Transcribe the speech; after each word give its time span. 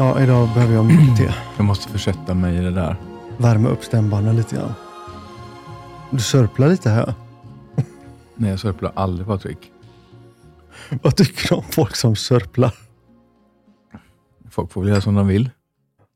Ja, 0.00 0.22
idag 0.22 0.48
behöver 0.54 0.74
jag 0.74 0.84
mycket 0.84 1.16
te. 1.16 1.34
Jag 1.56 1.64
måste 1.64 1.88
försätta 1.88 2.34
mig 2.34 2.56
i 2.56 2.60
det 2.60 2.70
där. 2.70 2.96
Värma 3.38 3.68
upp 3.68 3.84
stämbanden 3.84 4.36
lite 4.36 4.56
grann. 4.56 4.72
Du 6.10 6.18
sörplar 6.18 6.68
lite 6.68 6.90
här. 6.90 7.14
Nej, 8.36 8.50
jag 8.50 8.60
sörplar 8.60 8.92
aldrig 8.96 9.26
Patrik. 9.26 9.72
Vad 11.02 11.16
tycker 11.16 11.48
du 11.48 11.54
om 11.54 11.64
folk 11.70 11.96
som 11.96 12.16
sörplar? 12.16 12.74
Folk 14.50 14.72
får 14.72 14.80
väl 14.80 14.90
göra 14.90 15.00
som 15.00 15.14
de 15.14 15.26
vill. 15.26 15.50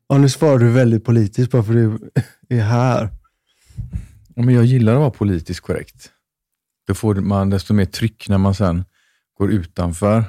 Ja, 0.09 0.19
nu 0.19 0.29
svarar 0.29 0.59
du 0.59 0.71
väldigt 0.71 1.05
politiskt 1.05 1.51
bara 1.51 1.63
för 1.63 1.75
du 1.75 2.11
är 2.49 2.63
här. 2.63 3.09
Ja, 4.35 4.43
Men 4.43 4.55
jag 4.55 4.65
gillar 4.65 4.93
att 4.93 5.01
vara 5.01 5.11
politiskt 5.11 5.61
korrekt. 5.61 6.11
Då 6.87 6.95
får 6.95 7.15
man 7.15 7.51
desto 7.51 7.75
mer 7.75 7.87
tryck 7.87 8.29
när 8.29 8.39
man 8.39 8.55
sen 8.55 8.85
går 9.39 9.51
utanför 9.51 10.25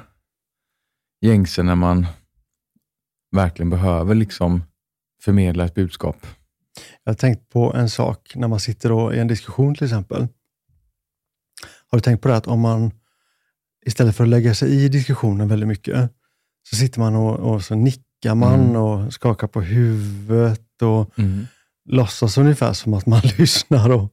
gängse 1.20 1.62
när 1.62 1.74
man 1.74 2.06
verkligen 3.32 3.70
behöver 3.70 4.14
liksom 4.14 4.62
förmedla 5.22 5.64
ett 5.64 5.74
budskap. 5.74 6.26
Jag 7.04 7.12
har 7.12 7.16
tänkt 7.16 7.48
på 7.48 7.74
en 7.74 7.90
sak 7.90 8.32
när 8.34 8.48
man 8.48 8.60
sitter 8.60 8.88
då 8.88 9.14
i 9.14 9.18
en 9.18 9.28
diskussion 9.28 9.74
till 9.74 9.84
exempel. 9.84 10.28
Har 11.90 11.98
du 11.98 12.00
tänkt 12.00 12.20
på 12.22 12.28
det 12.28 12.36
att 12.36 12.46
om 12.46 12.60
man 12.60 12.90
istället 13.86 14.16
för 14.16 14.24
att 14.24 14.30
lägga 14.30 14.54
sig 14.54 14.70
i 14.84 14.88
diskussionen 14.88 15.48
väldigt 15.48 15.68
mycket, 15.68 16.10
så 16.70 16.76
sitter 16.76 17.00
man 17.00 17.16
och, 17.16 17.54
och 17.54 17.64
så 17.64 17.74
nickar 17.74 18.34
man 18.34 18.60
Mm. 18.60 18.76
och 18.76 19.12
skakar 19.12 19.46
på 19.46 19.60
huvudet 19.60 20.82
och 20.82 21.18
Mm. 21.18 21.46
låtsas 21.88 22.38
ungefär 22.38 22.72
som 22.72 22.94
att 22.94 23.06
man 23.06 23.20
lyssnar 23.38 23.90
och 23.90 24.12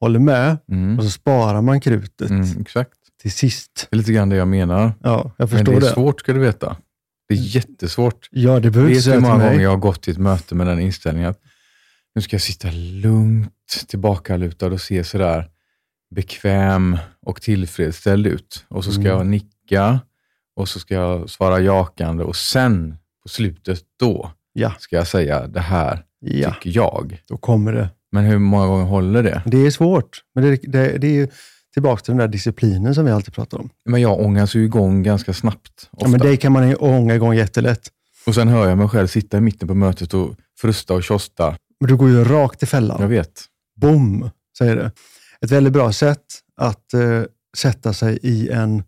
håller 0.00 0.18
med. 0.20 0.56
Mm. 0.68 0.98
Och 0.98 1.04
så 1.04 1.10
sparar 1.10 1.60
man 1.62 1.80
krutet 1.80 2.30
Mm, 2.30 2.60
exakt. 2.60 2.92
till 3.22 3.32
sist. 3.32 3.86
Det 3.90 3.94
är 3.96 3.98
lite 3.98 4.12
grann 4.12 4.28
det 4.28 4.36
jag 4.36 4.48
menar. 4.48 4.92
Ja, 5.02 5.16
jag 5.22 5.32
Men 5.38 5.48
förstår 5.48 5.72
det 5.72 5.78
är 5.78 5.80
det. 5.80 5.86
svårt 5.94 6.20
ska 6.20 6.32
du 6.32 6.38
veta. 6.40 6.76
Det 7.34 7.40
är 7.40 7.56
jättesvårt. 7.56 8.28
Ja, 8.30 8.60
det 8.60 8.70
behöver 8.70 8.94
Vet 8.94 9.04
du 9.04 9.12
hur 9.12 9.20
många 9.20 9.44
gånger 9.48 9.60
jag 9.62 9.70
har 9.70 9.76
gått 9.76 10.02
till 10.02 10.12
ett 10.12 10.18
möte 10.18 10.54
med 10.54 10.66
den 10.66 10.80
inställningen 10.80 11.30
att 11.30 11.40
nu 12.14 12.22
ska 12.22 12.34
jag 12.34 12.42
sitta 12.42 12.68
lugnt 12.72 13.84
tillbakalutad 13.88 14.66
och 14.66 14.80
se 14.80 15.04
sådär 15.04 15.48
bekväm 16.14 16.98
och 17.26 17.42
tillfredsställd 17.42 18.26
ut. 18.26 18.64
Och 18.68 18.84
så 18.84 18.90
ska 18.92 19.00
Mm. 19.00 19.12
jag 19.12 19.26
nicka 19.26 20.00
och 20.56 20.68
så 20.68 20.78
ska 20.80 20.94
jag 20.94 21.30
svara 21.30 21.60
jakande 21.60 22.24
och 22.24 22.36
sen 22.36 22.96
på 23.22 23.28
slutet 23.28 23.80
då 24.00 24.30
Ja, 24.52 24.74
ska 24.78 24.96
jag 24.96 25.06
säga 25.06 25.46
det 25.46 25.60
här 25.60 26.04
ja, 26.20 26.54
tycker 26.54 26.70
jag. 26.80 27.22
då 27.28 27.36
kommer 27.36 27.72
det. 27.72 27.88
Men 28.12 28.24
hur 28.24 28.38
många 28.38 28.66
gånger 28.66 28.84
håller 28.84 29.22
det? 29.22 29.42
Det 29.46 29.66
är 29.66 29.70
svårt, 29.70 30.22
men 30.34 30.44
det, 30.44 30.56
det, 30.62 30.98
det 30.98 31.06
är 31.06 31.12
ju 31.12 31.28
tillbaka 31.74 32.02
till 32.02 32.10
den 32.12 32.18
där 32.18 32.28
disciplinen 32.28 32.94
som 32.94 33.04
vi 33.04 33.10
alltid 33.10 33.34
pratar 33.34 33.58
om. 33.58 33.70
Men 33.84 34.00
jag 34.00 34.20
ångas 34.20 34.54
ju 34.54 34.64
igång 34.64 35.02
ganska 35.02 35.32
snabbt. 35.32 35.88
Ofta. 35.90 36.06
Ja, 36.06 36.08
men 36.08 36.20
det 36.20 36.36
kan 36.36 36.52
man 36.52 36.68
ju 36.68 36.74
ånga 36.74 37.14
igång 37.14 37.34
jättelätt. 37.34 37.88
Och 38.26 38.34
sen 38.34 38.48
hör 38.48 38.68
jag 38.68 38.78
mig 38.78 38.88
själv 38.88 39.06
sitta 39.06 39.36
i 39.38 39.40
mitten 39.40 39.68
på 39.68 39.74
mötet 39.74 40.14
och 40.14 40.34
frusta 40.60 40.94
och 40.94 41.02
tjosta. 41.04 41.56
Men 41.80 41.88
du 41.88 41.96
går 41.96 42.08
ju 42.08 42.24
rakt 42.24 42.62
i 42.62 42.66
fällan. 42.66 43.00
Jag 43.00 43.08
vet. 43.08 43.44
Bom, 43.76 44.30
säger 44.58 44.76
det. 44.76 44.90
Ett 45.40 45.50
väldigt 45.50 45.72
bra 45.72 45.92
sätt 45.92 46.24
att 46.56 46.94
eh, 46.94 47.22
sätta 47.56 47.92
sig 47.92 48.18
i 48.22 48.48
en, 48.50 48.82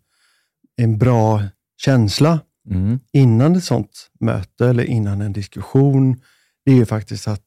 en 0.77 0.97
bra 0.97 1.43
känsla 1.81 2.39
Mm. 2.69 2.99
innan 3.13 3.55
ett 3.55 3.63
sånt 3.63 4.07
möte 4.19 4.67
eller 4.67 4.83
innan 4.83 5.21
en 5.21 5.33
diskussion, 5.33 6.21
det 6.65 6.71
är 6.71 6.75
ju 6.75 6.85
faktiskt 6.85 7.27
att 7.27 7.43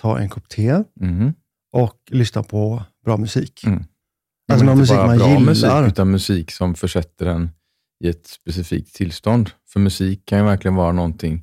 ta 0.00 0.18
en 0.18 0.28
kopp 0.28 0.48
te 0.48 0.82
Mm. 1.00 1.32
och 1.72 1.96
lyssna 2.10 2.42
på 2.42 2.82
bra 3.04 3.16
musik. 3.16 3.64
Mm. 3.66 3.84
Alltså 4.52 4.66
någon 4.66 4.78
musik 4.78 4.96
man 4.96 5.18
gillar. 5.18 5.40
musik, 5.40 5.70
utan 5.92 6.10
musik 6.10 6.50
som 6.50 6.74
försätter 6.74 7.26
en 7.26 7.50
i 8.04 8.08
ett 8.08 8.26
specifikt 8.26 8.94
tillstånd. 8.94 9.50
För 9.72 9.80
musik 9.80 10.22
kan 10.26 10.38
ju 10.38 10.44
verkligen 10.44 10.74
vara 10.74 10.92
någonting 10.92 11.38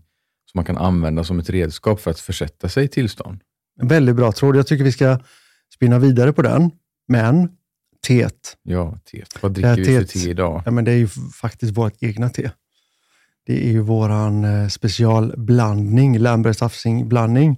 som 0.51 0.57
man 0.57 0.65
kan 0.65 0.77
använda 0.77 1.23
som 1.23 1.39
ett 1.39 1.49
redskap 1.49 1.99
för 2.01 2.11
att 2.11 2.19
försätta 2.19 2.69
sig 2.69 2.83
i 2.85 2.87
tillstånd. 2.87 3.39
En 3.81 3.87
väldigt 3.87 4.15
bra 4.15 4.31
tråd. 4.31 4.55
Jag 4.55 4.67
tycker 4.67 4.83
vi 4.83 4.91
ska 4.91 5.19
spinna 5.75 5.99
vidare 5.99 6.33
på 6.33 6.41
den. 6.41 6.71
Men 7.07 7.49
teet, 8.07 8.57
Ja, 8.63 8.97
te. 9.11 9.23
Vad 9.41 9.53
dricker 9.53 9.75
vi 9.75 9.85
för 9.85 9.91
teet- 10.03 10.07
te 10.23 10.29
idag? 10.29 10.61
ja, 10.65 10.71
men 10.71 10.85
det 10.85 10.91
är 10.91 10.95
ju 10.97 11.07
faktiskt 11.41 11.77
vårt 11.77 11.93
egna 12.03 12.29
te. 12.29 12.51
Det 13.45 13.65
är 13.67 13.71
ju 13.71 13.79
våran 13.81 14.43
eh, 14.43 14.67
specialblandning, 14.67 16.17
Lamberts 16.19 16.61
Afsing-blandning, 16.61 17.57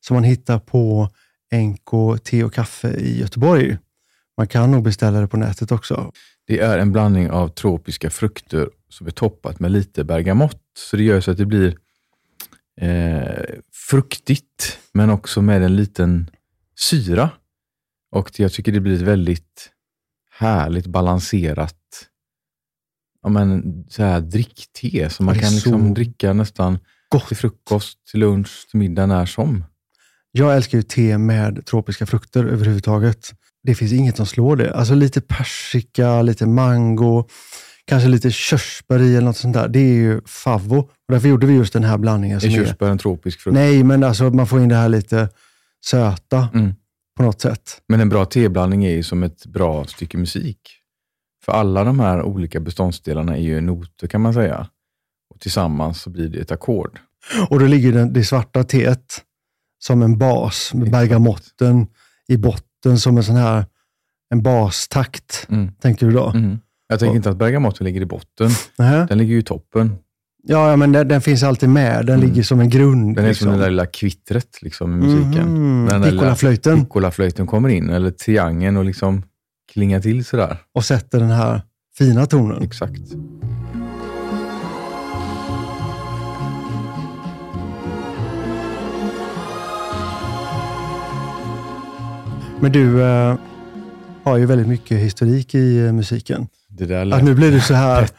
som 0.00 0.14
man 0.14 0.24
hittar 0.24 0.58
på 0.58 1.08
NK 1.54 2.18
Te 2.24 2.44
och 2.44 2.54
Kaffe 2.54 2.88
i 2.90 3.20
Göteborg. 3.20 3.78
Man 4.38 4.46
kan 4.46 4.70
nog 4.70 4.84
beställa 4.84 5.20
det 5.20 5.28
på 5.28 5.36
nätet 5.36 5.72
också. 5.72 6.12
Det 6.46 6.60
är 6.60 6.78
en 6.78 6.92
blandning 6.92 7.30
av 7.30 7.48
tropiska 7.48 8.10
frukter 8.10 8.68
som 8.88 9.06
är 9.06 9.10
toppat 9.10 9.60
med 9.60 9.70
lite 9.70 10.04
bergamott. 10.04 10.62
Så 10.78 10.96
det 10.96 11.02
gör 11.02 11.20
så 11.20 11.30
att 11.30 11.36
det 11.36 11.46
blir 11.46 11.76
eh, 12.80 13.44
fruktigt, 13.90 14.78
men 14.92 15.10
också 15.10 15.42
med 15.42 15.62
en 15.62 15.76
liten 15.76 16.30
syra. 16.78 17.30
Och 18.10 18.40
jag 18.40 18.52
tycker 18.52 18.72
det 18.72 18.80
blir 18.80 18.94
ett 18.94 19.00
väldigt 19.00 19.70
härligt 20.30 20.86
balanserat 20.86 21.76
ja, 23.22 23.28
men, 23.28 23.84
så 23.88 24.02
här 24.02 24.20
drickte 24.20 25.10
som 25.10 25.26
man 25.26 25.38
kan 25.38 25.54
liksom 25.54 25.94
dricka 25.94 26.32
nästan 26.32 26.78
Gott. 27.08 27.28
till 27.28 27.36
frukost, 27.36 27.98
till 28.10 28.20
lunch, 28.20 28.66
till 28.70 28.78
middag, 28.78 29.06
när 29.06 29.26
som. 29.26 29.64
Jag 30.32 30.56
älskar 30.56 30.78
ju 30.78 30.82
te 30.82 31.18
med 31.18 31.66
tropiska 31.66 32.06
frukter 32.06 32.44
överhuvudtaget. 32.44 33.32
Det 33.62 33.74
finns 33.74 33.92
inget 33.92 34.16
som 34.16 34.26
slår 34.26 34.56
det. 34.56 34.74
Alltså 34.74 34.94
lite 34.94 35.20
persika, 35.20 36.22
lite 36.22 36.46
mango, 36.46 37.28
kanske 37.84 38.08
lite 38.08 38.30
körsbär 38.30 39.02
i 39.02 39.16
eller 39.16 39.26
något 39.26 39.36
sånt 39.36 39.54
där. 39.54 39.68
Det 39.68 39.78
är 39.78 39.94
ju 39.94 40.20
favvo. 40.26 40.78
Och 40.78 40.88
därför 41.12 41.28
gjorde 41.28 41.46
vi 41.46 41.54
just 41.54 41.72
den 41.72 41.84
här 41.84 41.98
blandningen. 41.98 42.40
Som 42.40 42.50
är, 42.50 42.54
körsbär 42.54 42.90
en 42.90 42.98
tropisk 42.98 43.40
frukt? 43.40 43.54
nej, 43.54 43.82
men 43.84 44.04
alltså 44.04 44.24
man 44.30 44.46
får 44.46 44.62
in 44.62 44.68
det 44.68 44.74
här 44.76 44.88
lite 44.88 45.28
söta 45.84 46.48
Mm. 46.54 46.74
på 47.16 47.22
något 47.22 47.40
sätt. 47.40 47.82
Men 47.88 48.00
en 48.00 48.08
bra 48.08 48.24
teblandning 48.24 48.84
är 48.84 48.90
ju 48.90 49.02
som 49.02 49.22
ett 49.22 49.46
bra 49.46 49.84
stycke 49.84 50.18
musik. 50.18 50.58
För 51.44 51.52
alla 51.52 51.84
de 51.84 52.00
här 52.00 52.22
olika 52.22 52.60
beståndsdelarna 52.60 53.36
är 53.36 53.40
ju 53.42 53.60
noter 53.60 54.06
kan 54.06 54.20
man 54.20 54.34
säga. 54.34 54.68
Och 55.34 55.40
tillsammans 55.40 56.02
så 56.02 56.10
blir 56.10 56.28
det 56.28 56.38
ett 56.38 56.50
ackord. 56.50 56.98
Och 57.50 57.58
då 57.60 57.66
ligger 57.66 57.92
den, 57.92 58.12
det 58.12 58.24
svarta 58.24 58.64
teet 58.64 59.22
som 59.78 60.02
en 60.02 60.18
bas 60.18 60.74
med 60.74 60.90
bergamotten 60.90 61.86
i 62.28 62.36
botten 62.36 62.68
som 62.98 63.16
en 63.16 63.24
sån 63.24 63.36
här 63.36 63.64
en 64.30 64.42
bastakt, 64.42 65.46
Mm. 65.50 65.72
tänker 65.82 66.06
du 66.06 66.12
då? 66.12 66.28
Mm. 66.30 66.58
Jag 66.88 66.98
tänker 66.98 67.10
Och- 67.10 67.16
inte 67.16 67.30
att 67.30 67.36
bergamotten 67.36 67.84
ligger 67.84 68.00
i 68.00 68.06
botten. 68.06 68.50
Nähä? 68.78 69.06
Den 69.08 69.18
ligger 69.18 69.32
ju 69.32 69.38
i 69.38 69.42
toppen. 69.42 69.94
Ja, 70.44 70.70
ja, 70.70 70.76
men 70.76 70.92
den, 70.92 71.08
den 71.08 71.20
finns 71.20 71.42
alltid 71.42 71.68
med. 71.68 72.06
Den 72.06 72.14
Mm. 72.18 72.28
ligger 72.28 72.42
som 72.42 72.60
en 72.60 72.68
grund. 72.70 73.16
Den 73.16 73.24
är 73.24 73.28
liksom. 73.28 73.44
som 73.48 73.56
det 73.58 73.64
där 73.64 73.70
lilla 73.70 73.86
kvittret 73.86 74.62
liksom, 74.62 74.92
i 74.92 74.96
musiken. 75.06 75.48
Mhm. 75.54 75.84
När 75.84 75.92
den 75.98 76.02
Piccolaflöjten. 76.02 76.80
Piccolaflöjten 76.84 77.46
kommer 77.46 77.68
in, 77.68 77.90
eller 77.90 78.10
triangeln 78.10 78.76
och 78.76 78.84
liksom 78.84 79.22
klingar 79.72 80.00
till 80.00 80.24
sådär. 80.24 80.56
och 80.74 80.84
sätter 80.84 81.18
den 81.20 81.30
här 81.30 81.62
fina 81.98 82.26
tonen. 82.26 82.62
Exakt. 82.62 83.00
Men 92.62 92.72
du 92.72 93.02
eh, 93.02 93.38
har 94.24 94.36
ju 94.36 94.46
väldigt 94.46 94.68
mycket 94.68 94.98
historik 94.98 95.54
i 95.54 95.78
eh, 95.78 95.92
musiken. 95.92 96.48
Det 96.68 96.86
där 96.86 97.00
Att 97.00 97.06
lät 97.06 97.24
nu 97.24 97.34
blir 97.34 97.52
du 97.52 97.60
så 97.60 97.74
här. 97.74 98.10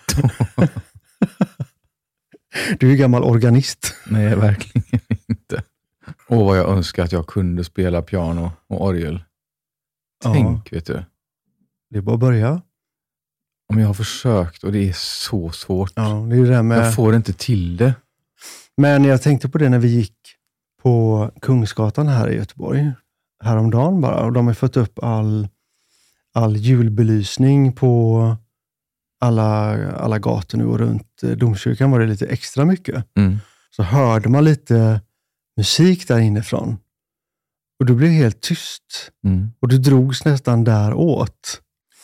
du 2.79 2.87
är 2.87 2.91
ju 2.91 2.97
gammal 2.97 3.23
organist. 3.23 3.95
Nej, 4.07 4.35
verkligen 4.35 5.01
inte. 5.27 5.63
Åh, 6.27 6.45
vad 6.45 6.57
jag 6.57 6.69
önskar 6.69 7.03
att 7.03 7.11
jag 7.11 7.27
kunde 7.27 7.63
spela 7.63 8.01
piano 8.01 8.51
och 8.67 8.85
orgel. 8.85 9.23
Tänk, 10.23 10.73
vet 10.73 10.85
du. 10.85 11.03
Det 11.89 11.97
är 11.97 12.01
bara 12.01 12.13
att 12.13 12.19
börja. 12.19 12.61
Om 13.69 13.79
jag 13.79 13.87
har 13.87 13.93
försökt 13.93 14.63
och 14.63 14.71
det 14.71 14.89
är 14.89 14.93
så 14.95 15.51
svårt. 15.51 15.91
Ja, 15.95 16.27
det 16.29 16.35
är 16.35 16.51
det 16.51 16.63
med... 16.63 16.77
Jag 16.77 16.95
får 16.95 17.15
inte 17.15 17.33
till 17.33 17.77
det. 17.77 17.95
Men 18.77 19.03
jag 19.03 19.21
tänkte 19.21 19.49
på 19.49 19.57
det 19.57 19.69
när 19.69 19.79
vi 19.79 19.87
gick 19.87 20.17
på 20.81 21.31
Kungsgatan 21.41 22.07
här 22.07 22.29
i 22.29 22.35
Göteborg 22.35 22.91
häromdagen 23.43 24.01
bara. 24.01 24.25
Och 24.25 24.33
de 24.33 24.47
har 24.47 24.53
fått 24.53 24.77
upp 24.77 24.99
all, 25.03 25.47
all 26.33 26.57
julbelysning 26.57 27.73
på 27.73 28.35
alla, 29.21 29.87
alla 29.91 30.19
gator 30.19 30.57
nu 30.57 30.65
och 30.65 30.79
runt 30.79 31.23
eh, 31.23 31.29
domkyrkan 31.29 31.91
var 31.91 31.99
det 31.99 32.05
lite 32.05 32.25
extra 32.25 32.65
mycket. 32.65 33.05
Mm. 33.17 33.37
Så 33.75 33.83
hörde 33.83 34.29
man 34.29 34.43
lite 34.43 35.01
musik 35.57 36.07
där 36.07 36.19
inifrån. 36.19 36.77
Och 37.79 37.85
du 37.85 37.95
blev 37.95 38.11
helt 38.11 38.41
tyst. 38.41 39.11
Mm. 39.25 39.51
Och 39.59 39.67
du 39.67 39.77
drogs 39.77 40.25
nästan 40.25 40.63
däråt. 40.63 41.61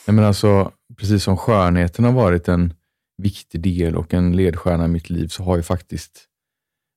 Nej, 0.07 0.15
men 0.15 0.25
alltså, 0.25 0.71
precis 0.97 1.23
som 1.23 1.37
skönheten 1.37 2.05
har 2.05 2.11
varit 2.11 2.47
en 2.47 2.73
viktig 3.17 3.61
del 3.61 3.95
och 3.95 4.13
en 4.13 4.35
ledstjärna 4.35 4.85
i 4.85 4.87
mitt 4.87 5.09
liv, 5.09 5.27
så 5.27 5.43
har 5.43 5.57
ju 5.57 5.63
faktiskt 5.63 6.25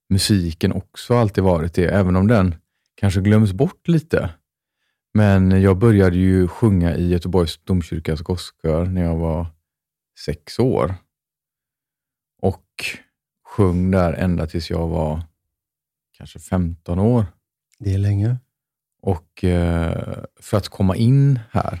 musiken 0.09 0.73
också 0.73 1.15
alltid 1.15 1.43
varit 1.43 1.73
det, 1.73 1.85
även 1.85 2.15
om 2.15 2.27
den 2.27 2.55
kanske 3.03 3.21
glöms 3.21 3.53
bort 3.53 3.87
lite. 3.87 4.29
Men 5.13 5.61
jag 5.61 5.77
började 5.77 6.17
ju 6.17 6.47
sjunga 6.47 6.95
i 6.95 7.07
Göteborgs 7.07 7.59
domkyrkas 7.63 8.21
gosskör 8.21 8.85
när 8.85 9.03
jag 9.03 9.15
var 9.15 9.47
sex 10.25 10.59
år. 10.59 10.95
och 12.41 12.65
sjöng 13.45 13.91
där 13.91 14.13
ända 14.13 14.47
tills 14.47 14.69
jag 14.69 14.87
var 14.87 15.23
kanske 16.17 16.39
15 16.39 16.99
år. 16.99 17.25
Det 17.79 17.93
är 17.93 17.97
länge. 17.97 18.37
Och 19.01 19.43
eh, 19.43 20.23
för 20.39 20.57
att 20.57 20.69
komma 20.69 20.95
in 20.95 21.39
här 21.51 21.79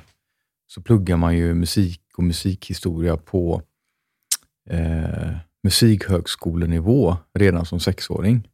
så 0.67 0.81
pluggar 0.81 1.17
man 1.17 1.37
ju 1.37 1.53
musik 1.53 2.01
och 2.17 2.23
musikhistoria 2.23 3.17
på 3.17 3.61
eh, 4.69 5.35
musikhögskolenivå 5.63 7.17
redan 7.33 7.65
som 7.65 7.79
sexåring. 7.79 8.47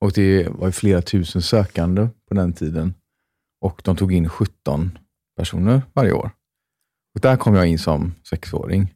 Och 0.00 0.12
det 0.12 0.48
var 0.48 0.70
flera 0.70 1.02
tusen 1.02 1.42
sökande 1.42 2.08
på 2.28 2.34
den 2.34 2.52
tiden 2.52 2.94
och 3.60 3.80
de 3.84 3.96
tog 3.96 4.12
in 4.12 4.28
17 4.28 4.98
personer 5.36 5.82
varje 5.94 6.12
år. 6.12 6.30
Och 7.14 7.20
där 7.20 7.36
kom 7.36 7.54
jag 7.54 7.66
in 7.66 7.78
som 7.78 8.14
sexåring 8.30 8.94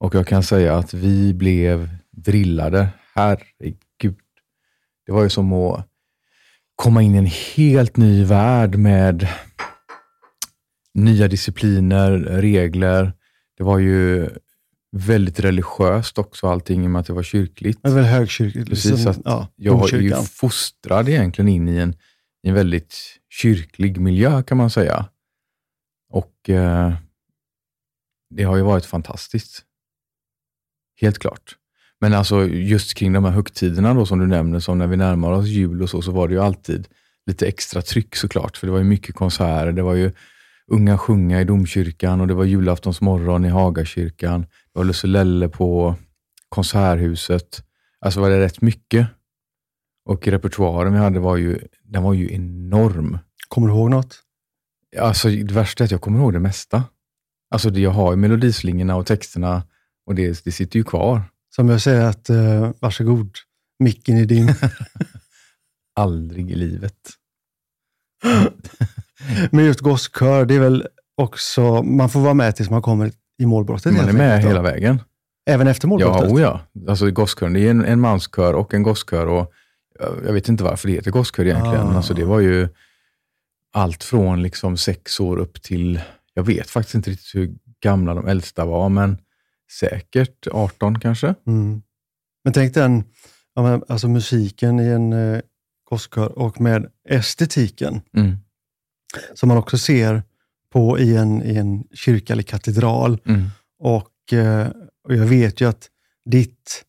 och 0.00 0.14
jag 0.14 0.26
kan 0.26 0.42
säga 0.42 0.76
att 0.76 0.94
vi 0.94 1.34
blev 1.34 1.88
drillade. 2.10 2.88
Herregud. 3.14 4.16
Det 5.06 5.12
var 5.12 5.22
ju 5.22 5.28
som 5.28 5.52
att 5.52 5.88
komma 6.76 7.02
in 7.02 7.14
i 7.14 7.18
en 7.18 7.30
helt 7.56 7.96
ny 7.96 8.24
värld 8.24 8.76
med 8.76 9.28
nya 10.94 11.28
discipliner, 11.28 12.10
regler. 12.18 13.12
Det 13.56 13.64
var 13.64 13.78
ju 13.78 14.30
väldigt 14.92 15.40
religiöst 15.40 16.18
också 16.18 16.48
allting 16.48 16.84
i 16.84 16.86
och 16.86 16.90
med 16.90 17.00
att 17.00 17.06
det 17.06 17.12
var 17.12 17.22
kyrkligt. 17.22 17.82
Det 17.82 17.88
var 17.88 17.96
väl 17.96 18.04
högkyrkligt. 18.04 18.68
Precis, 18.68 18.90
liksom, 18.90 19.10
att 19.10 19.20
ja, 19.24 19.48
Jag 19.56 19.92
är 19.92 19.98
ju 19.98 20.14
fostrad 20.14 21.08
egentligen 21.08 21.48
in 21.48 21.68
i 21.68 21.76
en, 21.76 21.94
i 22.42 22.48
en 22.48 22.54
väldigt 22.54 22.96
kyrklig 23.30 24.00
miljö 24.00 24.42
kan 24.42 24.56
man 24.56 24.70
säga. 24.70 25.08
Och 26.10 26.50
eh, 26.50 26.92
det 28.34 28.42
har 28.42 28.56
ju 28.56 28.62
varit 28.62 28.86
fantastiskt. 28.86 29.64
Helt 31.00 31.18
klart. 31.18 31.56
Men 32.00 32.14
alltså 32.14 32.46
just 32.46 32.94
kring 32.94 33.12
de 33.12 33.24
här 33.24 33.32
högtiderna 33.32 33.94
då 33.94 34.06
som 34.06 34.18
du 34.18 34.26
nämner, 34.26 34.60
som 34.60 34.78
när 34.78 34.86
vi 34.86 34.96
närmar 34.96 35.32
oss 35.32 35.46
jul 35.46 35.82
och 35.82 35.90
så, 35.90 36.02
så 36.02 36.12
var 36.12 36.28
det 36.28 36.34
ju 36.34 36.40
alltid 36.40 36.88
lite 37.26 37.46
extra 37.46 37.82
tryck 37.82 38.16
såklart. 38.16 38.56
För 38.56 38.66
det 38.66 38.70
var 38.70 38.78
ju 38.78 38.84
mycket 38.84 39.14
konserter. 39.14 39.72
Det 39.72 39.82
var 39.82 39.94
ju 39.94 40.12
Unga 40.66 40.98
sjunga 40.98 41.40
i 41.40 41.44
domkyrkan 41.44 42.20
och 42.20 42.26
det 42.26 42.34
var 42.34 42.44
julaftonsmorgon 42.44 43.44
i 43.44 43.48
Hagakyrkan. 43.48 44.40
Det 44.40 44.78
var 44.78 44.84
Lusselelle 44.84 45.48
på 45.48 45.94
Konserthuset. 46.48 47.64
Alltså 48.00 48.20
var 48.20 48.30
det 48.30 48.40
rätt 48.40 48.60
mycket. 48.60 49.06
Och 50.04 50.28
repertoaren 50.28 50.92
vi 50.92 50.98
hade 50.98 51.20
var 51.20 51.36
ju, 51.36 51.58
den 51.82 52.02
var 52.02 52.14
ju 52.14 52.34
enorm. 52.34 53.18
Kommer 53.48 53.68
du 53.68 53.74
ihåg 53.74 53.90
något? 53.90 54.22
Alltså 55.00 55.28
det 55.28 55.54
värsta 55.54 55.84
är 55.84 55.86
att 55.86 55.90
jag 55.90 56.00
kommer 56.00 56.18
ihåg 56.18 56.32
det 56.32 56.40
mesta. 56.40 56.84
Alltså 57.50 57.70
det 57.70 57.80
jag 57.80 57.90
har 57.90 58.12
ju 58.12 58.16
melodislingorna 58.16 58.96
och 58.96 59.06
texterna 59.06 59.62
och 60.06 60.14
det, 60.14 60.44
det 60.44 60.52
sitter 60.52 60.78
ju 60.78 60.84
kvar. 60.84 61.22
Som 61.54 61.68
jag 61.68 61.80
säger 61.80 62.04
att, 62.04 62.30
uh, 62.30 62.72
varsågod, 62.80 63.36
micken 63.78 64.16
är 64.16 64.24
din. 64.24 64.54
Aldrig 65.96 66.50
i 66.50 66.54
livet. 66.54 66.98
Men 69.50 69.64
just 69.64 69.80
gosskör, 69.80 70.44
det 70.44 70.54
är 70.54 70.60
väl 70.60 70.86
också, 71.14 71.82
man 71.82 72.08
får 72.08 72.20
vara 72.20 72.34
med 72.34 72.56
tills 72.56 72.70
man 72.70 72.82
kommer 72.82 73.12
i 73.38 73.46
målbrottet. 73.46 73.92
Man 73.92 74.08
är 74.08 74.12
med 74.12 74.34
enkelt, 74.34 74.50
hela 74.50 74.62
vägen. 74.62 75.02
Även 75.46 75.66
efter 75.66 75.88
målbrottet? 75.88 76.28
Ja, 76.30 76.34
oh 76.34 76.40
ja. 76.40 76.60
Alltså 76.88 77.10
gosskören, 77.10 77.52
det 77.52 77.60
är 77.60 77.70
en, 77.70 77.84
en 77.84 78.00
manskör 78.00 78.54
och 78.54 78.74
en 78.74 78.82
gosskör. 78.82 79.26
Och 79.26 79.52
jag 80.26 80.32
vet 80.32 80.48
inte 80.48 80.64
varför 80.64 80.88
det 80.88 80.94
heter 80.94 81.10
gosskör 81.10 81.44
egentligen. 81.44 81.86
Ah. 81.86 81.96
Alltså 81.96 82.14
det 82.14 82.24
var 82.24 82.40
ju 82.40 82.68
allt 83.72 84.04
från 84.04 84.42
liksom 84.42 84.76
sex 84.76 85.20
år 85.20 85.36
upp 85.36 85.62
till, 85.62 86.00
jag 86.34 86.42
vet 86.42 86.70
faktiskt 86.70 86.94
inte 86.94 87.10
riktigt 87.10 87.34
hur 87.34 87.54
gamla 87.82 88.14
de 88.14 88.28
äldsta 88.28 88.64
var, 88.64 88.88
men 88.88 89.18
säkert 89.80 90.46
18 90.52 91.00
kanske. 91.00 91.34
Mm. 91.46 91.82
Men 92.44 92.52
tänk 92.52 92.74
den, 92.74 93.04
alltså 93.88 94.08
musiken 94.08 94.80
i 94.80 94.86
en 94.86 95.12
eh, 95.12 95.40
gosskör 95.90 96.38
och 96.38 96.60
med 96.60 96.86
estetiken 97.08 98.00
Mm. 98.16 98.36
Som 99.34 99.48
man 99.48 99.58
också 99.58 99.78
ser 99.78 100.22
på 100.72 100.98
i 100.98 101.16
en, 101.16 101.42
i 101.42 101.56
en 101.56 101.84
kyrka 101.94 102.32
eller 102.32 102.42
katedral. 102.42 103.18
Mm. 103.26 103.44
Och, 103.78 104.32
eh, 104.38 104.68
och 105.08 105.14
jag 105.14 105.24
vet 105.26 105.60
ju 105.60 105.68
att 105.68 105.88
ditt 106.30 106.84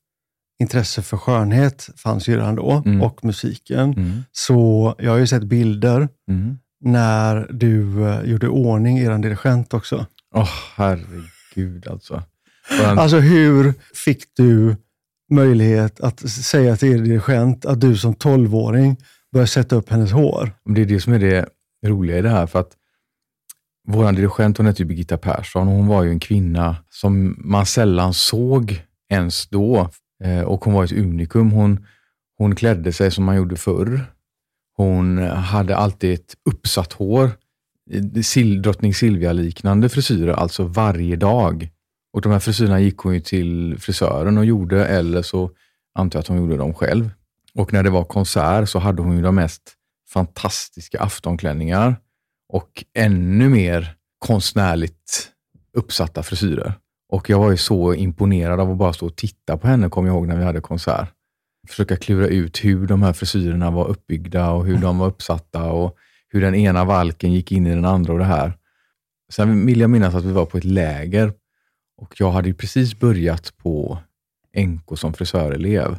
intresse 0.59 1.01
för 1.01 1.17
skönhet 1.17 1.89
fanns 1.97 2.27
ju 2.27 2.35
redan 2.37 2.55
då 2.55 2.83
Mm. 2.85 3.01
och 3.01 3.25
musiken. 3.25 3.93
Mm. 3.93 4.23
Så 4.31 4.95
jag 4.99 5.11
har 5.11 5.17
ju 5.17 5.27
sett 5.27 5.43
bilder 5.43 6.09
Mm. 6.29 6.57
när 6.81 7.47
du 7.51 8.05
eh, 8.07 8.21
gjorde 8.23 8.45
i 8.45 8.49
ordning 8.49 8.97
er 8.99 9.17
dirigent 9.17 9.73
också. 9.73 10.05
Åh, 10.35 10.49
herregud 10.75 11.87
alltså. 11.87 12.23
Bara 12.79 12.91
en- 12.91 12.99
Alltså 12.99 13.17
hur 13.19 13.73
fick 13.93 14.23
du 14.35 14.75
möjlighet 15.31 16.01
att 16.01 16.29
säga 16.29 16.75
till 16.77 16.93
er 16.93 16.97
dirigent 16.97 17.65
att 17.65 17.81
du 17.81 17.97
som 17.97 18.13
12-åring 18.15 18.97
började 19.31 19.47
sätta 19.47 19.75
upp 19.75 19.89
hennes 19.89 20.11
hår? 20.11 20.51
Det 20.75 20.81
är 20.81 20.85
det 20.85 20.99
som 21.01 21.13
är 21.13 21.19
det 21.19 21.45
roliga 21.89 22.17
i 22.17 22.21
det 22.21 22.29
här. 22.29 22.47
för 22.47 22.59
att 22.59 22.77
Vår 23.87 24.11
dirigent 24.11 24.57
hon 24.57 24.65
hette 24.65 24.81
ju 24.81 24.87
Birgitta 24.87 25.17
Persson 25.17 25.67
och 25.67 25.73
hon 25.73 25.87
var 25.87 26.03
ju 26.03 26.09
en 26.09 26.19
kvinna 26.19 26.75
som 26.89 27.35
man 27.37 27.65
sällan 27.65 28.13
såg 28.13 28.81
ens 29.09 29.47
då. 29.47 29.89
Eh, 30.23 30.41
och 30.41 30.65
hon 30.65 30.73
var 30.73 30.83
ett 30.83 30.91
unikum. 30.91 31.51
Hon, 31.51 31.85
hon 32.37 32.55
klädde 32.55 32.93
sig 32.93 33.11
som 33.11 33.23
man 33.23 33.35
gjorde 33.35 33.55
förr. 33.55 34.05
Hon 34.77 35.17
hade 35.27 35.75
alltid 35.75 36.13
ett 36.13 36.35
uppsatt 36.49 36.93
hår. 36.93 37.31
Drottning 38.61 38.93
Silvia-liknande 38.93 39.89
frisyrer, 39.89 40.33
alltså 40.33 40.63
varje 40.63 41.15
dag. 41.15 41.69
Och 42.13 42.21
de 42.21 42.31
här 42.31 42.39
frisyrerna 42.39 42.79
gick 42.79 42.97
hon 42.97 43.13
ju 43.13 43.19
till 43.19 43.77
frisören 43.79 44.37
och 44.37 44.45
gjorde, 44.45 44.85
eller 44.85 45.21
så 45.21 45.51
antar 45.95 46.17
jag 46.17 46.21
att 46.21 46.27
hon 46.27 46.37
gjorde 46.37 46.57
dem 46.57 46.73
själv. 46.73 47.09
Och 47.53 47.73
när 47.73 47.83
det 47.83 47.89
var 47.89 48.03
konsert 48.03 48.69
så 48.69 48.79
hade 48.79 49.01
hon 49.01 49.15
ju 49.15 49.21
de 49.21 49.35
mest 49.35 49.61
fantastiska 50.13 50.99
aftonklänningar 50.99 51.95
och 52.49 52.83
ännu 52.93 53.49
mer 53.49 53.95
konstnärligt 54.19 55.29
uppsatta 55.73 56.23
frisyrer. 56.23 56.73
Och 57.09 57.29
jag 57.29 57.39
var 57.39 57.51
ju 57.51 57.57
så 57.57 57.93
imponerad 57.93 58.59
av 58.59 58.71
att 58.71 58.77
bara 58.77 58.93
stå 58.93 59.05
och 59.05 59.15
titta 59.15 59.57
på 59.57 59.67
henne, 59.67 59.89
kommer 59.89 60.09
jag 60.09 60.15
ihåg 60.15 60.27
när 60.27 60.37
vi 60.37 60.43
hade 60.43 60.61
konsert. 60.61 61.09
Försöka 61.67 61.97
klura 61.97 62.27
ut 62.27 62.63
hur 62.63 62.87
de 62.87 63.03
här 63.03 63.13
frisyrerna 63.13 63.71
var 63.71 63.87
uppbyggda 63.87 64.51
och 64.51 64.65
hur 64.65 64.77
de 64.77 64.97
var 64.97 65.07
uppsatta 65.07 65.71
och 65.71 65.97
hur 66.29 66.41
den 66.41 66.55
ena 66.55 66.85
valken 66.85 67.33
gick 67.33 67.51
in 67.51 67.67
i 67.67 67.69
den 67.69 67.85
andra 67.85 68.13
och 68.13 68.19
det 68.19 68.25
här. 68.25 68.57
Sen 69.33 69.65
vill 69.65 69.79
jag 69.79 69.89
minnas 69.89 70.15
att 70.15 70.25
vi 70.25 70.31
var 70.31 70.45
på 70.45 70.57
ett 70.57 70.63
läger 70.63 71.33
och 71.97 72.13
jag 72.19 72.31
hade 72.31 72.47
ju 72.47 72.53
precis 72.53 72.99
börjat 72.99 73.57
på 73.57 73.97
NK 74.57 74.97
som 74.99 75.13
frisörelev. 75.13 75.97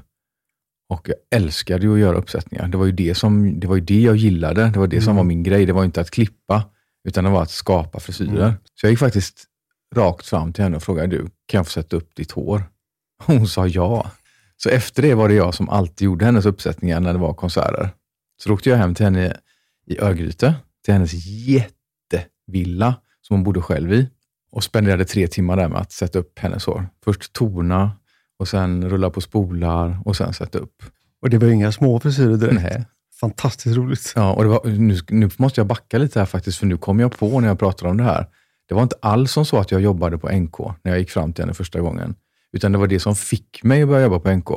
Och 0.89 1.09
jag 1.09 1.17
älskade 1.41 1.87
ju 1.87 1.95
att 1.95 2.01
göra 2.01 2.17
uppsättningar. 2.17 2.69
Det 2.69 2.77
var 2.77 2.87
ju 2.87 2.93
det, 2.93 3.15
som, 3.15 3.61
det, 3.61 3.67
var 3.67 3.75
ju 3.77 3.81
det 3.83 4.01
jag 4.01 4.17
gillade. 4.17 4.71
Det 4.71 4.79
var 4.79 4.87
det 4.87 5.01
som 5.01 5.11
Mm. 5.11 5.17
var 5.17 5.25
min 5.25 5.43
grej. 5.43 5.67
Det 5.67 5.73
var 5.73 5.85
inte 5.85 6.01
att 6.01 6.11
klippa, 6.11 6.65
utan 7.09 7.25
det 7.25 7.31
var 7.31 7.43
att 7.43 7.51
skapa 7.51 8.01
frisyrer. 8.01 8.45
Mm. 8.47 8.53
Så 8.75 8.87
jag 8.87 8.91
gick 8.91 8.99
faktiskt 8.99 9.45
rakt 9.97 10.27
fram 10.27 10.53
till 10.53 10.65
henne 10.65 10.77
och 10.77 10.83
frågade, 10.83 11.07
du, 11.09 11.23
kan 11.47 11.59
jag 11.59 11.67
få 11.67 11.71
sätta 11.73 11.97
upp 11.97 12.15
ditt 12.17 12.31
hår? 12.33 12.63
Hon 13.25 13.49
sa 13.49 13.67
ja. 13.67 14.11
Så 14.57 14.69
efter 14.69 15.03
det 15.03 15.15
var 15.15 15.29
det 15.29 15.35
jag 15.35 15.55
som 15.55 15.69
alltid 15.69 16.05
gjorde 16.05 16.25
hennes 16.25 16.47
uppsättningar 16.47 17.01
när 17.01 17.13
det 17.13 17.19
var 17.19 17.35
konserter. 17.35 17.91
Så 18.43 18.49
då 18.49 18.55
åkte 18.55 18.71
jag 18.71 18.77
hem 18.77 18.95
till 18.95 19.05
henne 19.05 19.37
i 19.87 19.99
Örgryte, 20.01 20.55
till 20.85 20.95
hennes 20.95 21.13
jättevilla 21.27 22.95
som 23.21 23.37
hon 23.37 23.45
bodde 23.45 23.61
själv 23.63 23.93
i 23.93 24.09
och 24.53 24.65
spenderade 24.65 25.05
tre 25.05 25.29
timmar 25.29 25.57
där 25.57 25.69
med 25.69 25.81
att 25.81 25.93
sätta 25.93 26.19
upp 26.19 26.39
hennes 26.39 26.67
hår. 26.67 26.89
Först 27.05 27.33
tona 27.33 27.93
och 28.39 28.49
sen 28.49 28.91
rulla 28.91 29.11
på 29.11 29.21
spolar 29.21 29.99
och 30.05 30.17
sen 30.17 30.35
sätta 30.35 30.59
upp. 30.59 30.83
Och 31.23 31.31
det 31.31 31.39
var 31.39 31.49
inga 31.49 31.73
små 31.73 32.01
frisyrer 32.01 32.37
direkt. 32.37 32.63
Nej. 32.63 32.85
Fantastiskt 33.21 33.77
roligt. 33.77 34.13
Ja, 34.17 34.33
och 34.33 34.43
det 34.43 34.49
var, 34.49 34.61
nu, 34.65 34.99
nu 35.09 35.31
måste 35.37 35.61
jag 35.61 35.67
backa 35.67 35.99
lite 35.99 36.19
här 36.19 36.27
faktiskt, 36.27 36.59
för 36.59 36.67
nu 36.67 36.77
kom 36.77 37.01
jag 37.01 37.19
på 37.19 37.41
när 37.41 37.49
jag 37.49 37.59
pratade 37.59 37.91
om 37.91 37.97
det 37.97 38.05
här. 38.05 38.27
Det 38.69 38.75
var 38.75 38.83
inte 38.83 38.97
alls 39.03 39.33
som 39.33 39.45
så 39.47 39.59
att 39.59 39.71
jag 39.71 39.81
jobbade 39.81 40.19
på 40.19 40.33
NK 40.33 40.59
när 40.59 40.93
jag 40.93 40.99
gick 40.99 41.11
fram 41.11 41.33
till 41.33 41.43
henne 41.43 41.55
första 41.55 41.81
gången, 41.81 42.15
utan 42.53 42.73
det 42.73 42.79
var 42.79 42.87
det 42.87 43.01
som 43.01 43.17
fick 43.17 43.63
mig 43.63 43.83
att 43.83 43.89
börja 43.89 44.03
jobba 44.03 44.19
på 44.19 44.31
NK. 44.31 44.49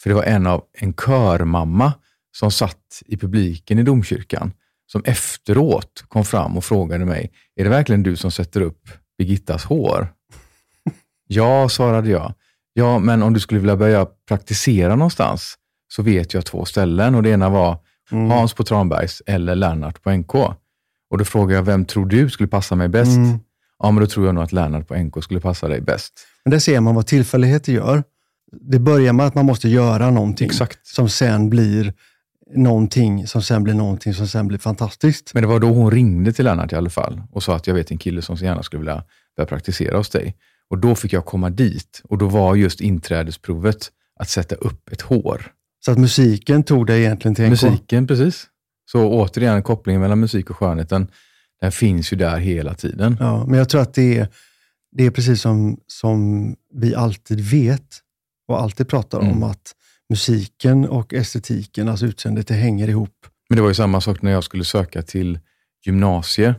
För 0.00 0.10
det 0.10 0.14
var 0.14 0.22
en 0.22 0.46
av 0.46 0.62
en 0.72 0.92
körmamma 0.92 1.92
som 2.36 2.50
satt 2.50 3.02
i 3.06 3.16
publiken 3.16 3.78
i 3.78 3.82
domkyrkan, 3.82 4.52
som 4.86 5.02
efteråt 5.04 6.04
kom 6.08 6.24
fram 6.24 6.56
och 6.56 6.64
frågade 6.64 7.04
mig, 7.04 7.32
är 7.56 7.64
det 7.64 7.70
verkligen 7.70 8.02
du 8.02 8.16
som 8.16 8.30
sätter 8.30 8.60
upp 8.60 8.88
Birgittas 9.18 9.64
hår? 9.64 10.08
ja, 11.26 11.68
svarade 11.68 12.10
jag. 12.10 12.34
Ja, 12.76 12.98
men 12.98 13.22
om 13.22 13.32
du 13.32 13.40
skulle 13.40 13.60
vilja 13.60 13.76
börja 13.76 14.06
praktisera 14.28 14.96
någonstans, 14.96 15.54
så 15.88 16.02
vet 16.02 16.34
jag 16.34 16.44
två 16.44 16.64
ställen 16.64 17.14
och 17.14 17.22
det 17.22 17.30
ena 17.30 17.48
var 17.48 17.78
Mm. 18.12 18.30
Hans 18.30 18.54
på 18.54 18.64
Tranbergs 18.64 19.22
eller 19.26 19.54
Lennart 19.54 20.02
på 20.02 20.10
NK. 20.10 20.34
Och 21.10 21.18
då 21.18 21.24
frågade 21.24 21.54
jag, 21.54 21.62
vem 21.62 21.84
tror 21.84 22.06
du 22.06 22.30
skulle 22.30 22.48
passa 22.48 22.74
mig 22.74 22.88
bäst? 22.88 23.16
Mm. 23.16 23.38
Ja, 23.78 23.90
men 23.90 24.00
då 24.00 24.06
tror 24.06 24.26
jag 24.26 24.34
nog 24.34 24.44
att 24.44 24.52
Lennart 24.52 24.88
på 24.88 24.94
NK 24.96 25.24
skulle 25.24 25.40
passa 25.40 25.68
dig 25.68 25.80
bäst. 25.80 26.12
Men 26.44 26.50
där 26.50 26.58
ser 26.58 26.80
man 26.80 26.94
vad 26.94 27.06
tillfälligheter 27.06 27.72
gör. 27.72 28.02
Det 28.52 28.78
börjar 28.78 29.12
med 29.12 29.26
att 29.26 29.34
man 29.34 29.46
måste 29.46 29.68
göra 29.68 30.10
någonting 30.10 30.46
Exakt. 30.46 30.86
som 30.86 31.08
sen 31.08 31.50
blir 31.50 31.92
någonting 32.54 33.26
som 33.26 33.42
sen 33.42 33.64
blir 33.64 33.74
någonting 33.74 34.14
som 34.14 34.28
sen 34.28 34.48
blir 34.48 34.58
fantastiskt. 34.58 35.30
Men 35.34 35.42
det 35.42 35.46
var 35.46 35.60
då 35.60 35.68
hon 35.68 35.90
ringde 35.90 36.32
till 36.32 36.44
Lennart 36.44 36.72
i 36.72 36.76
alla 36.76 36.90
fall 36.90 37.22
och 37.30 37.42
sa 37.42 37.56
att 37.56 37.66
jag 37.66 37.74
vet 37.74 37.90
en 37.90 37.98
kille 37.98 38.22
som 38.22 38.36
så 38.36 38.44
gärna 38.44 38.62
skulle 38.62 38.80
vilja 38.80 39.04
börja 39.36 39.46
praktisera 39.46 39.96
hos 39.96 40.10
dig. 40.10 40.36
Och 40.74 40.80
då 40.80 40.94
fick 40.94 41.12
jag 41.12 41.24
komma 41.24 41.50
dit 41.50 42.00
och 42.04 42.18
då 42.18 42.28
var 42.28 42.54
just 42.54 42.80
inträdesprovet 42.80 43.90
att 44.20 44.28
sätta 44.28 44.54
upp 44.54 44.88
ett 44.92 45.00
hår. 45.00 45.52
Så 45.84 45.92
att 45.92 45.98
musiken 45.98 46.62
tog 46.62 46.86
dig 46.86 47.00
egentligen 47.00 47.34
till 47.34 47.44
NK? 47.44 47.50
Musiken, 47.50 48.06
precis. 48.06 48.46
Så 48.90 49.08
återigen, 49.08 49.62
kopplingen 49.62 50.00
mellan 50.02 50.20
musik 50.20 50.50
och 50.50 50.56
skönheten, 50.56 51.08
den 51.60 51.72
finns 51.72 52.12
ju 52.12 52.16
där 52.16 52.36
hela 52.38 52.74
tiden. 52.74 53.16
Ja, 53.20 53.46
men 53.46 53.58
jag 53.58 53.68
tror 53.68 53.80
att 53.80 53.94
det 53.94 54.18
är, 54.18 54.28
det 54.96 55.04
är 55.06 55.10
precis 55.10 55.40
som, 55.40 55.80
som 55.86 56.48
vi 56.74 56.94
alltid 56.94 57.40
vet 57.40 57.98
och 58.48 58.62
alltid 58.62 58.88
pratar 58.88 59.18
om, 59.18 59.26
Mm. 59.28 59.42
att 59.42 59.72
musiken 60.10 60.88
och 60.88 61.14
estetiken, 61.14 61.88
alltså 61.88 62.06
utseendet, 62.06 62.48
det 62.48 62.54
hänger 62.54 62.88
ihop. 62.88 63.26
Men 63.48 63.56
det 63.56 63.62
var 63.62 63.68
ju 63.68 63.74
samma 63.74 64.00
sak 64.00 64.22
när 64.22 64.30
jag 64.30 64.44
skulle 64.44 64.64
söka 64.64 65.02
till 65.02 65.38
gymnasie 65.86 66.54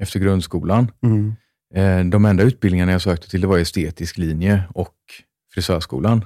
efter 0.00 0.20
grundskolan. 0.20 0.90
Mm. 1.02 1.34
Eh, 1.74 2.04
De 2.04 2.24
enda 2.24 2.42
utbildningarna 2.42 2.92
jag 2.92 3.02
sökte 3.02 3.28
till 3.30 3.40
det 3.40 3.46
var 3.46 3.58
estetisk 3.58 4.18
linje 4.18 4.62
och 4.74 4.94
frisörskolan. 5.54 6.24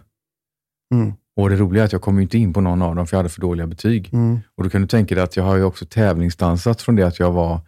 Mm. 0.94 1.12
Och 1.36 1.50
det 1.50 1.56
roliga 1.56 1.82
är 1.82 1.86
att 1.86 1.92
jag 1.92 2.02
kom 2.02 2.18
inte 2.18 2.38
in 2.38 2.52
på 2.52 2.60
någon 2.60 2.82
av 2.82 2.94
dem 2.96 3.06
för 3.06 3.16
jag 3.16 3.18
hade 3.18 3.28
för 3.28 3.40
dåliga 3.40 3.66
betyg. 3.66 4.10
Mm. 4.12 4.40
Och 4.56 4.64
då 4.64 4.70
kan 4.70 4.80
du 4.80 4.86
tänka 4.86 5.14
dig 5.14 5.24
att 5.24 5.36
jag 5.36 5.44
har 5.44 5.56
ju 5.56 5.64
också 5.64 5.86
tävlingsdansat 5.86 6.82
från 6.82 6.96
det 6.96 7.02
att 7.02 7.18
jag 7.18 7.32
var 7.32 7.60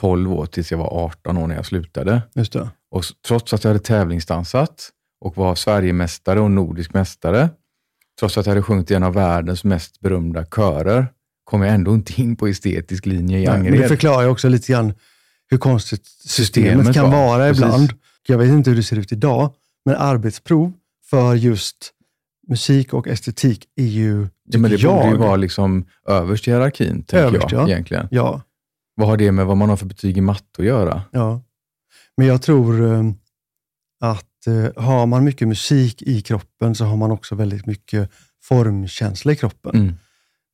12 0.00 0.32
år 0.32 0.46
tills 0.46 0.70
jag 0.70 0.78
var 0.78 1.04
18 1.04 1.36
år 1.38 1.46
när 1.46 1.54
jag 1.54 1.66
slutade. 1.66 2.22
Just 2.34 2.52
det. 2.52 2.68
Och 2.90 3.04
trots 3.26 3.52
att 3.54 3.64
jag 3.64 3.68
hade 3.68 3.84
tävlingsdansat 3.84 4.90
och 5.20 5.36
var 5.36 5.54
Sverigemästare 5.54 6.40
och 6.40 6.50
nordisk 6.50 6.94
mästare, 6.94 7.48
trots 8.20 8.38
att 8.38 8.46
jag 8.46 8.50
hade 8.50 8.62
sjungit 8.62 8.90
i 8.90 8.94
en 8.94 9.02
av 9.02 9.14
världens 9.14 9.64
mest 9.64 10.00
berömda 10.00 10.44
körer, 10.44 11.06
kom 11.44 11.62
jag 11.62 11.74
ändå 11.74 11.94
inte 11.94 12.20
in 12.22 12.36
på 12.36 12.46
estetisk 12.46 13.06
linje 13.06 13.38
i 13.38 13.46
men 13.46 13.62
det 13.62 13.68
Angered. 13.68 13.88
förklarar 13.88 14.22
ju 14.22 14.28
också 14.28 14.48
lite 14.48 14.72
grann 14.72 14.94
hur 15.50 15.58
konstigt 15.58 16.06
systemet, 16.06 16.86
Systemet 16.86 16.94
kan 16.94 17.10
var, 17.10 17.26
vara 17.26 17.48
precis. 17.48 17.64
ibland. 17.64 17.92
Jag 18.26 18.38
vet 18.38 18.48
inte 18.48 18.70
hur 18.70 18.76
det 18.76 18.82
ser 18.82 18.98
ut 18.98 19.12
idag, 19.12 19.54
men 19.84 19.94
arbetsprov 19.96 20.72
för 21.10 21.34
just 21.34 21.92
musik 22.48 22.92
och 22.94 23.08
estetik 23.08 23.64
är 23.76 23.84
ju, 23.84 24.28
Ja, 24.44 24.58
men 24.58 24.70
det 24.70 24.76
tycker 24.76 24.88
borde 24.92 25.04
ju 25.06 25.10
jag, 25.12 25.18
vara 25.18 25.36
liksom 25.36 25.84
överst 26.08 26.48
i 26.48 26.50
hierarkin, 26.50 27.02
tänker 27.02 27.18
Överst, 27.18 27.52
jag 27.52 27.62
ja. 27.62 27.68
egentligen. 27.68 28.08
ja, 28.10 28.42
Vad 28.94 29.08
har 29.08 29.16
det 29.16 29.32
med 29.32 29.46
vad 29.46 29.56
man 29.56 29.68
har 29.68 29.76
för 29.76 29.86
betyg 29.86 30.18
i 30.18 30.20
matte 30.20 30.44
att 30.58 30.64
göra? 30.64 31.02
ja. 31.10 31.42
Men 32.16 32.26
jag 32.26 32.42
tror 32.42 32.92
eh, 32.94 33.02
att 34.00 34.46
eh, 34.46 34.82
har 34.84 35.06
man 35.06 35.24
mycket 35.24 35.48
musik 35.48 36.02
i 36.02 36.20
kroppen 36.22 36.74
så 36.74 36.84
har 36.84 36.96
man 36.96 37.10
också 37.10 37.34
väldigt 37.34 37.66
mycket 37.66 38.10
formkänsla 38.42 39.32
i 39.32 39.36
kroppen. 39.36 39.74
Mm. 39.76 39.94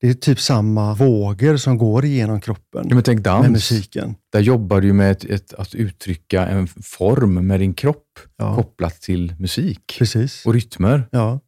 Det 0.04 0.10
är 0.10 0.14
typ 0.14 0.40
samma 0.40 0.94
vågor 0.94 1.56
som 1.56 1.78
går 1.78 2.04
igenom 2.04 2.40
kroppen 2.40 2.86
Ja, 2.88 2.94
men 2.94 3.04
tänk 3.04 3.16
med 3.16 3.24
dans. 3.24 3.48
musiken. 3.48 4.14
Där 4.32 4.40
jobbar 4.40 4.80
du 4.80 4.92
med 4.92 5.10
ett, 5.10 5.24
ett, 5.24 5.54
att 5.54 5.74
uttrycka 5.74 6.46
en 6.46 6.66
form 6.66 7.46
med 7.46 7.60
din 7.60 7.74
kropp 7.74 8.18
Ja, 8.36 8.54
kopplat 8.56 9.00
till 9.02 9.34
musik 9.38 9.94
precis. 9.98 10.46
och 10.46 10.54
rytmer. 10.54 11.08
Ja. 11.10 11.40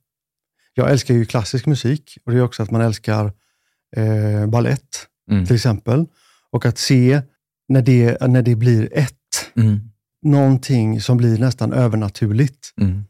Jag 0.75 0.91
älskar 0.91 1.15
ju 1.15 1.25
klassisk 1.25 1.67
musik 1.67 2.19
och 2.25 2.33
det 2.33 2.39
är 2.39 2.43
också 2.43 2.63
att 2.63 2.71
man 2.71 2.81
älskar 2.81 3.33
eh, 3.97 4.47
ballett 4.47 5.07
Mm. 5.31 5.47
till 5.47 5.57
exempel. 5.57 6.07
Och 6.51 6.67
att 6.67 6.79
se 6.79 7.23
när 7.69 7.83
det, 7.83 8.21
när 8.29 8.43
det 8.43 8.55
blir 8.55 8.89
ett, 8.93 9.13
Mm. 9.57 9.81
någonting 10.23 11.01
som 11.01 11.17
blir 11.17 11.39
nästan 11.39 11.73
övernaturligt. 11.73 12.73
Mm. 12.81 13.05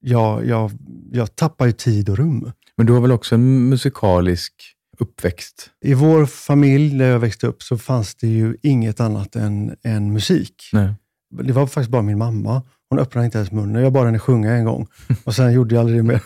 Jag, 0.00 0.46
jag, 0.46 0.70
jag 1.12 1.36
tappar 1.36 1.66
ju 1.66 1.72
tid 1.72 2.08
och 2.08 2.16
rum. 2.18 2.52
Men 2.76 2.86
du 2.86 2.92
har 2.92 3.00
väl 3.00 3.12
också 3.12 3.34
en 3.34 3.68
musikalisk 3.68 4.71
uppväxt? 4.98 5.70
I 5.84 5.94
vår 5.94 6.26
familj, 6.26 6.98
där 6.98 7.06
jag 7.06 7.18
växte 7.18 7.46
upp, 7.46 7.62
så 7.62 7.78
fanns 7.78 8.14
det 8.14 8.26
ju 8.26 8.56
inget 8.62 9.00
annat 9.00 9.36
än, 9.36 9.76
än 9.84 10.12
musik. 10.12 10.54
Nej. 10.72 10.94
Det 11.42 11.52
var 11.52 11.66
faktiskt 11.66 11.90
bara 11.90 12.02
min 12.02 12.18
mamma. 12.18 12.62
Hon 12.88 12.98
öppnade 12.98 13.24
inte 13.24 13.38
ens 13.38 13.52
munnen. 13.52 13.82
Jag 13.82 13.92
bad 13.92 14.06
henne 14.06 14.18
sjunga 14.18 14.52
en 14.52 14.64
gång 14.64 14.86
och 15.24 15.34
sen 15.34 15.52
gjorde 15.52 15.74
jag 15.74 15.80
aldrig 15.80 15.98
det 15.98 16.02
mer. 16.02 16.20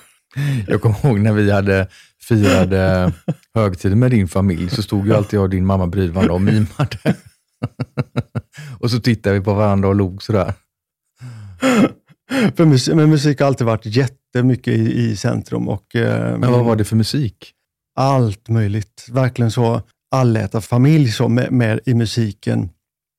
Jag 0.67 0.83
kommer 0.83 1.07
ihåg 1.07 1.21
när 1.21 1.33
vi 1.33 1.51
hade 1.51 1.89
firade 2.29 3.13
högtid 3.55 3.97
med 3.97 4.11
din 4.11 4.29
familj, 4.29 4.71
så 4.71 4.83
stod 4.83 5.07
ju 5.07 5.15
alltid 5.15 5.37
jag 5.37 5.45
och 5.45 5.51
din 5.51 5.67
mamma 5.67 5.87
bredvid 5.87 6.15
varandra 6.15 6.35
och 6.35 6.43
mimade. 6.43 6.99
och 8.81 8.91
så 8.91 9.01
tittade 9.01 9.39
vi 9.39 9.45
på 9.45 9.55
varandra 9.55 9.89
och 9.89 9.95
log 9.95 10.23
sådär. 10.23 10.55
För 12.57 12.65
musik, 12.65 12.95
men 12.95 13.11
musik 13.11 13.41
har 13.41 13.47
alltid 13.47 13.67
varit 13.67 13.87
jättemycket 13.87 14.75
i, 14.75 15.11
i 15.11 15.17
centrum. 15.17 15.69
Och, 15.69 15.97
eh, 15.97 16.39
Men 16.39 16.53
vad 16.53 16.65
var 16.65 16.77
det 16.77 16.85
för 16.85 16.97
musik? 16.97 17.53
Allt 17.97 18.49
möjligt. 18.49 19.07
Verkligen 19.11 19.51
så 19.51 19.83
allätarfamilj 20.11 21.13
så 21.13 21.29
med, 21.29 21.53
med 21.53 21.81
i 21.87 21.95
musiken. 21.95 22.71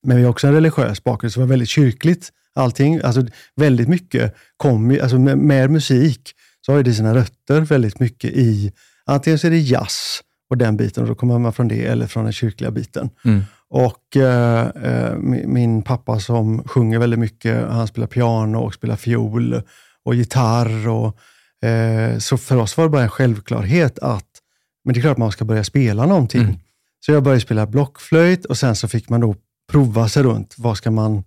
Men 0.08 0.18
vi 0.18 0.24
har 0.24 0.30
också 0.30 0.48
en 0.48 0.54
religiös 0.54 1.04
bakgrund, 1.04 1.34
så 1.34 1.40
det 1.40 1.46
var 1.46 1.50
väldigt 1.50 1.70
kyrkligt 1.70 2.30
allting. 2.56 3.02
Alltså 3.04 3.26
väldigt 3.56 3.88
mycket 3.88 4.36
kom 4.58 5.00
alltså 5.02 5.20
med, 5.20 5.38
med 5.38 5.72
musik 5.72 6.34
så 6.66 6.74
har 6.74 6.84
det 6.84 6.94
sina 6.94 7.16
rötter 7.16 7.62
väldigt 7.62 8.00
mycket 8.00 8.32
i, 8.32 8.72
antingen 9.06 9.40
så 9.40 9.48
är 9.48 9.52
det 9.52 9.58
jazz 9.58 10.22
och 10.50 10.58
den 10.58 10.78
biten, 10.78 11.04
och 11.04 11.10
då 11.10 11.16
kommer 11.16 11.40
man 11.40 11.54
från 11.54 11.68
det, 11.68 11.86
eller 11.86 12.08
från 12.08 12.24
den 12.24 12.34
kyrkliga 12.34 12.72
biten. 12.72 13.10
Mm. 13.26 13.42
Och 13.70 14.18
eh, 14.18 14.68
eh, 14.84 15.16
min, 15.18 15.54
min 15.54 15.82
pappa 15.82 16.20
som 16.20 16.64
sjunger 16.64 17.00
väldigt 17.00 17.20
mycket, 17.20 17.70
han 17.70 17.88
spelar 17.88 18.08
piano 18.08 18.58
och 18.58 18.74
spelar 18.74 18.96
fiol 18.96 19.62
och 20.06 20.16
gitarr. 20.16 20.88
Och, 20.88 21.18
eh, 21.68 22.18
så 22.18 22.38
för 22.38 22.58
oss 22.58 22.78
var 22.78 22.86
det 22.86 22.90
bara 22.90 23.04
en 23.04 23.10
självklarhet 23.10 24.00
att, 24.00 24.37
men 24.88 24.94
det 24.94 25.00
är 25.00 25.02
klart 25.02 25.12
att 25.12 25.18
man 25.18 25.32
ska 25.32 25.46
börja 25.46 25.64
spela 25.64 26.06
någonting. 26.06 26.42
Mm. 26.42 26.56
Så 27.06 27.12
jag 27.12 27.24
började 27.24 27.42
spela 27.42 27.68
blockflöjt 27.68 28.46
och 28.46 28.58
sen 28.58 28.76
så 28.76 28.88
fick 28.88 29.10
man 29.10 29.22
då 29.22 29.36
prova 29.72 30.10
sig 30.10 30.24
runt. 30.24 30.56
Vad 30.58 30.78
ska 30.78 30.92
man 30.92 31.24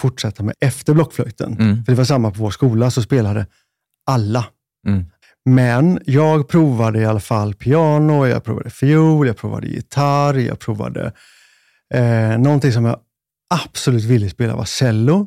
fortsätta 0.00 0.42
med 0.42 0.54
efter 0.60 0.94
blockflöjten? 0.94 1.52
Mm. 1.60 1.84
För 1.84 1.92
det 1.92 1.96
var 1.96 2.04
samma 2.04 2.30
på 2.30 2.38
vår 2.38 2.50
skola, 2.50 2.90
så 2.90 3.02
spelade 3.02 3.46
alla. 4.06 4.46
Mm. 4.86 5.04
Men 5.44 5.98
jag 6.06 6.48
provade 6.48 7.00
i 7.00 7.04
alla 7.04 7.20
fall 7.20 7.54
piano, 7.54 8.26
jag 8.26 8.44
provade 8.44 8.70
fiol, 8.70 9.26
jag 9.26 9.36
provade 9.36 9.66
gitarr, 9.66 10.34
jag 10.34 10.58
provade 10.58 11.12
eh, 11.94 12.38
någonting 12.38 12.72
som 12.72 12.84
jag 12.84 12.98
absolut 13.54 14.04
ville 14.04 14.30
spela 14.30 14.56
var 14.56 14.64
cello. 14.64 15.26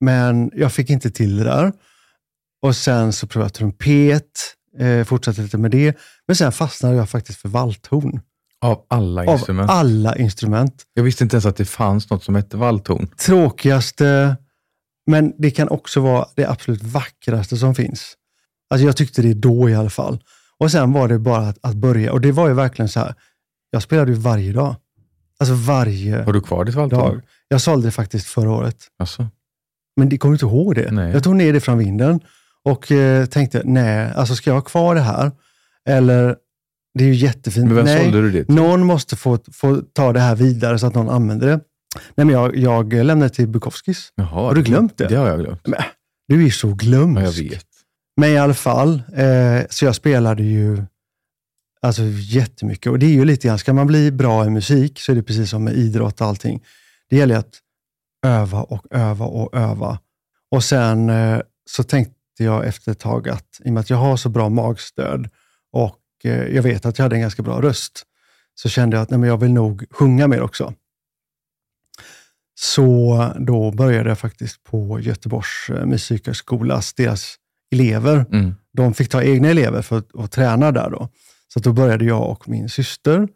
Men 0.00 0.50
jag 0.54 0.72
fick 0.72 0.90
inte 0.90 1.10
till 1.10 1.36
det 1.36 1.44
där. 1.44 1.72
Och 2.62 2.76
sen 2.76 3.12
så 3.12 3.26
provade 3.26 3.46
jag 3.46 3.54
trumpet, 3.54 4.56
eh, 4.78 5.04
fortsatte 5.04 5.42
lite 5.42 5.58
med 5.58 5.70
det. 5.70 5.96
Men 6.26 6.36
sen 6.36 6.52
fastnade 6.52 6.96
jag 6.96 7.10
faktiskt 7.10 7.40
för 7.40 7.48
valthorn. 7.48 8.20
Av 8.60 8.84
alla 8.88 9.22
Av 9.22 9.28
instrument. 9.38 9.70
alla 9.70 10.16
instrument. 10.16 10.84
Jag 10.94 11.02
visste 11.02 11.24
inte 11.24 11.36
ens 11.36 11.46
att 11.46 11.56
det 11.56 11.64
fanns 11.64 12.10
något 12.10 12.24
som 12.24 12.34
hette 12.34 12.56
valthorn. 12.56 13.08
Tråkigaste, 13.16 14.36
men 15.06 15.32
det 15.38 15.50
kan 15.50 15.68
också 15.68 16.00
vara 16.00 16.26
det 16.36 16.46
absolut 16.46 16.82
vackraste 16.82 17.56
som 17.56 17.74
finns. 17.74 18.14
Alltså 18.70 18.86
jag 18.86 18.96
tyckte 18.96 19.22
det 19.22 19.34
då 19.34 19.70
i 19.70 19.74
alla 19.74 19.90
fall. 19.90 20.20
Och 20.58 20.70
sen 20.70 20.92
var 20.92 21.08
det 21.08 21.18
bara 21.18 21.48
att, 21.48 21.58
att 21.62 21.74
börja. 21.74 22.12
Och 22.12 22.20
det 22.20 22.32
var 22.32 22.48
ju 22.48 22.54
verkligen 22.54 22.88
så 22.88 23.00
här, 23.00 23.14
jag 23.70 23.82
spelade 23.82 24.10
ju 24.12 24.18
varje 24.18 24.52
dag. 24.52 24.76
Alltså 25.38 25.54
varje 25.54 26.22
Har 26.22 26.32
du 26.32 26.40
kvar 26.40 26.64
ditt 26.64 26.74
valthorn? 26.74 27.00
dag. 27.00 27.20
Jag 27.48 27.60
sålde 27.60 27.86
det 27.88 27.92
faktiskt 27.92 28.26
förra 28.26 28.50
året. 28.50 28.76
Alltså. 28.98 29.26
Men 29.96 30.08
det 30.08 30.18
kommer 30.18 30.34
inte 30.34 30.44
ihåg 30.46 30.74
det. 30.74 30.90
Nej. 30.90 31.12
Jag 31.12 31.24
tog 31.24 31.36
ner 31.36 31.52
det 31.52 31.60
från 31.60 31.78
vinden 31.78 32.20
och 32.66 32.92
eh, 32.92 33.26
tänkte, 33.26 33.62
nej, 33.64 34.12
alltså 34.16 34.34
ska 34.34 34.50
jag 34.50 34.54
ha 34.54 34.60
kvar 34.60 34.94
det 34.94 35.00
här? 35.00 35.32
Eller, 35.88 36.36
det 36.98 37.04
är 37.04 37.08
ju 37.08 37.14
jättefint. 37.14 37.66
Men 37.66 37.76
vem 37.76 37.84
nej, 37.84 38.04
sålde 38.04 38.22
du 38.22 38.30
det 38.30 38.44
till? 38.44 38.54
någon 38.54 38.84
måste 38.86 39.16
få, 39.16 39.38
få 39.52 39.82
ta 39.92 40.12
det 40.12 40.20
här 40.20 40.36
vidare 40.36 40.78
så 40.78 40.86
att 40.86 40.94
någon 40.94 41.08
använder 41.08 41.46
det. 41.46 41.60
Nej, 42.14 42.26
men 42.26 42.28
jag, 42.28 42.56
jag 42.56 42.92
lämnade 42.92 43.30
till 43.30 43.48
Bukowskis. 43.48 44.12
Jaha, 44.14 44.26
Har 44.26 44.54
du 44.54 44.62
glömt 44.62 44.98
det? 44.98 45.06
Det 45.06 45.16
har 45.16 45.28
jag 45.28 45.40
glömt. 45.40 45.60
Du 46.28 46.46
är 46.46 46.50
så 46.50 46.74
glömsk. 46.74 47.20
Ja, 47.20 47.24
jag 47.24 47.32
vet. 47.32 47.66
Men 48.16 48.30
i 48.30 48.38
alla 48.38 48.54
fall, 48.54 49.02
eh, 49.14 49.60
så 49.70 49.84
jag 49.84 49.94
spelade 49.94 50.42
ju 50.42 50.84
alltså, 51.82 52.02
jättemycket. 52.04 52.92
Och 52.92 52.98
det 52.98 53.06
är 53.06 53.10
ju 53.10 53.24
lite 53.24 53.48
grann, 53.48 53.58
ska 53.58 53.72
man 53.72 53.86
bli 53.86 54.12
bra 54.12 54.46
i 54.46 54.50
musik 54.50 55.00
så 55.00 55.12
är 55.12 55.16
det 55.16 55.22
precis 55.22 55.50
som 55.50 55.64
med 55.64 55.74
idrott 55.74 56.20
och 56.20 56.26
allting. 56.26 56.62
Det 57.10 57.16
gäller 57.16 57.36
att 57.36 57.54
öva 58.26 58.62
och 58.62 58.86
öva 58.90 59.24
och 59.26 59.56
öva. 59.56 59.98
Och 60.50 60.64
sen 60.64 61.10
eh, 61.10 61.40
så 61.70 61.82
tänkte 61.82 62.15
jag 62.44 62.66
efter 62.66 62.92
ett 62.92 62.98
tag 62.98 63.28
att 63.28 63.60
i 63.64 63.68
och 63.68 63.72
med 63.72 63.80
att 63.80 63.90
jag 63.90 63.96
har 63.96 64.16
så 64.16 64.28
bra 64.28 64.48
magstöd 64.48 65.28
och 65.72 66.00
eh, 66.24 66.46
jag 66.46 66.62
vet 66.62 66.86
att 66.86 66.98
jag 66.98 67.04
hade 67.04 67.16
en 67.16 67.20
ganska 67.20 67.42
bra 67.42 67.62
röst, 67.62 68.02
så 68.54 68.68
kände 68.68 68.96
jag 68.96 69.02
att 69.02 69.10
nej, 69.10 69.18
men 69.18 69.28
jag 69.28 69.40
vill 69.40 69.52
nog 69.52 69.84
sjunga 69.90 70.28
mer 70.28 70.42
också. 70.42 70.74
Så 72.58 73.32
då 73.38 73.70
började 73.70 74.08
jag 74.08 74.18
faktiskt 74.18 74.64
på 74.64 75.00
Göteborgs 75.00 75.70
eh, 75.70 75.86
musikhögskolas, 75.86 76.94
deras 76.94 77.36
elever. 77.72 78.26
Mm. 78.32 78.54
De 78.72 78.94
fick 78.94 79.08
ta 79.08 79.22
egna 79.22 79.48
elever 79.48 79.82
för 79.82 79.98
att, 79.98 80.16
att 80.16 80.32
träna 80.32 80.72
där. 80.72 80.90
Då. 80.90 81.08
Så 81.48 81.58
att 81.58 81.64
då 81.64 81.72
började 81.72 82.04
jag 82.04 82.30
och 82.30 82.48
min 82.48 82.68
syster 82.68 83.28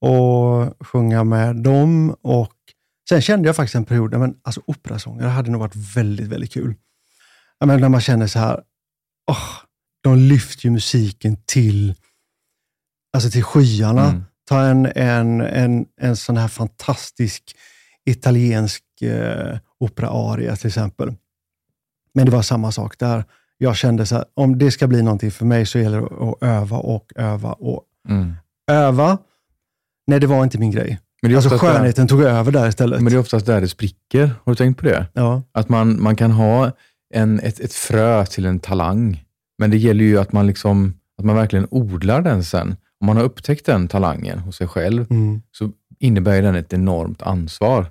och 0.00 0.86
sjunga 0.86 1.24
med 1.24 1.56
dem. 1.56 2.16
Och 2.22 2.54
sen 3.08 3.22
kände 3.22 3.48
jag 3.48 3.56
faktiskt 3.56 3.74
en 3.74 3.84
period, 3.84 4.18
men 4.18 4.34
alltså 4.42 4.60
operasångare 4.66 5.28
hade 5.28 5.50
nog 5.50 5.60
varit 5.60 5.96
väldigt, 5.96 6.26
väldigt 6.26 6.52
kul. 6.52 6.74
Menar, 7.60 7.78
när 7.80 7.88
man 7.88 8.00
känner 8.00 8.26
så 8.26 8.38
här, 8.38 8.60
åh, 9.30 9.48
de 10.02 10.16
lyfter 10.18 10.64
ju 10.64 10.70
musiken 10.70 11.36
till, 11.46 11.94
alltså 13.16 13.30
till 13.30 13.44
skyarna. 13.44 14.08
Mm. 14.08 14.24
Ta 14.48 14.60
en, 14.62 14.86
en, 14.86 15.40
en, 15.40 15.86
en 16.00 16.16
sån 16.16 16.36
här 16.36 16.48
fantastisk 16.48 17.56
italiensk 18.06 18.82
eh, 19.02 19.58
operaaria 19.80 20.56
till 20.56 20.66
exempel. 20.68 21.14
Men 22.14 22.24
det 22.26 22.32
var 22.32 22.42
samma 22.42 22.72
sak 22.72 22.98
där. 22.98 23.24
jag 23.58 23.76
kände 23.76 24.06
så 24.06 24.14
här, 24.14 24.24
om 24.34 24.58
det 24.58 24.70
ska 24.70 24.86
bli 24.86 25.02
någonting 25.02 25.30
för 25.30 25.44
mig 25.44 25.66
så 25.66 25.78
gäller 25.78 26.00
det 26.00 26.06
att 26.06 26.42
öva 26.42 26.76
och 26.76 27.12
öva 27.16 27.52
och 27.52 27.84
Mm. 28.08 28.34
öva. 28.70 29.18
Nej, 30.06 30.20
det 30.20 30.26
var 30.26 30.44
inte 30.44 30.58
min 30.58 30.70
grej. 30.70 30.98
Men, 31.22 31.30
det 31.30 31.34
är 31.34 31.36
Alltså 31.36 31.48
oftast 31.54 31.62
där, 31.62 31.74
skönheten 31.74 32.08
tog 32.08 32.22
över 32.22 32.52
där 32.52 32.68
istället. 32.68 33.00
men 33.02 33.12
det 33.12 33.16
är 33.16 33.20
oftast 33.20 33.46
där 33.46 33.60
det 33.60 33.68
spricker. 33.68 34.26
Har 34.44 34.52
du 34.52 34.56
tänkt 34.56 34.78
på 34.80 34.84
det? 34.86 35.06
Ja, 35.12 35.42
Att 35.52 35.68
man, 35.68 36.02
man 36.02 36.16
kan 36.16 36.30
ha 36.30 36.72
en, 37.14 37.40
ett, 37.40 37.60
ett 37.60 37.72
frö 37.72 38.26
till 38.26 38.46
en 38.46 38.60
talang, 38.60 39.24
men 39.58 39.70
det 39.70 39.76
gäller 39.76 40.04
ju 40.04 40.18
att 40.18 40.32
man, 40.32 40.46
liksom, 40.46 40.94
att 41.18 41.24
man 41.24 41.36
verkligen 41.36 41.66
odlar 41.70 42.22
den 42.22 42.44
sen. 42.44 42.76
Om 43.00 43.06
man 43.06 43.16
har 43.16 43.24
upptäckt 43.24 43.66
den 43.66 43.88
talangen 43.88 44.38
hos 44.38 44.56
sig 44.56 44.68
själv, 44.68 45.06
mm. 45.10 45.42
så 45.52 45.70
innebär 45.98 46.42
den 46.42 46.54
ett 46.54 46.72
enormt 46.72 47.22
ansvar. 47.22 47.86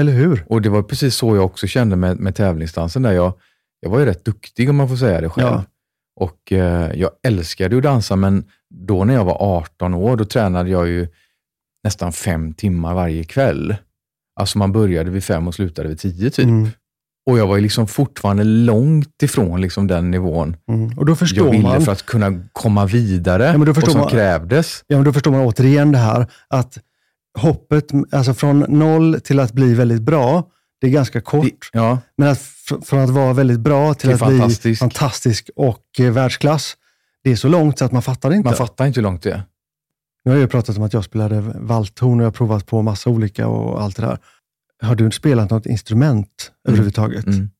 eller 0.00 0.12
hur? 0.12 0.44
Och 0.48 0.62
det 0.62 0.68
var 0.68 0.82
precis 0.82 1.14
så 1.14 1.36
jag 1.36 1.44
också 1.44 1.66
kände 1.66 1.96
med, 1.96 2.16
med 2.16 2.34
tävlingsdansen. 2.34 3.02
Där 3.02 3.12
jag, 3.12 3.32
jag 3.80 3.90
var 3.90 3.98
ju 3.98 4.04
rätt 4.04 4.24
duktig 4.24 4.70
om 4.70 4.76
man 4.76 4.88
får 4.88 4.96
säga 4.96 5.20
det 5.20 5.28
själv. 5.28 5.46
Ja. 5.46 5.64
Och 6.20 6.52
eh, 6.52 6.92
jag 6.94 7.10
älskade 7.22 7.74
ju 7.74 7.78
att 7.78 7.82
dansa, 7.82 8.16
men 8.16 8.44
då 8.70 9.04
när 9.04 9.14
jag 9.14 9.24
var 9.24 9.36
18 9.40 9.94
år, 9.94 10.16
då 10.16 10.24
tränade 10.24 10.70
jag 10.70 10.88
ju 10.88 11.08
nästan 11.84 12.12
fem 12.12 12.54
timmar 12.54 12.94
varje 12.94 13.24
kväll. 13.24 13.76
Alltså 14.40 14.58
man 14.58 14.72
började 14.72 15.10
vid 15.10 15.24
fem 15.24 15.48
och 15.48 15.54
slutade 15.54 15.88
vid 15.88 15.98
tio 15.98 16.30
typ. 16.30 16.46
Mm. 16.46 16.68
Och 17.26 17.38
jag 17.38 17.46
var 17.46 17.56
ju 17.56 17.62
liksom 17.62 17.86
fortfarande 17.86 18.44
långt 18.44 19.22
ifrån 19.22 19.60
liksom 19.60 19.86
den 19.86 20.10
nivån 20.10 20.56
Mm. 20.68 20.98
Och 20.98 21.06
då 21.06 21.10
jag 21.10 21.18
förstår, 21.18 21.50
ville 21.50 21.62
man, 21.62 21.82
för 21.82 21.92
att 21.92 22.06
kunna 22.06 22.40
komma 22.52 22.86
vidare 22.86 23.44
Ja, 23.44 23.52
men 23.52 23.60
då 23.60 23.70
och 23.70 23.74
förstår 23.74 23.92
som 23.92 24.00
man- 24.00 24.10
krävdes. 24.10 24.84
ja, 24.86 24.96
men 24.96 25.04
då 25.04 25.12
förstår 25.12 25.30
man 25.30 25.40
återigen 25.40 25.92
det 25.92 25.98
här 25.98 26.26
att 26.48 26.78
hoppet 27.38 27.84
alltså 28.12 28.34
från 28.34 28.58
noll 28.68 29.20
till 29.24 29.40
att 29.40 29.52
bli 29.52 29.74
väldigt 29.74 30.02
bra, 30.02 30.44
det 30.80 30.86
är 30.86 30.90
ganska 30.90 31.20
kort. 31.20 31.70
Ja, 31.72 31.98
Men 32.16 32.28
att, 32.28 32.38
fr- 32.38 32.84
från 32.84 33.00
att 33.00 33.10
vara 33.10 33.32
väldigt 33.32 33.60
bra 33.60 33.94
till, 33.94 34.00
Till 34.10 34.22
att 34.22 34.28
bli 34.28 34.38
fantastisk. 34.38 34.78
fantastisk 34.80 35.50
och 35.56 35.82
eh, 35.98 36.10
världsklass, 36.12 36.74
det 37.24 37.30
är 37.32 37.36
så 37.36 37.48
långt 37.48 37.78
så 37.78 37.84
att 37.84 37.92
man 37.92 38.02
fattar 38.02 38.32
inte. 38.32 38.48
man 38.48 38.56
fattar 38.56 38.86
inte 38.86 39.00
hur 39.00 39.02
långt 39.02 39.22
det 39.22 39.30
är. 39.32 39.42
Nu 40.24 40.30
har 40.32 40.36
jag 40.36 40.42
ju 40.42 40.48
pratat 40.48 40.76
om 40.76 40.82
att 40.82 40.92
jag 40.92 41.04
spelade 41.04 41.40
valthorn 41.54 42.20
och 42.20 42.24
jag 42.24 42.26
har 42.26 42.32
provat 42.32 42.66
på 42.66 42.82
massa 42.82 43.10
olika 43.10 43.48
och 43.48 43.82
allt 43.82 43.96
det 43.96 44.02
där. 44.02 44.18
Har 44.82 44.94
du 44.94 45.10
spelat 45.10 45.50
något 45.50 45.66
instrument 45.66 46.52
överhuvudtaget? 46.68 47.26
Mm. 47.26 47.50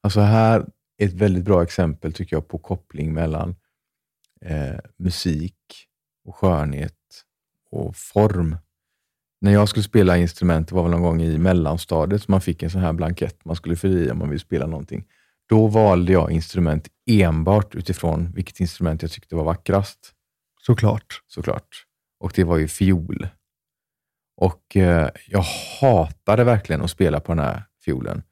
Alltså 0.00 0.20
här 0.20 0.66
är 0.98 1.06
ett 1.06 1.12
väldigt 1.12 1.44
bra 1.44 1.62
exempel 1.62 2.12
tycker 2.12 2.36
jag 2.36 2.48
på 2.48 2.58
koppling 2.58 3.14
mellan 3.14 3.56
eh, 4.40 4.78
musik 4.96 5.56
och 6.24 6.36
skönhet 6.36 6.94
och 7.70 7.96
form. 7.96 8.56
När 9.40 9.52
jag 9.52 9.68
skulle 9.68 9.82
spela 9.82 10.16
instrument, 10.16 10.68
det 10.68 10.74
var 10.74 10.82
väl 10.82 10.90
någon 10.90 11.02
gång 11.02 11.22
i 11.22 11.38
mellanstadiet, 11.38 12.22
så 12.22 12.30
man 12.30 12.40
fick 12.40 12.62
en 12.62 12.70
sån 12.70 12.80
här 12.80 12.92
blankett 12.92 13.44
man 13.44 13.56
skulle 13.56 13.76
fylla 13.76 14.00
i 14.00 14.10
om 14.10 14.18
man 14.18 14.28
ville 14.28 14.40
spela 14.40 14.66
någonting. 14.66 15.04
Då 15.48 15.66
valde 15.66 16.12
jag 16.12 16.30
instrument 16.30 16.88
enbart 17.06 17.74
utifrån 17.74 18.32
vilket 18.34 18.60
instrument 18.60 19.02
jag 19.02 19.10
tyckte 19.10 19.36
var 19.36 19.44
vackrast. 19.44 20.12
Såklart. 20.60 21.20
såklart. 21.26 21.84
Och 22.20 22.32
det 22.34 22.44
var 22.44 22.56
ju 22.56 22.68
fiol. 22.68 23.28
Och 24.36 24.76
eh, 24.76 25.08
jag 25.26 25.44
hatade 25.80 26.44
verkligen 26.44 26.82
att 26.82 26.90
spela 26.90 27.20
på 27.20 27.34
den 27.34 27.44
här 27.44 27.62
fiolen. 27.84 28.22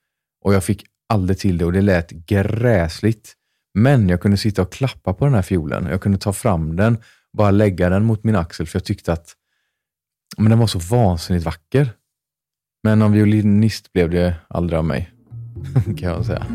Och 0.45 0.55
jag 0.55 0.65
fick 0.65 0.85
aldrig 1.09 1.39
till 1.39 1.59
det 1.59 1.65
och 1.65 1.73
det 1.73 1.81
lät 1.81 2.11
gräsligt. 2.11 3.35
Men 3.75 4.09
jag 4.09 4.21
kunde 4.21 4.37
sitta 4.37 4.63
och 4.63 4.73
klappa 4.73 5.15
på 5.15 5.25
den 5.25 5.35
här 5.35 5.43
fiolen. 5.43 5.87
Jag 5.87 6.01
kunde 6.01 6.19
ta 6.19 6.33
fram 6.33 6.77
den, 6.77 6.99
bara 7.33 7.51
lägga 7.51 7.89
den 7.89 8.05
mot 8.05 8.25
min 8.25 8.37
axel 8.37 8.67
för 8.67 8.77
jag 8.77 8.85
tyckte 8.85 9.13
att 9.13 9.37
men 10.37 10.51
den 10.51 10.59
var 10.59 10.67
så 10.67 10.79
vansinnigt 10.79 11.45
vacker. 11.45 11.93
Men 12.83 12.99
någon 12.99 13.13
violinist 13.13 13.93
blev 13.93 14.11
det 14.11 14.35
aldrig 14.49 14.79
av 14.79 14.85
mig, 14.85 15.11
kan 15.85 16.11
jag 16.11 16.27
säga. 16.27 16.47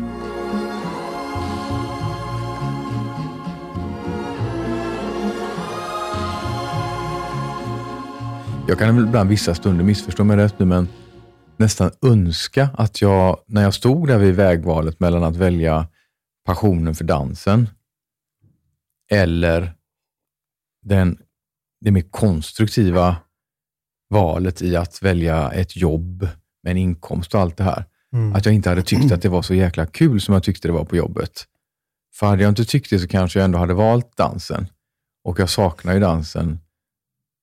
Jag 8.68 8.78
kan 8.78 8.98
ibland 8.98 9.30
vissa 9.30 9.54
stunder, 9.54 9.84
missförstå 9.84 10.24
mig 10.24 10.36
rätt 10.36 10.58
nu, 10.58 10.66
men 10.66 10.88
nästan 11.56 11.90
önska 12.02 12.68
att 12.74 13.00
jag, 13.02 13.40
när 13.46 13.62
jag 13.62 13.74
stod 13.74 14.08
där 14.08 14.18
vid 14.18 14.34
vägvalet 14.34 15.00
mellan 15.00 15.24
att 15.24 15.36
välja 15.36 15.88
passionen 16.44 16.94
för 16.94 17.04
dansen 17.04 17.68
eller 19.10 19.72
den, 20.82 21.18
det 21.80 21.90
mer 21.90 22.04
konstruktiva 22.10 23.16
valet 24.10 24.62
i 24.62 24.76
att 24.76 25.02
välja 25.02 25.52
ett 25.52 25.76
jobb 25.76 26.28
med 26.62 26.70
en 26.70 26.76
inkomst 26.76 27.34
och 27.34 27.40
allt 27.40 27.56
det 27.56 27.64
här. 27.64 27.84
Mm. 28.12 28.34
Att 28.34 28.46
jag 28.46 28.54
inte 28.54 28.68
hade 28.68 28.82
tyckt 28.82 29.12
att 29.12 29.22
det 29.22 29.28
var 29.28 29.42
så 29.42 29.54
jäkla 29.54 29.86
kul 29.86 30.20
som 30.20 30.34
jag 30.34 30.42
tyckte 30.42 30.68
det 30.68 30.72
var 30.72 30.84
på 30.84 30.96
jobbet. 30.96 31.44
För 32.14 32.26
hade 32.26 32.42
jag 32.42 32.50
inte 32.50 32.64
tyckt 32.64 32.90
det 32.90 32.98
så 32.98 33.08
kanske 33.08 33.38
jag 33.38 33.44
ändå 33.44 33.58
hade 33.58 33.74
valt 33.74 34.16
dansen. 34.16 34.66
Och 35.24 35.40
jag 35.40 35.50
saknar 35.50 35.94
ju 35.94 36.00
dansen 36.00 36.58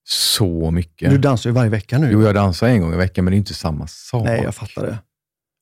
så 0.08 0.70
mycket. 0.70 1.10
Du 1.10 1.18
dansar 1.18 1.50
ju 1.50 1.54
varje 1.54 1.70
vecka 1.70 1.98
nu. 1.98 2.10
Jo, 2.12 2.22
jag 2.22 2.34
dansar 2.34 2.68
en 2.68 2.80
gång 2.80 2.94
i 2.94 2.96
veckan, 2.96 3.24
men 3.24 3.32
det 3.32 3.36
är 3.36 3.38
inte 3.38 3.54
samma 3.54 3.86
sak. 3.86 4.24
Nej, 4.24 4.40
jag 4.44 4.54
fattar 4.54 4.86
det. 4.86 4.98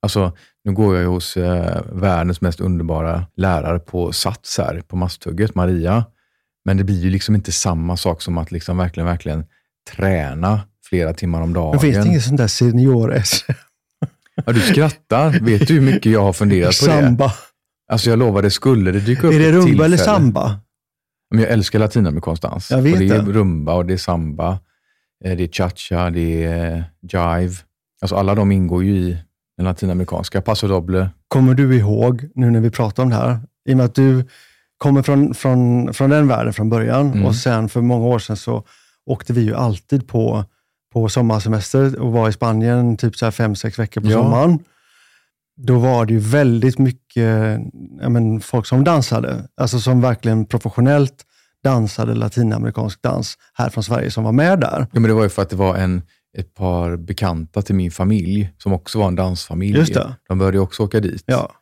Alltså, 0.03 0.37
nu 0.65 0.73
går 0.73 0.95
jag 0.95 1.03
ju 1.03 1.09
hos 1.09 1.37
eh, 1.37 1.83
världens 1.93 2.41
mest 2.41 2.61
underbara 2.61 3.27
lärare 3.37 3.79
på 3.79 4.13
Sats 4.13 4.59
här, 4.59 4.83
på 4.89 4.97
Masthugget, 4.97 5.55
Maria. 5.55 6.05
Men 6.65 6.77
det 6.77 6.85
blir 6.85 7.01
ju 7.01 7.11
liksom 7.11 7.35
inte 7.35 7.53
samma 7.53 7.97
sak 7.97 8.23
som 8.23 8.39
att 8.39 8.53
liksom 8.53 8.77
verkligen, 8.77 9.07
verkligen 9.07 9.45
träna 9.97 10.61
flera 10.89 11.15
timmar 11.15 11.41
om 11.41 11.53
dagen. 11.53 11.71
Men 11.71 11.81
finns 11.81 11.97
det 11.97 12.07
inget 12.07 12.25
sånt 12.25 12.37
där 12.37 12.49
senior-SM? 12.49 13.53
Ja, 14.47 14.53
du 14.53 14.61
skrattar. 14.61 15.31
Vet 15.41 15.69
du 15.69 15.75
hur 15.75 15.81
mycket 15.81 16.13
jag 16.13 16.23
har 16.23 16.33
funderat 16.33 16.81
på 16.81 16.87
det? 16.87 16.93
Samba. 16.93 17.33
Alltså 17.93 18.11
jag 18.11 18.19
lovar, 18.19 18.43
det 18.43 18.51
skulle 18.51 18.91
det 18.93 19.01
dyka 19.01 19.27
upp 19.27 19.35
Är 19.35 19.39
det 19.39 19.53
rumba 19.53 19.85
eller 19.85 19.97
samba? 19.97 20.61
Men 21.31 21.41
jag 21.41 21.51
älskar 21.53 21.79
latinamerikansk 21.79 22.43
dans. 22.43 22.71
Jag 22.71 22.83
vet 22.83 22.93
och 22.95 22.99
det 23.01 23.09
är 23.09 23.23
det. 23.23 23.33
rumba 23.33 23.75
och 23.75 23.87
det 23.87 23.93
är 23.93 23.99
samba, 23.99 24.59
eh, 25.25 25.37
det 25.37 25.43
är 25.43 25.49
cha-cha, 25.49 26.11
det 26.11 26.45
är 26.45 26.77
eh, 26.77 26.83
jive. 27.41 27.55
Alltså 28.03 28.17
alla 28.17 28.35
de 28.35 28.53
ingår 28.53 28.85
ju 28.85 28.91
i 28.97 29.19
den 29.57 29.65
latinamerikanska. 29.65 30.43
Paso 30.43 30.69
doble. 30.69 31.11
Kommer 31.29 31.55
du 31.55 31.77
ihåg, 31.77 32.29
nu 32.35 32.51
när 32.51 32.61
vi 32.61 32.71
pratar 32.71 33.03
om 33.03 33.11
det 33.11 33.17
här, 33.17 33.39
i 33.69 33.73
och 33.73 33.77
med 33.77 33.87
att 33.87 33.95
du 33.95 34.25
kommer 34.79 35.03
från, 35.03 35.35
från, 35.35 35.95
från 35.95 36.11
den 36.11 36.29
världen 36.29 36.53
från 36.53 36.71
början 36.71 37.07
Mm. 37.13 37.27
och 37.27 37.35
sen 37.37 37.69
för 37.69 37.81
många 37.81 38.07
år 38.07 38.19
sedan 38.19 38.37
så 38.37 38.65
åkte 39.07 39.33
vi 39.33 39.41
ju 39.43 39.55
alltid 39.55 40.09
på, 40.09 40.45
på 40.93 41.09
sommarsemester 41.09 42.01
och 42.01 42.13
var 42.13 42.29
i 42.29 42.33
Spanien 42.33 42.97
typ 42.97 43.17
så 43.17 43.27
här 43.27 43.31
fem, 43.31 43.55
sex 43.55 43.79
veckor 43.79 44.01
på 44.01 44.07
Ja. 44.11 44.13
sommaren. 44.23 44.59
Då 45.57 45.79
var 45.79 46.07
det 46.07 46.13
ju 46.13 46.19
väldigt 46.19 46.79
mycket 46.79 47.61
men, 48.09 48.41
folk 48.41 48.67
som 48.67 48.85
dansade, 48.85 49.49
alltså 49.57 49.81
som 49.81 50.01
verkligen 50.01 50.47
professionellt 50.47 51.25
dansade 51.65 52.15
latinamerikansk 52.15 53.03
dans 53.03 53.39
här 53.55 53.69
från 53.71 53.85
Sverige 53.85 54.11
som 54.11 54.25
var 54.25 54.33
med 54.33 54.61
där. 54.61 54.87
Ja, 54.93 55.01
men 55.01 55.03
det 55.09 55.15
var 55.15 55.23
ju 55.23 55.29
för 55.29 55.43
att 55.43 55.51
det 55.51 55.57
var 55.57 55.77
en, 55.77 56.03
ett 56.39 56.55
par 56.55 56.97
bekanta 56.97 57.63
till 57.63 57.75
min 57.75 57.91
familj 57.91 58.51
som 58.59 58.73
också 58.73 58.99
var 58.99 59.09
en 59.09 59.15
dansfamilj. 59.17 59.79
Just 59.79 59.95
det. 59.95 60.17
De 60.29 60.39
började 60.39 60.59
också 60.59 60.83
åka 60.83 61.01
dit. 61.01 61.23
Ja, 61.27 61.53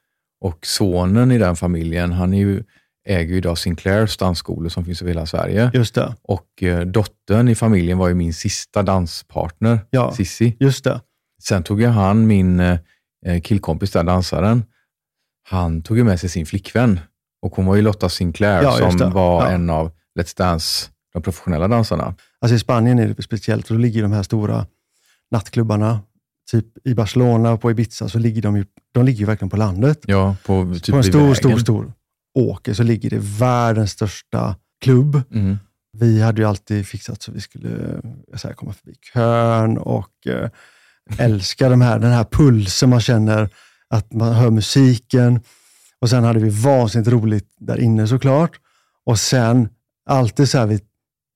Och 0.40 0.58
sonen 0.66 1.30
i 1.32 1.38
den 1.38 1.56
familjen, 1.56 2.12
han 2.12 2.34
är 2.34 2.38
ju, 2.38 2.62
äger 3.08 3.30
ju 3.32 3.36
idag 3.36 3.58
Sinclairs 3.58 4.16
dansskolor 4.16 4.68
som 4.68 4.84
finns 4.84 5.02
över 5.02 5.10
hela 5.12 5.26
Sverige. 5.26 5.70
just 5.74 5.94
det. 5.94 6.14
Och 6.22 6.62
eh, 6.62 6.80
dottern 6.80 7.48
i 7.48 7.54
familjen 7.54 7.98
var 7.98 8.08
ju 8.08 8.14
min 8.14 8.34
sista 8.34 8.82
danspartner, 8.82 9.78
Ja. 9.90 10.12
Sissi. 10.12 10.56
Just 10.60 10.84
det. 10.84 11.00
Sen 11.42 11.62
tog 11.62 11.80
ju 11.80 11.86
han, 11.86 12.26
min 12.26 12.60
eh, 12.60 12.78
killkompis 13.42 13.90
där, 13.90 14.04
dansaren, 14.04 14.64
han 15.48 15.82
tog 15.82 15.96
ju 15.96 16.04
med 16.04 16.20
sig 16.20 16.28
sin 16.28 16.46
flickvän. 16.46 17.00
Och 17.42 17.56
hon 17.56 17.66
var 17.66 17.76
ju 17.76 17.82
Lotta 17.82 18.08
Sinclair 18.08 18.62
Ja, 18.62 18.90
som 18.90 19.10
var 19.10 19.42
Ja. 19.42 19.50
en 19.50 19.70
av 19.70 19.90
Let's 20.18 20.36
Dance, 20.38 20.90
de 21.12 21.22
professionella 21.22 21.68
dansarna. 21.68 22.14
Alltså 22.40 22.54
i 22.54 22.58
Spanien 22.58 22.98
är 22.98 23.08
det 23.08 23.22
speciellt, 23.22 23.66
för 23.66 23.74
då 23.74 23.80
ligger 23.80 24.02
de 24.02 24.12
här 24.12 24.22
stora 24.22 24.66
nattklubbarna, 25.30 26.00
typ 26.50 26.86
i 26.86 26.94
Barcelona 26.94 27.52
och 27.52 27.60
på 27.60 27.70
Ibiza, 27.70 28.08
så 28.08 28.18
ligger 28.18 28.42
de 28.42 28.56
ju, 28.56 28.66
de 28.92 29.04
ligger 29.04 29.20
ju 29.20 29.26
verkligen 29.26 29.50
på 29.50 29.56
landet. 29.56 29.98
Ja, 30.06 30.36
på, 30.46 30.74
typ 30.74 30.90
på 30.90 30.96
en 30.96 31.04
stor, 31.04 31.34
stor, 31.34 31.58
stor 31.58 31.92
åker 32.34 32.74
så 32.74 32.82
ligger 32.82 33.10
det 33.10 33.18
världens 33.18 33.90
största 33.90 34.56
klubb. 34.80 35.22
Mm. 35.30 35.58
Vi 35.98 36.22
hade 36.22 36.42
ju 36.42 36.48
alltid 36.48 36.86
fixat 36.86 37.22
så 37.22 37.32
vi 37.32 37.40
skulle 37.40 38.00
jag 38.30 38.40
säger, 38.40 38.54
komma 38.54 38.72
förbi 38.72 38.94
kön 39.12 39.78
och 39.78 40.26
eh, 41.10 41.24
älska 41.24 41.68
de 41.68 41.80
här, 41.80 41.98
den 41.98 42.12
här 42.12 42.24
pulsen 42.24 42.90
man 42.90 43.00
känner, 43.00 43.48
att 43.90 44.12
man 44.12 44.32
hör 44.34 44.50
musiken. 44.50 45.40
Och 46.00 46.10
sen 46.10 46.24
hade 46.24 46.38
vi 46.40 46.48
vansinnigt 46.50 47.10
roligt 47.10 47.46
där 47.58 47.80
inne 47.80 48.06
såklart. 48.08 48.50
Och 49.06 49.18
sen 49.18 49.68
alltid 50.08 50.48
så 50.48 50.58
här 50.58 50.66
vid 50.66 50.80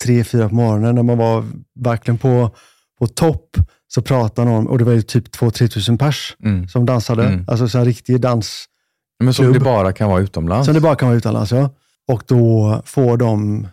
tre, 0.04 0.24
fyra 0.24 0.48
på 0.48 0.54
morgonen 0.54 0.94
när 0.94 1.02
man 1.02 1.18
var 1.18 1.44
verkligen 1.80 2.18
på, 2.18 2.50
på 2.98 3.06
topp 3.06 3.56
så 3.88 4.02
pratade 4.02 4.50
någon, 4.50 4.66
och 4.66 4.78
det 4.78 4.84
var 4.84 4.92
ju 4.92 5.02
typ 5.02 5.28
2-3 5.36 5.68
tusen 5.68 5.98
pers 5.98 6.36
Mm. 6.44 6.68
som 6.68 6.86
dansade. 6.86 7.24
Mm. 7.26 7.44
Alltså 7.48 7.68
så 7.68 7.78
här 7.78 7.84
riktig 7.84 8.20
dans 8.20 8.64
Men 9.24 9.34
som 9.34 9.52
det 9.52 9.60
bara 9.60 9.92
kan 9.92 10.08
vara 10.10 10.20
utomlands. 10.20 10.64
som 10.66 10.74
det 10.74 10.80
bara 10.80 10.96
kan 10.96 11.08
vara 11.08 11.18
utomlands. 11.18 11.52
Ja. 11.52 11.70
Och 12.08 12.22
då 12.26 12.82
får 12.86 13.16
de, 13.16 13.68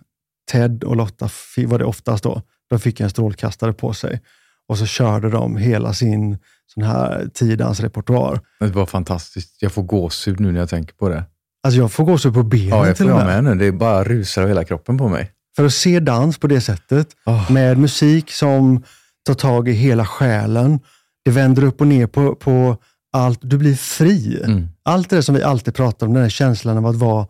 Ted 0.51 0.83
och 0.83 0.95
Lotta, 0.95 1.29
var 1.67 1.79
det 1.79 1.85
oftast 1.85 2.23
då, 2.23 2.41
de 2.69 2.79
fick 2.79 2.99
en 2.99 3.09
strålkastare 3.09 3.73
på 3.73 3.93
sig. 3.93 4.21
Och 4.67 4.77
så 4.77 4.85
körde 4.85 5.29
de 5.29 5.57
hela 5.57 5.93
sin 5.93 6.37
sån 6.73 6.83
här 6.83 7.29
tiodansrepertoar. 7.33 8.39
Det 8.59 8.67
var 8.67 8.85
fantastiskt. 8.85 9.57
Jag 9.61 9.71
får 9.71 9.83
gåshud 9.83 10.39
nu 10.39 10.51
när 10.51 10.59
jag 10.59 10.69
tänker 10.69 10.93
på 10.93 11.09
det. 11.09 11.23
Alltså 11.63 11.79
jag 11.79 11.91
får 11.91 12.03
gåshud 12.05 12.33
på 12.33 12.43
benen 12.43 12.67
Ja, 12.67 12.87
jag 12.87 12.97
till 12.97 13.09
och 13.09 13.17
med. 13.17 13.43
med 13.43 13.57
nu. 13.57 13.65
Det 13.65 13.71
bara 13.71 14.03
rusar 14.03 14.41
av 14.41 14.47
hela 14.47 14.63
kroppen 14.63 14.97
på 14.97 15.07
mig. 15.07 15.31
För 15.55 15.65
att 15.65 15.73
se 15.73 15.99
dans 15.99 16.37
på 16.37 16.47
det 16.47 16.61
sättet, 16.61 17.07
Oh. 17.25 17.51
med 17.51 17.77
musik 17.77 18.31
som 18.31 18.83
tar 19.25 19.33
tag 19.33 19.69
i 19.69 19.71
hela 19.71 20.05
själen. 20.05 20.79
Det 21.25 21.31
vänder 21.31 21.63
upp 21.63 21.81
och 21.81 21.87
ner 21.87 22.07
på, 22.07 22.35
på 22.35 22.77
allt. 23.13 23.39
Du 23.41 23.57
blir 23.57 23.75
fri. 23.75 24.41
Mm. 24.45 24.67
Allt 24.83 25.09
det 25.09 25.23
som 25.23 25.35
vi 25.35 25.43
alltid 25.43 25.73
pratar 25.75 26.07
om, 26.07 26.13
den 26.13 26.23
här 26.23 26.29
känslan 26.29 26.77
av 26.77 26.85
att 26.85 26.95
vara 26.95 27.27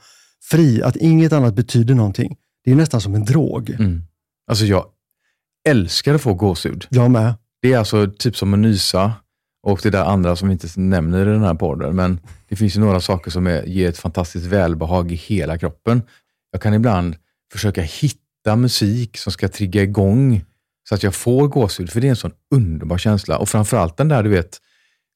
fri, 0.52 0.84
att 0.84 0.96
inget 0.96 1.34
annat 1.34 1.54
betyder 1.56 1.96
någonting. 1.96 2.36
Det 2.64 2.72
är 2.72 2.76
nästan 2.76 3.02
som 3.02 3.16
en 3.16 3.26
drog. 3.26 3.70
Mm. 3.70 4.04
Alltså 4.50 4.66
jag 4.66 4.86
älskar 5.70 6.14
att 6.14 6.22
få 6.22 6.34
gåshud. 6.34 6.88
Jag 6.90 7.12
med. 7.12 7.34
Det 7.62 7.74
är 7.74 7.78
alltså 7.78 8.08
typ 8.08 8.38
som 8.38 8.54
att 8.54 8.60
nysa 8.60 9.14
och 9.64 9.80
det 9.84 9.90
där 9.90 10.04
andra 10.04 10.36
som 10.36 10.48
vi 10.48 10.52
inte 10.52 10.68
nämner 10.76 11.28
i 11.28 11.32
den 11.32 11.44
här 11.44 11.54
podden. 11.54 11.96
Men 11.96 12.20
det 12.50 12.56
finns 12.56 12.76
ju 12.76 12.80
några 12.80 13.02
saker 13.02 13.32
som 13.32 13.48
är, 13.48 13.64
ger 13.64 13.90
ett 13.90 13.98
fantastiskt 13.98 14.46
välbehag 14.46 15.12
i 15.12 15.16
hela 15.16 15.58
kroppen. 15.58 16.02
Jag 16.52 16.62
kan 16.62 16.74
ibland 16.74 17.16
försöka 17.52 17.82
hitta 17.82 18.56
musik 18.56 19.18
som 19.18 19.32
ska 19.32 19.48
trigga 19.48 19.84
igång 19.84 20.46
så 20.90 20.96
att 20.96 21.04
jag 21.04 21.16
får 21.16 21.48
gåshud. 21.48 21.90
För 21.90 22.02
det 22.02 22.08
är 22.08 22.10
en 22.10 22.16
sån 22.16 22.34
underbar 22.52 22.98
känsla. 22.98 23.38
Och 23.38 23.50
framförallt 23.50 23.98
den 23.98 24.08
där, 24.08 24.24
du 24.24 24.30
vet, 24.30 24.60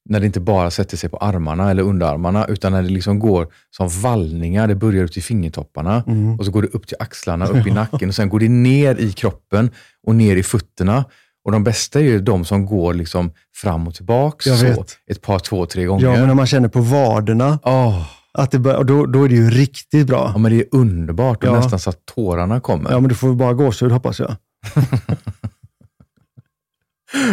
när 0.08 0.20
det 0.20 0.26
inte 0.26 0.40
bara 0.40 0.70
sätter 0.70 0.96
sig 0.96 1.10
på 1.10 1.16
armarna 1.16 1.70
eller 1.70 1.82
underarmarna, 1.82 2.44
utan 2.46 2.72
när 2.72 2.82
det 2.82 2.88
liksom 2.88 3.18
går 3.18 3.48
som 3.70 3.88
vallningar. 3.88 4.66
Det 4.68 4.74
börjar 4.74 5.04
ut 5.04 5.16
i 5.16 5.20
fingertopparna 5.20 6.02
Mm. 6.06 6.38
och 6.38 6.44
så 6.44 6.50
går 6.50 6.62
det 6.62 6.68
upp 6.68 6.86
till 6.86 6.96
axlarna, 7.00 7.46
upp 7.46 7.66
i 7.66 7.70
nacken 7.70 8.08
och 8.08 8.14
sen 8.14 8.28
går 8.28 8.40
det 8.40 8.48
ner 8.48 8.96
i 9.00 9.12
kroppen 9.12 9.70
och 10.06 10.14
ner 10.14 10.36
i 10.36 10.42
fötterna. 10.42 11.04
Och 11.44 11.52
de 11.52 11.64
bästa 11.64 11.98
är 12.00 12.04
ju 12.04 12.20
de 12.20 12.44
som 12.44 12.66
går 12.66 12.94
liksom 12.94 13.30
fram 13.56 13.88
och 13.88 13.94
tillbaks 13.94 14.44
så, 14.44 14.84
ett 15.10 15.22
par, 15.22 15.38
två, 15.38 15.66
tre 15.66 15.84
gånger. 15.84 16.04
Ja, 16.04 16.12
men 16.12 16.26
när 16.26 16.34
man 16.34 16.46
känner 16.46 16.68
på 16.68 16.80
vaderna, 16.80 17.58
Åh, 17.62 18.02
att 18.32 18.50
det 18.50 18.58
bör, 18.58 18.76
och 18.76 18.86
då, 18.86 19.06
då 19.06 19.24
är 19.24 19.28
det 19.28 19.34
ju 19.34 19.50
riktigt 19.50 20.06
bra. 20.06 20.30
ja, 20.34 20.38
men 20.38 20.52
det 20.52 20.58
är 20.58 20.64
underbart 20.72 21.44
och 21.44 21.50
Ja. 21.50 21.56
nästan 21.56 21.78
så 21.78 21.90
att 21.90 22.06
tårarna 22.06 22.60
kommer. 22.60 22.90
Ja, 22.90 23.00
men 23.00 23.08
du 23.08 23.14
får 23.14 23.34
bara 23.34 23.52
gåshud 23.52 23.92
hoppas 23.92 24.20
jag. 24.20 24.36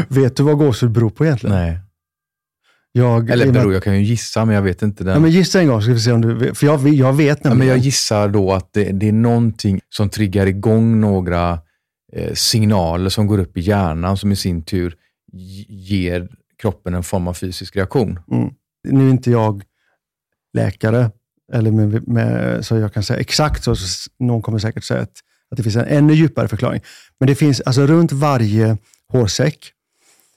Vet 0.08 0.36
du 0.38 0.44
vad 0.44 0.58
gåshud 0.58 0.92
beror 0.92 1.10
på 1.10 1.26
egentligen? 1.26 1.56
Nej. 1.56 1.80
Jag, 2.98 3.30
Eller 3.30 3.52
beror, 3.52 3.74
jag 3.74 3.84
kan 3.84 3.96
ju 3.96 4.04
gissa, 4.04 4.46
men 4.46 4.56
jag 4.56 4.62
vet 4.62 4.82
inte. 4.82 5.04
Den. 5.04 5.14
Ja, 5.14 5.20
men 5.20 5.32
gissa 5.32 5.60
en 5.60 5.68
gång 5.68 5.82
så 5.82 5.84
ska 5.84 5.94
vi 5.94 6.00
se 6.00 6.12
om 6.12 6.22
du. 6.22 6.54
För 6.56 6.66
jag, 6.66 6.88
jag 6.88 7.14
vet 7.14 7.40
Ja, 7.44 7.50
men 7.50 7.58
nämligen. 7.58 7.76
jag 7.76 7.86
gissar 7.86 8.28
då 8.28 8.54
att 8.54 8.74
det, 8.74 8.84
det 8.92 9.08
är 9.08 9.12
någonting 9.12 9.80
som 9.90 10.10
triggar 10.10 10.46
igång 10.46 11.00
några 11.00 11.60
eh, 12.14 12.34
signaler 12.34 13.10
som 13.10 13.28
går 13.28 13.38
upp 13.40 13.58
i 13.58 13.62
hjärnan 13.62 14.18
som 14.18 14.32
i 14.32 14.36
sin 14.36 14.62
tur 14.62 14.96
ger 15.68 16.30
kroppen 16.62 16.94
en 16.94 17.04
form 17.04 17.28
av 17.28 17.34
fysisk 17.34 17.76
reaktion. 17.76 18.20
Mm. 18.32 18.50
Nu 18.88 19.08
är 19.08 19.10
inte 19.10 19.32
jag 19.32 19.64
läkare, 20.54 21.12
eller 21.54 21.72
med, 21.72 22.08
med, 22.08 22.66
så 22.66 22.78
jag 22.78 22.94
kan 22.94 23.04
säga 23.04 23.20
exakt 23.20 23.64
så. 23.64 23.76
så 23.76 24.10
någon 24.20 24.42
kommer 24.42 24.60
säkert 24.60 24.84
säga 24.84 25.02
att, 25.02 25.20
att 25.52 25.58
det 25.58 25.64
finns 25.64 25.76
en 25.76 25.86
ännu 25.86 26.14
djupare 26.14 26.48
förklaring. 26.48 26.82
Men 27.20 27.28
det 27.28 27.36
finns, 27.36 27.62
alltså 27.62 27.88
runt 27.88 28.12
varje 28.12 28.78
hårsäck 29.12 29.72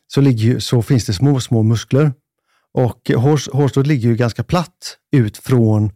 så, 0.07 0.21
ligger, 0.21 0.59
så 0.59 0.83
finns 0.83 1.07
det 1.07 1.13
små, 1.13 1.41
små 1.41 1.63
muskler. 1.63 2.13
Och 2.79 3.11
hår, 3.15 3.53
hårstrået 3.57 3.87
ligger 3.87 4.09
ju 4.09 4.17
ganska 4.17 4.45
platt 4.45 4.99
ut 5.13 5.39
från, 5.39 5.93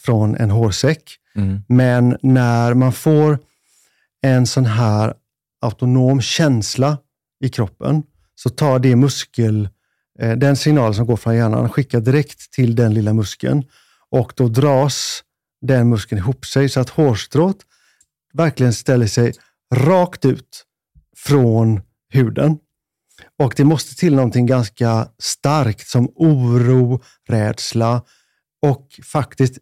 från 0.00 0.36
en 0.36 0.50
hårsäck. 0.50 1.16
Mm. 1.36 1.62
Men 1.68 2.18
när 2.22 2.74
man 2.74 2.92
får 2.92 3.38
en 4.22 4.46
sån 4.46 4.64
här 4.64 5.14
autonom 5.60 6.20
känsla 6.20 6.98
i 7.44 7.48
kroppen, 7.48 8.02
så 8.34 8.50
tar 8.50 8.78
det 8.78 8.96
muskel, 8.96 9.68
eh, 10.20 10.36
den 10.36 10.56
signal 10.56 10.94
som 10.94 11.06
går 11.06 11.16
från 11.16 11.36
hjärnan, 11.36 11.68
skickar 11.68 12.00
direkt 12.00 12.52
till 12.52 12.74
den 12.74 12.94
lilla 12.94 13.12
muskeln 13.12 13.64
och 14.10 14.32
då 14.36 14.48
dras 14.48 15.22
den 15.60 15.88
muskeln 15.88 16.18
ihop 16.18 16.46
sig 16.46 16.68
så 16.68 16.80
att 16.80 16.90
hårstrået 16.90 17.58
verkligen 18.32 18.72
ställer 18.72 19.06
sig 19.06 19.32
rakt 19.74 20.24
ut 20.24 20.64
från 21.16 21.80
huden. 22.12 22.58
Och 23.38 23.54
det 23.56 23.64
måste 23.64 23.96
till 23.96 24.14
någonting 24.14 24.46
ganska 24.46 25.08
starkt 25.18 25.88
som 25.88 26.12
oro, 26.14 27.02
rädsla 27.28 28.02
och 28.66 29.00
faktiskt 29.12 29.58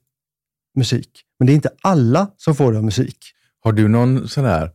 musik. 0.75 1.23
Men 1.39 1.47
det 1.47 1.53
är 1.53 1.55
inte 1.55 1.73
alla 1.83 2.31
som 2.37 2.55
får 2.55 2.73
det 2.73 2.79
av 2.79 2.85
musik. 2.85 3.19
Har 3.61 3.73
du 3.73 3.89
någon 3.89 4.29
sån 4.29 4.45
här, 4.45 4.73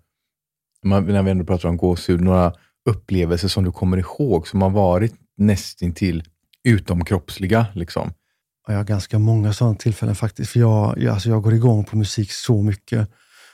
när 0.83 1.23
vi 1.23 1.31
ändå 1.31 1.45
pratar 1.45 1.69
om 1.69 1.77
gåshud, 1.77 2.21
några 2.21 2.53
upplevelser 2.89 3.47
som 3.47 3.63
du 3.63 3.71
kommer 3.71 3.97
ihåg 3.97 4.47
som 4.47 4.61
har 4.61 4.69
varit 4.69 5.13
nästintill 5.37 6.23
utomkroppsliga? 6.63 7.65
Liksom? 7.73 8.13
Jag 8.67 8.75
har 8.75 8.83
ganska 8.83 9.19
många 9.19 9.53
sådana 9.53 9.75
tillfällen 9.75 10.15
faktiskt. 10.15 10.51
För 10.51 10.59
jag, 10.59 10.97
jag, 10.97 11.13
alltså 11.13 11.29
jag 11.29 11.43
går 11.43 11.53
igång 11.53 11.83
på 11.83 11.97
musik 11.97 12.31
så 12.31 12.61
mycket. 12.61 13.09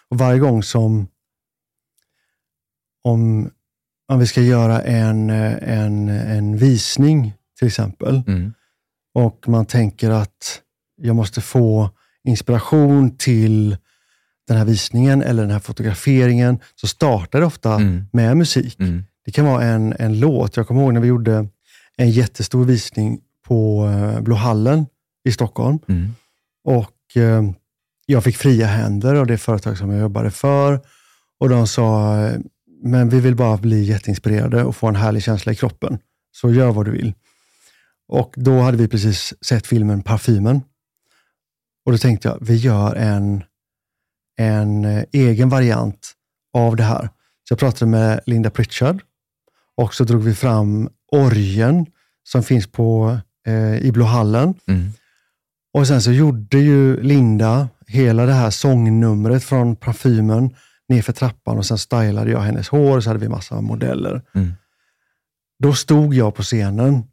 Och 0.10 0.18
varje 0.18 0.40
gång 0.40 0.64
som 0.64 1.08
om, 3.04 3.52
om 4.10 4.20
vi 4.20 4.28
ska 4.28 4.42
göra 4.42 4.82
en, 4.82 5.30
eh, 5.30 5.80
en, 5.80 6.10
en 6.10 6.58
visning 6.58 7.34
till 7.60 7.68
exempel 7.68 8.22
Mm. 8.28 8.54
och 9.14 9.44
man 9.48 9.66
tänker 9.66 10.10
att 10.10 10.62
jag 11.02 11.16
måste 11.16 11.42
få 11.42 11.90
inspiration 12.24 13.18
till 13.18 13.78
den 14.48 14.58
här 14.58 14.66
visningen 14.66 15.22
eller 15.22 15.42
den 15.44 15.52
här 15.52 15.60
fotograferingen, 15.60 16.60
så 16.76 16.88
startar 16.88 17.40
det 17.40 17.46
ofta 17.46 17.74
Mm. 17.76 18.06
med 18.14 18.38
musik. 18.38 18.80
Mm. 18.80 19.04
Det 19.26 19.32
kan 19.32 19.46
vara 19.46 19.64
en, 19.64 19.94
en 20.00 20.20
låt. 20.20 20.58
Jag 20.58 20.68
kommer 20.68 20.82
ihåg 20.82 20.94
när 20.94 21.02
vi 21.02 21.08
gjorde 21.08 21.48
en 21.98 22.10
jättestor 22.12 22.66
visning 22.66 23.20
på 23.48 23.88
eh, 23.88 24.22
Blå 24.22 24.36
hallen 24.36 24.86
i 25.24 25.32
Stockholm. 25.32 25.80
Mm. 25.88 26.10
Och 26.64 27.18
eh, 27.22 27.44
Jag 28.06 28.24
fick 28.24 28.38
fria 28.38 28.66
händer 28.68 29.16
av 29.16 29.28
det 29.28 29.38
företag 29.38 29.78
som 29.78 29.90
jag 29.90 30.00
jobbade 30.02 30.32
för. 30.32 30.80
Och 31.40 31.50
De 31.50 31.68
sa, 31.68 32.18
eh, 32.26 32.40
men 32.82 33.10
vi 33.10 33.20
vill 33.20 33.36
bara 33.36 33.58
bli 33.58 33.84
jätteinspirerade 33.84 34.64
och 34.64 34.76
få 34.76 34.88
en 34.88 34.96
härlig 34.96 35.24
känsla 35.24 35.52
i 35.52 35.56
kroppen. 35.56 36.00
Så 36.32 36.54
gör 36.54 36.72
vad 36.72 36.86
du 36.86 36.92
vill. 36.92 37.14
Och 38.08 38.34
Då 38.36 38.60
hade 38.60 38.78
vi 38.78 38.88
precis 38.88 39.34
sett 39.46 39.68
filmen 39.68 40.02
Parfymen. 40.02 40.62
Och 41.86 41.92
Då 41.92 41.98
tänkte 41.98 42.28
jag, 42.28 42.38
vi 42.42 42.56
gör 42.56 42.96
en, 42.96 43.44
en 44.38 44.86
eh, 44.86 45.04
egen 45.12 45.50
variant 45.50 46.12
av 46.54 46.76
det 46.76 46.84
här. 46.84 47.10
Så 47.48 47.52
jag 47.52 47.60
pratade 47.60 47.92
med 47.92 48.20
Linda 48.26 48.50
Pritchard 48.50 49.02
och 49.78 49.94
så 49.94 50.04
drog 50.04 50.24
vi 50.24 50.36
fram 50.36 50.90
orgen 51.12 51.86
som 52.24 52.44
finns 52.44 52.68
på, 52.68 53.18
eh, 53.48 53.78
i 53.78 53.92
Blå 53.92 54.06
hallen. 54.06 54.54
Mm. 54.68 54.92
Och 55.74 55.88
sen 55.88 56.02
så 56.02 56.12
gjorde 56.12 56.60
ju 56.60 57.02
Linda 57.04 57.70
hela 57.88 58.26
det 58.26 58.34
här 58.34 58.50
sångnumret 58.50 59.44
från 59.44 59.76
parfymen 59.76 60.56
nerför 60.90 61.14
trappan 61.14 61.58
och 61.58 61.66
sen 61.66 61.78
stylade 61.78 62.32
jag 62.32 62.40
hennes 62.40 62.70
hår 62.70 62.98
och 62.98 63.04
så 63.04 63.10
hade 63.10 63.20
vi 63.20 63.30
massa 63.30 63.62
modeller. 63.62 64.22
Mm. 64.36 64.54
Då 65.64 65.74
stod 65.74 66.14
jag 66.14 66.36
på 66.36 66.44
scenen 66.44 67.04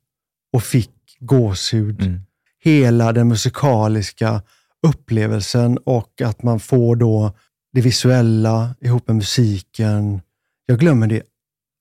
och 0.53 0.63
fick 0.63 0.91
gåshud. 1.21 2.03
Mm. 2.03 2.21
Hela 2.59 3.13
den 3.13 3.29
musikaliska 3.29 4.43
upplevelsen 4.87 5.79
och 5.85 6.21
att 6.25 6.43
man 6.43 6.61
får 6.61 6.97
då 6.97 7.33
det 7.73 7.81
visuella 7.81 8.75
ihop 8.81 9.09
med 9.09 9.17
musiken. 9.17 10.21
Jag 10.67 10.79
glömmer 10.79 11.07
det 11.07 11.23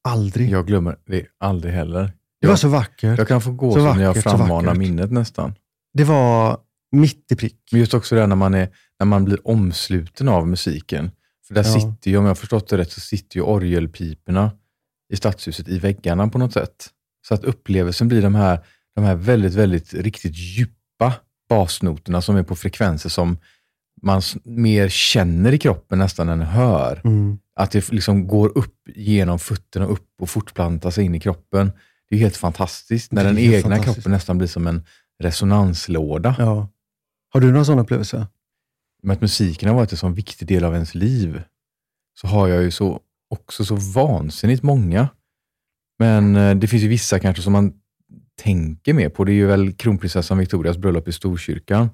aldrig. 0.08 0.50
Jag 0.50 0.68
glömmer 0.68 0.98
det 1.06 1.26
aldrig 1.40 1.74
heller. 1.74 2.12
det 2.42 2.48
var 2.48 2.56
så 2.56 2.68
vackert. 2.68 3.18
jag 3.18 3.28
kan 3.28 3.42
få 3.42 3.52
gå 3.52 3.74
Så 3.74 3.80
så 3.80 3.94
när 3.94 4.02
jag 4.04 4.08
vackert, 4.10 4.24
frammanar 4.24 4.62
vackert. 4.62 4.78
minnet 4.78 5.12
nästan. 5.12 5.56
Det 5.94 6.04
var 6.04 6.58
mitt 6.92 7.32
i 7.32 7.36
prick. 7.36 7.70
Men 7.72 7.80
just 7.80 7.94
också 7.94 8.16
det 8.16 8.28
när 8.28 8.36
man, 8.36 8.54
är, 8.54 8.70
när 9.00 9.06
man 9.06 9.26
blir 9.26 9.48
omsluten 9.48 10.28
av 10.28 10.48
musiken. 10.48 11.12
För 11.48 11.54
där 11.54 11.64
Ja. 11.64 11.74
sitter 11.74 12.12
ju, 12.12 12.18
om 12.18 12.24
jag 12.24 12.30
har 12.30 12.36
förstått 12.36 12.68
det 12.68 12.78
rätt, 12.78 12.92
så 12.92 13.00
sitter 13.00 13.36
ju 13.38 13.42
orgelpiporna 13.42 14.52
i 15.14 15.16
stadshuset 15.16 15.68
i 15.68 15.80
väggarna 15.80 16.28
på 16.28 16.38
något 16.38 16.54
sätt. 16.54 16.90
Så 17.28 17.34
att 17.34 17.44
upplevelsen 17.44 18.08
blir 18.08 18.22
de 18.22 18.36
här, 18.36 18.60
de 18.96 19.04
här 19.04 19.16
väldigt, 19.16 19.54
väldigt 19.54 19.94
riktigt 19.94 20.38
djupa 20.38 21.14
basnoterna 21.50 22.22
som 22.22 22.36
är 22.36 22.44
på 22.44 22.56
frekvenser 22.56 23.10
som 23.10 23.38
man 24.02 24.22
mer 24.44 24.90
känner 24.90 25.52
i 25.52 25.58
kroppen 25.58 26.00
nästan 26.00 26.30
än 26.30 26.42
hör. 26.42 27.02
Mm. 27.04 27.38
Att 27.56 27.72
det 27.72 27.92
liksom 27.92 28.28
går 28.28 28.58
upp 28.58 28.76
genom 28.96 29.40
fötterna 29.40 29.86
upp 29.86 30.10
och 30.22 30.30
fortplantar 30.30 30.92
sig 30.92 31.06
in 31.06 31.16
i 31.16 31.20
kroppen. 31.20 31.72
Det 32.10 32.16
är 32.16 32.20
helt 32.20 32.38
fantastiskt 32.38 33.12
när 33.12 33.24
den 33.24 33.38
egna 33.38 33.80
kroppen 33.80 34.12
nästan 34.12 34.38
blir 34.38 34.48
som 34.48 34.68
en 34.68 34.86
resonanslåda. 35.20 36.36
Ja. 36.40 36.70
Har 37.34 37.42
du 37.42 37.52
någon 37.52 37.66
sån 37.66 37.80
upplevelse? 37.80 38.28
Med 39.06 39.14
att 39.14 39.22
musiken 39.22 39.70
har 39.70 39.76
varit 39.76 39.92
en 39.92 39.98
sån 39.98 40.14
viktig 40.14 40.48
del 40.48 40.64
av 40.64 40.74
ens 40.74 40.96
liv, 40.96 41.42
så 42.20 42.28
har 42.28 42.48
jag 42.48 42.64
ju 42.64 42.72
så, 42.72 43.00
också 43.30 43.66
så 43.66 43.76
vansinnigt 43.76 44.64
många. 44.64 45.10
Men 46.00 46.36
eh, 46.36 46.56
det 46.56 46.68
finns 46.68 46.84
ju 46.84 46.88
vissa 46.88 47.20
kanske 47.20 47.44
som 47.44 47.54
man 47.54 47.74
tänker 48.42 48.94
mer 48.94 49.10
på. 49.10 49.24
Det 49.24 49.32
är 49.32 49.34
ju 49.34 49.46
väl 49.46 49.74
kronprinsessan 49.74 50.38
Victorias 50.38 50.78
bröllop 50.78 51.08
i 51.08 51.12
Storkyrkan. 51.12 51.90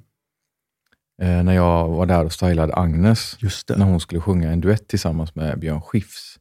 Eh, 1.22 1.44
när 1.44 1.54
jag 1.54 1.90
var 1.90 2.06
där 2.06 2.26
och 2.26 2.34
stylade 2.34 2.76
Agnes, 2.76 3.38
när 3.68 3.86
hon 3.86 4.00
skulle 4.00 4.22
sjunga 4.22 4.52
en 4.52 4.62
duett 4.62 4.88
tillsammans 4.88 5.36
med 5.36 5.60
Björn 5.60 5.82
Skifs. 5.82 6.40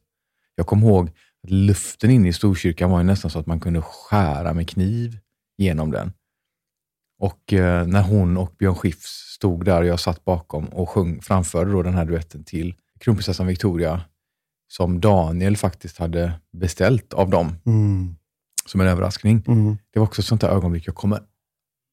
Jag 0.55 0.67
kommer 0.67 0.87
ihåg 0.87 1.09
att 1.43 1.49
luften 1.49 2.11
inne 2.11 2.29
i 2.29 2.33
Storkyrkan 2.33 2.91
var 2.91 2.97
ju 2.99 3.03
nästan 3.03 3.31
så 3.31 3.39
att 3.39 3.45
man 3.45 3.59
kunde 3.59 3.81
skära 3.81 4.53
med 4.53 4.69
kniv 4.69 5.19
genom 5.57 5.91
den. 5.91 6.13
Och 7.21 7.53
eh, 7.53 7.87
när 7.87 8.01
hon 8.01 8.37
och 8.37 8.55
Björn 8.59 8.75
Skifs 8.75 9.33
stod 9.35 9.65
där 9.65 9.81
och 9.81 9.87
jag 9.87 9.99
satt 9.99 10.25
bakom 10.25 10.65
och 10.65 10.89
sjöng, 10.89 11.21
framförde 11.21 11.71
då 11.71 11.83
den 11.83 11.93
här 11.93 12.05
duetten 12.05 12.43
till 12.43 12.75
kronprinsessan 12.99 13.47
Victoria, 13.47 14.01
som 14.67 15.01
Daniel 15.01 15.57
faktiskt 15.57 15.97
hade 15.97 16.33
beställt 16.53 17.13
av 17.13 17.29
dem 17.29 17.55
Mm. 17.65 18.15
som 18.65 18.81
en 18.81 18.87
överraskning. 18.87 19.43
Mm. 19.47 19.77
Det 19.93 19.99
var 19.99 20.07
också 20.07 20.21
ett 20.21 20.25
sånt 20.25 20.41
där 20.41 20.49
ögonblick, 20.49 20.87
jag 20.87 20.95
kommer 20.95 21.19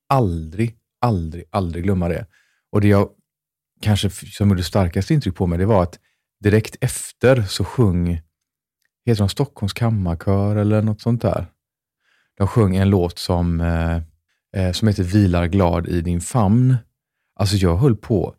aldrig, 0.08 0.76
aldrig, 1.00 1.44
aldrig 1.50 1.84
glömma 1.84 2.08
det. 2.08 2.26
Och 2.72 2.80
det 2.80 2.88
jag 2.88 3.08
kanske 3.80 4.10
som 4.10 4.48
gjorde 4.48 4.62
starkast 4.62 5.10
intryck 5.10 5.34
på 5.34 5.46
mig, 5.46 5.58
det 5.58 5.66
var 5.66 5.82
att 5.82 5.98
direkt 6.40 6.76
efter 6.80 7.42
så 7.42 7.64
sjöng, 7.64 8.20
heter 9.06 9.18
de 9.18 9.28
Stockholms 9.28 9.72
kammarkör 9.72 10.56
eller 10.56 10.82
något 10.82 11.00
sånt 11.00 11.22
där? 11.22 11.46
De 12.38 12.46
sjöng 12.48 12.76
en 12.76 12.90
låt 12.90 13.18
som, 13.18 13.60
eh, 13.60 14.02
eh, 14.56 14.72
som 14.72 14.88
heter 14.88 15.02
Vilar 15.02 15.46
glad 15.46 15.88
i 15.88 16.00
din 16.00 16.20
famn. 16.20 16.76
Alltså 17.40 17.56
jag 17.56 17.76
höll 17.76 17.96
på 17.96 18.34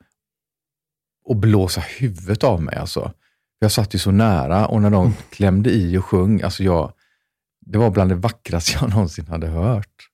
att 1.29 1.37
blåsa 1.37 1.81
huvudet 1.99 2.43
av 2.43 2.61
mig. 2.63 2.75
Alltså. 2.75 3.13
Jag 3.59 3.71
satt 3.71 3.95
ju 3.95 3.99
så 3.99 4.11
nära 4.11 4.67
och 4.67 4.81
när 4.81 4.89
de 4.89 5.13
klämde 5.29 5.69
i 5.71 5.97
och 5.97 6.05
sjöng, 6.05 6.41
alltså 6.41 6.63
jag, 6.63 6.93
det 7.65 7.77
var 7.77 7.89
bland 7.91 8.11
det 8.11 8.15
vackraste 8.15 8.71
jag 8.81 8.89
någonsin 8.89 9.27
hade 9.27 9.47
hört. 9.47 10.05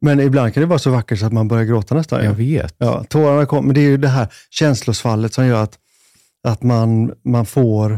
Men 0.00 0.20
ibland 0.20 0.54
kan 0.54 0.60
det 0.60 0.66
vara 0.66 0.78
så 0.78 0.90
vackert 0.90 1.18
så 1.18 1.26
att 1.26 1.32
man 1.32 1.48
börjar 1.48 1.64
gråta 1.64 1.94
nästan. 1.94 2.24
Jag 2.24 2.32
Ja. 2.32 2.36
vet. 2.36 2.74
Ja, 2.78 3.04
tårarna 3.04 3.46
kommer, 3.46 3.62
men 3.62 3.74
det 3.74 3.80
är 3.80 3.88
ju 3.88 3.96
det 3.96 4.08
här 4.08 4.32
känslosvallet 4.50 5.34
som 5.34 5.46
gör 5.46 5.62
att, 5.62 5.78
att 6.48 6.62
man, 6.62 7.12
man 7.24 7.46
får 7.46 7.92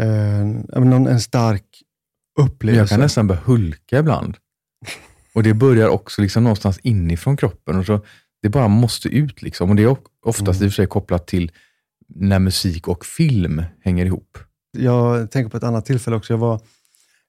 eh, 0.00 0.40
en 0.76 1.20
stark 1.20 1.64
upplevelse. 2.40 2.80
jag 2.80 2.88
kan 2.88 3.00
nästan 3.00 3.26
börja 3.26 3.40
hulka 3.44 3.98
ibland. 3.98 4.36
Och 5.34 5.42
det 5.42 5.54
börjar 5.54 5.88
också 5.88 6.22
liksom 6.22 6.42
någonstans 6.44 6.78
inifrån 6.78 7.36
kroppen. 7.36 7.78
Och 7.78 7.86
så, 7.86 8.00
det 8.42 8.48
bara 8.48 8.68
måste 8.68 9.08
ut. 9.08 9.42
Liksom. 9.42 9.70
Och 9.70 9.76
Det 9.76 9.82
är 9.82 9.96
oftast 10.26 10.60
Mm. 10.60 10.64
i 10.64 10.68
och 10.68 10.72
för 10.72 10.76
sig 10.76 10.86
kopplat 10.86 11.26
till 11.26 11.50
när 12.08 12.38
musik 12.38 12.88
och 12.88 13.06
film 13.06 13.62
hänger 13.80 14.06
ihop. 14.06 14.38
Jag 14.78 15.30
tänker 15.30 15.50
på 15.50 15.56
ett 15.56 15.62
annat 15.62 15.86
tillfälle 15.86 16.16
också. 16.16 16.32
Jag 16.32 16.38
var 16.38 16.60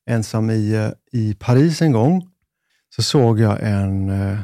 ensam 0.09 0.49
i, 0.49 0.73
eh, 0.73 0.89
i 1.19 1.33
Paris 1.39 1.81
en 1.81 1.91
gång. 1.91 2.29
Så 2.95 3.03
såg 3.03 3.39
jag 3.39 3.57
en, 3.61 4.09
eh, 4.09 4.39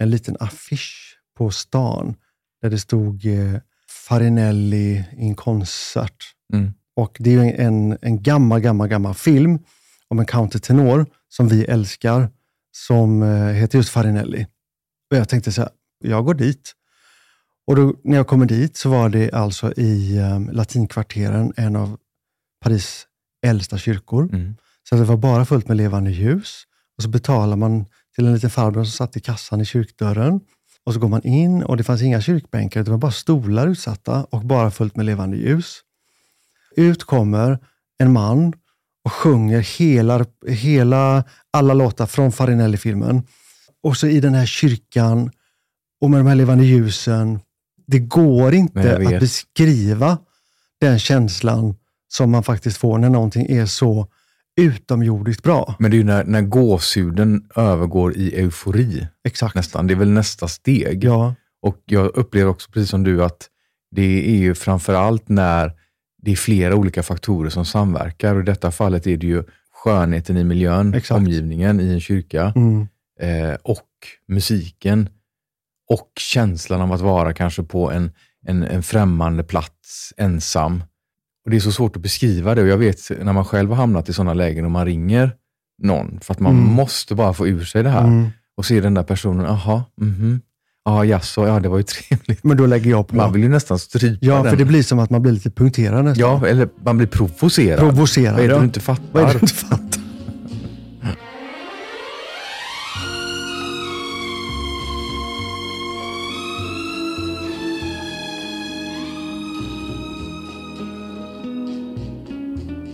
en 0.00 0.10
liten 0.10 0.36
affisch 0.40 1.18
på 1.38 1.50
stan 1.50 2.14
där 2.62 2.70
det 2.70 2.78
stod 2.78 3.26
eh, 3.26 3.60
Farinelli 3.88 5.04
in 5.16 5.34
concert. 5.34 6.16
Mm. 6.52 6.72
Och 6.96 7.16
Det 7.20 7.34
är 7.34 7.54
en, 7.66 7.98
en 8.02 8.22
gammal, 8.22 8.60
gammal, 8.60 8.88
gammal 8.88 9.14
film 9.14 9.58
om 10.08 10.18
en 10.18 10.26
countertenor 10.26 11.06
som 11.28 11.48
vi 11.48 11.64
älskar, 11.64 12.28
som 12.72 13.22
eh, 13.22 13.46
heter 13.46 13.78
just 13.78 13.90
Farinelli. 13.90 14.46
Och 15.10 15.16
jag 15.16 15.28
tänkte 15.28 15.52
så 15.52 15.60
här, 15.60 15.70
jag 16.04 16.24
går 16.24 16.34
dit. 16.34 16.72
Och 17.66 17.76
då, 17.76 17.94
när 18.04 18.16
jag 18.16 18.26
kommer 18.26 18.46
dit 18.46 18.76
så 18.76 18.90
var 18.90 19.08
det 19.08 19.32
alltså 19.32 19.72
i 19.72 20.18
um, 20.18 20.50
latinkvarteren, 20.50 21.52
en 21.56 21.76
av 21.76 21.98
Paris 22.60 23.06
äldsta 23.46 23.78
kyrkor. 23.78 24.28
Mm. 24.32 24.56
Så 24.88 24.94
det 24.94 25.04
var 25.04 25.16
bara 25.16 25.44
fullt 25.44 25.68
med 25.68 25.76
levande 25.76 26.10
ljus. 26.10 26.62
Och 26.96 27.02
så 27.02 27.08
betalar 27.08 27.56
man 27.56 27.86
till 28.14 28.26
en 28.26 28.34
liten 28.34 28.50
farbror 28.50 28.84
som 28.84 28.92
satt 28.92 29.16
i 29.16 29.20
kassan 29.20 29.60
i 29.60 29.64
kyrkdörren. 29.64 30.40
Och 30.84 30.94
så 30.94 31.00
går 31.00 31.08
man 31.08 31.22
in 31.22 31.62
och 31.62 31.76
det 31.76 31.84
fanns 31.84 32.02
inga 32.02 32.20
kyrkbänkar, 32.20 32.82
det 32.82 32.90
var 32.90 32.98
bara 32.98 33.12
stolar 33.12 33.68
utsatta 33.68 34.24
och 34.24 34.40
bara 34.40 34.70
fullt 34.70 34.96
med 34.96 35.06
levande 35.06 35.36
ljus. 35.36 35.80
Ut 36.76 37.04
kommer 37.04 37.58
en 37.98 38.12
man 38.12 38.52
och 39.04 39.12
sjunger 39.12 39.60
hela, 39.78 40.26
hela 40.48 41.24
alla 41.50 41.74
låtar 41.74 42.06
från 42.06 42.32
Farinelli-filmen. 42.32 43.22
Och 43.82 43.96
så 43.96 44.06
i 44.06 44.20
den 44.20 44.34
här 44.34 44.46
kyrkan 44.46 45.30
och 46.00 46.10
med 46.10 46.20
de 46.20 46.26
här 46.26 46.34
levande 46.34 46.64
ljusen. 46.64 47.40
Det 47.86 47.98
går 47.98 48.54
inte 48.54 48.96
att 48.96 49.20
beskriva 49.20 50.18
den 50.80 50.98
känslan 50.98 51.74
som 52.08 52.30
man 52.30 52.42
faktiskt 52.42 52.76
får 52.76 52.98
när 52.98 53.10
någonting 53.10 53.46
är 53.46 53.66
så 53.66 54.06
utomjordiskt 54.60 55.42
bra. 55.42 55.74
Men 55.78 55.90
det 55.90 55.94
är 55.94 55.98
ju 55.98 56.04
när, 56.04 56.24
när 56.24 56.42
gåshuden 56.42 57.48
övergår 57.56 58.16
i 58.16 58.34
eufori 58.40 59.06
Exakt. 59.24 59.54
nästan. 59.54 59.86
Det 59.86 59.94
är 59.94 59.98
väl 59.98 60.10
nästa 60.10 60.48
steg. 60.48 61.04
Ja, 61.04 61.34
Och 61.62 61.76
jag 61.84 62.16
upplever 62.16 62.50
också, 62.50 62.70
precis 62.70 62.90
som 62.90 63.02
du, 63.02 63.24
att 63.24 63.48
det 63.90 64.30
är 64.30 64.36
ju 64.36 64.54
framför 64.54 64.94
allt 64.94 65.28
när 65.28 65.72
det 66.22 66.32
är 66.32 66.36
flera 66.36 66.74
olika 66.76 67.02
faktorer 67.02 67.50
som 67.50 67.64
samverkar. 67.64 68.34
Och 68.34 68.40
I 68.40 68.44
detta 68.44 68.70
fallet 68.70 69.06
är 69.06 69.16
det 69.16 69.26
ju 69.26 69.42
skönheten 69.84 70.36
i 70.36 70.44
miljön, 70.44 70.94
Exakt. 70.94 71.18
omgivningen 71.18 71.80
i 71.80 71.92
en 71.92 72.00
kyrka 72.00 72.52
mm, 72.56 72.86
eh, 73.20 73.54
och 73.62 73.88
musiken 74.28 75.08
och 75.90 76.10
känslan 76.20 76.80
av 76.80 76.92
att 76.92 77.00
vara 77.00 77.32
kanske 77.32 77.62
på 77.62 77.90
en, 77.90 78.10
en, 78.46 78.62
en 78.62 78.82
främmande 78.82 79.44
plats, 79.44 80.12
ensam. 80.16 80.84
Och 81.44 81.50
Det 81.50 81.56
är 81.56 81.60
så 81.60 81.72
svårt 81.72 81.96
att 81.96 82.02
beskriva 82.02 82.54
det 82.54 82.62
och 82.62 82.68
jag 82.68 82.78
vet 82.78 82.98
när 83.22 83.32
man 83.32 83.44
själv 83.44 83.68
har 83.70 83.76
hamnat 83.76 84.08
i 84.08 84.12
sådana 84.12 84.34
lägen 84.34 84.64
och 84.64 84.70
man 84.70 84.86
ringer 84.86 85.36
någon 85.82 86.20
för 86.20 86.34
att 86.34 86.40
man 86.40 86.52
Mm. 86.58 86.64
måste 86.72 87.14
bara 87.14 87.34
få 87.34 87.46
ur 87.46 87.64
sig 87.64 87.82
det 87.82 87.88
här 87.90 88.04
mm. 88.04 88.28
och 88.56 88.66
se 88.66 88.80
den 88.80 88.94
där 88.94 89.02
personen, 89.02 89.44
jaha, 89.44 89.84
mhm, 90.00 90.40
ja 90.84 91.04
jaså, 91.04 91.46
ja 91.46 91.60
det 91.60 91.68
var 91.68 91.78
ju 91.78 91.82
trevligt. 92.08 92.44
Men 92.44 92.56
då 92.56 92.66
lägger 92.66 92.90
jag 92.90 93.08
på. 93.08 93.16
Man 93.16 93.32
vill 93.32 93.42
ju 93.42 93.48
nästan 93.48 93.78
strypa 93.78 94.26
ja, 94.26 94.34
den. 94.34 94.50
för 94.50 94.56
det 94.56 94.64
blir 94.64 94.82
som 94.82 94.98
att 94.98 95.10
man 95.10 95.22
blir 95.22 95.32
lite 95.32 95.50
punkterad 95.50 96.04
nästan. 96.04 96.30
Ja, 96.30 96.46
eller 96.46 96.68
man 96.84 96.96
blir 96.96 97.06
provocerad. 97.06 97.78
Provocerad. 97.78 98.34
Vad 98.34 98.44
är 98.44 98.48
det 98.48 98.58
du 98.58 98.64
inte 98.64 98.80
fattar? 98.80 99.04
Vad 99.12 99.22
är 99.22 99.26
det 99.26 99.32
du 99.32 99.38
inte 99.38 99.54
fattar? 99.54 100.02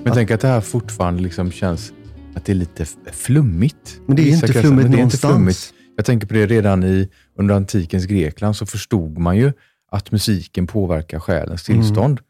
Men 0.05 0.14
tänk 0.14 0.31
att 0.31 0.40
det 0.40 0.48
här 0.48 0.61
fortfarande 0.61 1.22
liksom 1.22 1.53
känns 1.53 1.92
att 2.35 2.44
det 2.44 2.53
är 2.53 2.55
lite 2.55 2.87
flummigt. 3.12 4.01
Men 4.07 4.16
det 4.16 4.22
är 4.22 4.35
inte 4.35 4.53
flummigt 4.53 4.77
det 4.77 4.81
är 4.81 4.85
inte 4.85 4.96
någonstans. 4.96 5.35
flummigt. 5.35 5.74
Jag 5.98 6.04
tänker 6.04 6.26
på 6.26 6.34
det 6.34 6.46
redan 6.46 6.84
i, 6.84 7.08
under 7.34 7.54
antikens 7.54 8.04
Grekland 8.06 8.56
så 8.56 8.66
förstod 8.66 9.18
man 9.18 9.37
ju 9.37 9.52
att 9.90 10.11
musiken 10.12 10.66
påverkar 10.66 11.18
själens 11.20 11.68
Mm. 11.68 11.80
tillstånd. 11.82 12.20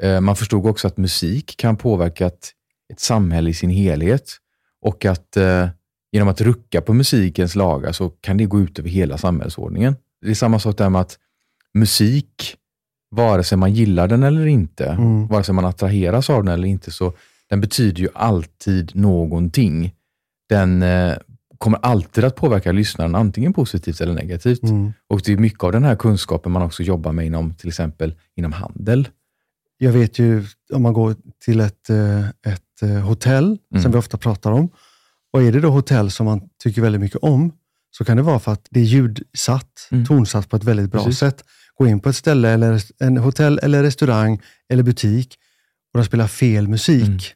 Eh, 0.00 0.20
Man 0.20 0.36
förstod 0.36 0.66
också 0.66 0.86
att 0.88 0.96
musik 0.96 1.54
kan 1.56 1.76
påverka 1.76 2.26
ett, 2.26 2.50
ett 2.92 3.00
samhälle 3.00 3.50
i 3.50 3.54
sin 3.54 3.70
helhet 3.70 4.36
och 4.82 5.04
att 5.04 5.36
eh, 5.36 5.68
genom 6.12 6.28
att 6.28 6.40
rucka 6.40 6.80
på 6.80 6.94
musikens 6.94 7.54
lagar 7.54 7.92
så 7.92 8.10
kan 8.10 8.36
det 8.36 8.44
gå 8.44 8.60
ut 8.60 8.78
över 8.78 8.88
hela 8.88 9.18
samhällsordningen. 9.18 9.96
Det 10.22 10.30
är 10.30 10.34
samma 10.34 10.58
sak 10.58 10.78
där 10.78 10.88
med 10.90 11.00
att 11.00 11.18
musik, 11.74 12.56
vare 13.10 13.44
sig 13.44 13.58
man 13.58 13.72
gillar 13.74 14.08
den 14.08 14.22
eller 14.22 14.46
inte, 14.46 14.86
Mm. 14.86 15.26
vare 15.26 15.44
sig 15.44 15.54
man 15.54 15.64
attraheras 15.64 16.30
av 16.30 16.44
den 16.44 16.54
eller 16.54 16.68
inte, 16.68 16.90
så 16.90 17.12
den 17.48 17.60
betyder 17.60 18.00
ju 18.02 18.08
alltid 18.14 18.96
någonting. 18.96 19.92
Den 20.48 20.82
eh, 20.82 21.14
kommer 21.60 21.78
alltid 21.82 22.24
att 22.24 22.36
påverka 22.36 22.72
lyssnaren, 22.72 23.14
antingen 23.14 23.52
positivt 23.52 24.00
eller 24.00 24.12
negativt. 24.14 24.62
Mm. 24.62 24.92
Och 25.08 25.20
det 25.24 25.32
är 25.32 25.36
mycket 25.36 25.64
av 25.64 25.72
den 25.72 25.84
här 25.84 25.96
kunskapen 25.96 26.52
man 26.52 26.62
också 26.62 26.82
jobbar 26.82 27.12
med 27.12 27.26
inom 27.26 27.54
till 27.54 27.68
exempel 27.68 28.14
inom 28.36 28.52
handel. 28.52 29.08
Jag 29.78 29.92
vet 29.92 30.18
ju, 30.18 30.44
om 30.72 30.82
man 30.82 30.92
går 30.92 31.16
till 31.44 31.60
ett, 31.60 31.90
eh, 31.90 32.28
ett 32.28 32.82
eh, 32.82 32.88
hotell, 32.90 33.58
Mm. 33.72 33.82
som 33.82 33.92
vi 33.92 33.98
ofta 33.98 34.16
pratar 34.18 34.50
om, 34.52 34.68
och 35.32 35.42
är 35.42 35.52
det 35.52 35.60
då 35.60 35.70
hotell 35.70 36.10
som 36.10 36.26
man 36.26 36.40
tycker 36.62 36.82
väldigt 36.82 37.00
mycket 37.00 37.18
om, 37.22 37.52
så 37.90 38.04
kan 38.04 38.16
det 38.16 38.22
vara 38.22 38.38
för 38.38 38.52
att 38.52 38.66
det 38.70 38.80
är 38.80 38.84
ljudsatt, 38.84 39.88
Mm. 39.90 40.06
tonsatt 40.06 40.48
på 40.48 40.56
ett 40.56 40.64
väldigt 40.64 40.90
bra 40.92 41.04
Precis. 41.04 41.18
sätt. 41.18 41.44
Gå 41.74 41.86
in 41.86 42.00
på 42.00 42.08
ett 42.08 42.16
ställe, 42.16 42.48
eller 42.50 42.82
en 42.98 43.16
hotell, 43.16 43.58
eller 43.62 43.82
restaurang, 43.82 44.40
eller 44.68 44.82
butik, 44.82 45.36
och 45.94 45.98
de 46.00 46.04
spelar 46.06 46.26
fel 46.26 46.68
musik. 46.68 47.34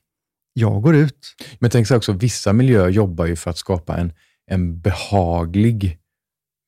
Jag 0.56 0.82
går 0.82 0.96
ut. 0.96 1.34
Men 1.58 1.70
tänk 1.70 1.86
så 1.86 1.96
också, 1.96 2.12
vissa 2.12 2.52
miljöer 2.52 2.88
jobbar 2.88 3.26
ju 3.26 3.36
för 3.36 3.50
att 3.50 3.58
skapa 3.58 3.96
en, 3.96 4.12
en 4.50 4.80
behaglig 4.80 5.98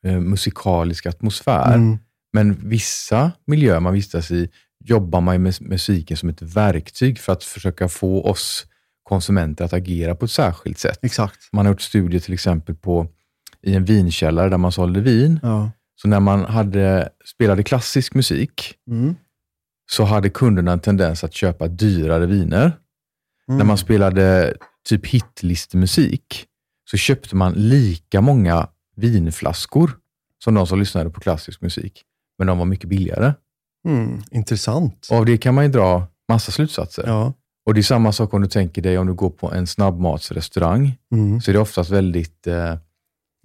eh, 0.06 0.20
musikalisk 0.20 1.06
atmosfär. 1.06 1.74
Mm. 1.74 1.98
Men 2.32 2.68
vissa 2.68 3.32
miljöer 3.46 3.80
man 3.80 3.94
vistas 3.94 4.30
i 4.30 4.50
jobbar 4.84 5.20
man 5.20 5.42
med 5.42 5.56
musiken 5.60 6.16
som 6.16 6.28
ett 6.28 6.42
verktyg 6.42 7.18
för 7.18 7.32
att 7.32 7.44
försöka 7.44 7.88
få 7.88 8.22
oss 8.22 8.66
konsumenter 9.02 9.64
att 9.64 9.72
agera 9.72 10.14
på 10.14 10.24
ett 10.24 10.30
särskilt 10.30 10.78
sätt. 10.78 10.98
Exakt. 11.02 11.48
Man 11.52 11.66
har 11.66 11.72
gjort 11.72 11.80
studier 11.80 12.20
till 12.20 12.34
exempel 12.34 12.74
på 12.74 13.08
i 13.62 13.74
en 13.74 13.84
vinkällare 13.84 14.48
där 14.48 14.58
man 14.58 14.72
sålde 14.72 15.00
vin. 15.00 15.40
Ja. 15.42 15.70
Så 15.96 16.08
när 16.08 16.20
man 16.20 16.44
hade, 16.44 17.08
spelade 17.24 17.62
klassisk 17.62 18.14
musik 18.14 18.74
Mm. 18.90 19.14
så 19.90 20.04
hade 20.04 20.30
kunderna 20.30 20.72
en 20.72 20.80
tendens 20.80 21.24
att 21.24 21.34
köpa 21.34 21.68
dyrare 21.68 22.26
viner. 22.26 22.72
Mm. 23.48 23.58
När 23.58 23.64
man 23.64 23.78
spelade 23.78 24.56
typ 24.88 25.06
hitlistemusik 25.06 26.46
så 26.90 26.96
köpte 26.96 27.36
man 27.36 27.52
lika 27.52 28.20
många 28.20 28.68
vinflaskor 28.96 29.90
som 30.44 30.54
de 30.54 30.66
som 30.66 30.78
lyssnade 30.78 31.10
på 31.10 31.20
klassisk 31.20 31.60
musik. 31.60 32.02
Men 32.38 32.46
de 32.46 32.58
var 32.58 32.64
mycket 32.64 32.88
billigare. 32.88 33.34
Mm. 33.88 34.22
Intressant. 34.30 35.08
Och 35.10 35.16
av 35.16 35.26
det 35.26 35.38
kan 35.38 35.54
man 35.54 35.64
ju 35.64 35.70
dra 35.70 36.06
massa 36.28 36.52
slutsatser. 36.52 37.04
Ja. 37.06 37.32
Och 37.66 37.74
det 37.74 37.80
är 37.80 37.82
samma 37.82 38.12
sak 38.12 38.34
om 38.34 38.42
du 38.42 38.48
tänker 38.48 38.82
dig 38.82 38.98
om 38.98 39.06
du 39.06 39.14
går 39.14 39.30
på 39.30 39.52
en 39.52 39.66
snabbmatsrestaurang. 39.66 40.98
Mm. 41.12 41.40
Så 41.40 41.50
är 41.50 41.52
det 41.52 41.58
oftast 41.60 41.90
väldigt, 41.90 42.46
eh, 42.46 42.74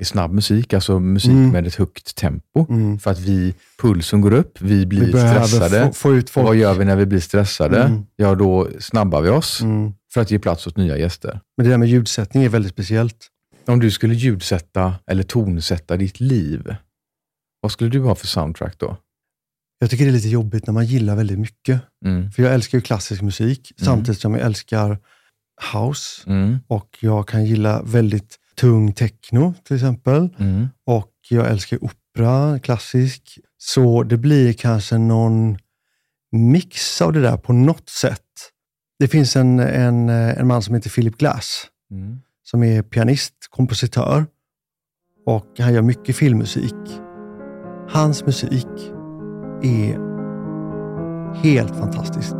är 0.01 0.05
snabb 0.05 0.33
musik, 0.33 0.73
alltså 0.73 0.99
musik 0.99 1.31
Mm. 1.31 1.49
med 1.51 1.67
ett 1.67 1.75
högt 1.75 2.15
tempo. 2.15 2.65
Mm. 2.69 2.99
För 2.99 3.11
att 3.11 3.19
vi, 3.19 3.53
pulsen 3.81 4.21
går 4.21 4.33
upp, 4.33 4.61
vi 4.61 4.85
blir 4.85 5.05
Vi 5.05 5.11
stressade. 5.11 5.87
få, 5.87 5.93
få 5.93 6.13
ut 6.15 6.29
folk. 6.29 6.47
Vad 6.47 6.55
gör 6.55 6.73
vi 6.73 6.85
när 6.85 6.95
vi 6.95 7.05
blir 7.05 7.19
stressade? 7.19 7.83
Mm. 7.83 8.05
Ja, 8.15 8.35
då 8.35 8.67
snabbar 8.79 9.21
vi 9.21 9.29
oss 9.29 9.61
Mm. 9.61 9.93
för 10.13 10.21
att 10.21 10.31
ge 10.31 10.39
plats 10.39 10.67
åt 10.67 10.77
nya 10.77 10.97
gäster. 10.97 11.39
Men 11.57 11.63
det 11.65 11.69
där 11.69 11.77
med 11.77 11.89
ljudsättning 11.89 12.43
är 12.43 12.49
väldigt 12.49 12.71
speciellt. 12.71 13.27
Om 13.67 13.79
du 13.79 13.91
skulle 13.91 14.13
ljudsätta 14.15 14.93
eller 15.07 15.23
tonsätta 15.23 15.97
ditt 15.97 16.19
liv, 16.19 16.75
vad 17.61 17.71
skulle 17.71 17.89
du 17.89 17.99
ha 17.99 18.15
för 18.15 18.27
soundtrack 18.27 18.75
då? 18.79 18.97
Jag 19.79 19.89
tycker 19.89 20.05
det 20.05 20.11
är 20.11 20.13
lite 20.13 20.29
jobbigt 20.29 20.65
när 20.67 20.73
man 20.73 20.85
gillar 20.85 21.15
väldigt 21.15 21.39
mycket. 21.39 21.81
Mm. 22.05 22.31
För 22.31 22.43
jag 22.43 22.53
älskar 22.53 22.77
ju 22.77 22.81
klassisk 22.81 23.21
musik 23.21 23.71
Mm. 23.79 23.85
samtidigt 23.85 24.19
som 24.21 24.33
jag 24.33 24.41
älskar 24.45 24.97
house. 25.73 26.21
Och 26.67 26.97
jag 27.01 27.27
kan 27.27 27.45
gilla 27.45 27.81
väldigt 27.83 28.37
tung 28.62 28.93
techno 28.93 29.54
till 29.63 29.76
exempel. 29.76 30.30
Mm. 30.39 30.67
Och 30.86 31.12
jag 31.30 31.50
älskar 31.50 31.84
opera, 31.84 32.60
klassisk. 32.60 33.39
Så 33.58 34.04
det 34.04 34.17
blir 34.17 34.54
kanske 34.54 34.97
någon 34.97 35.58
mix 36.32 37.02
av 37.02 37.13
det 37.13 37.21
där 37.21 37.38
på 37.38 37.54
något 37.54 37.89
sätt. 37.89 38.19
Det 39.00 39.08
finns 39.08 39.36
en, 39.36 39.60
en, 39.60 40.10
en 40.10 40.47
man 40.47 40.62
som 40.62 40.76
heter 40.76 40.89
Philip 40.89 41.17
Glass 41.17 41.67
Mm. 41.91 42.19
som 42.43 42.63
är 42.63 42.82
pianist, 42.82 43.34
kompositör 43.50 44.26
och 45.26 45.45
han 45.60 45.74
gör 45.74 45.82
mycket 45.82 46.15
filmmusik. 46.15 47.02
Hans 47.89 48.26
musik 48.26 48.67
är 49.63 49.97
helt 51.43 51.76
fantastisk. 51.76 52.34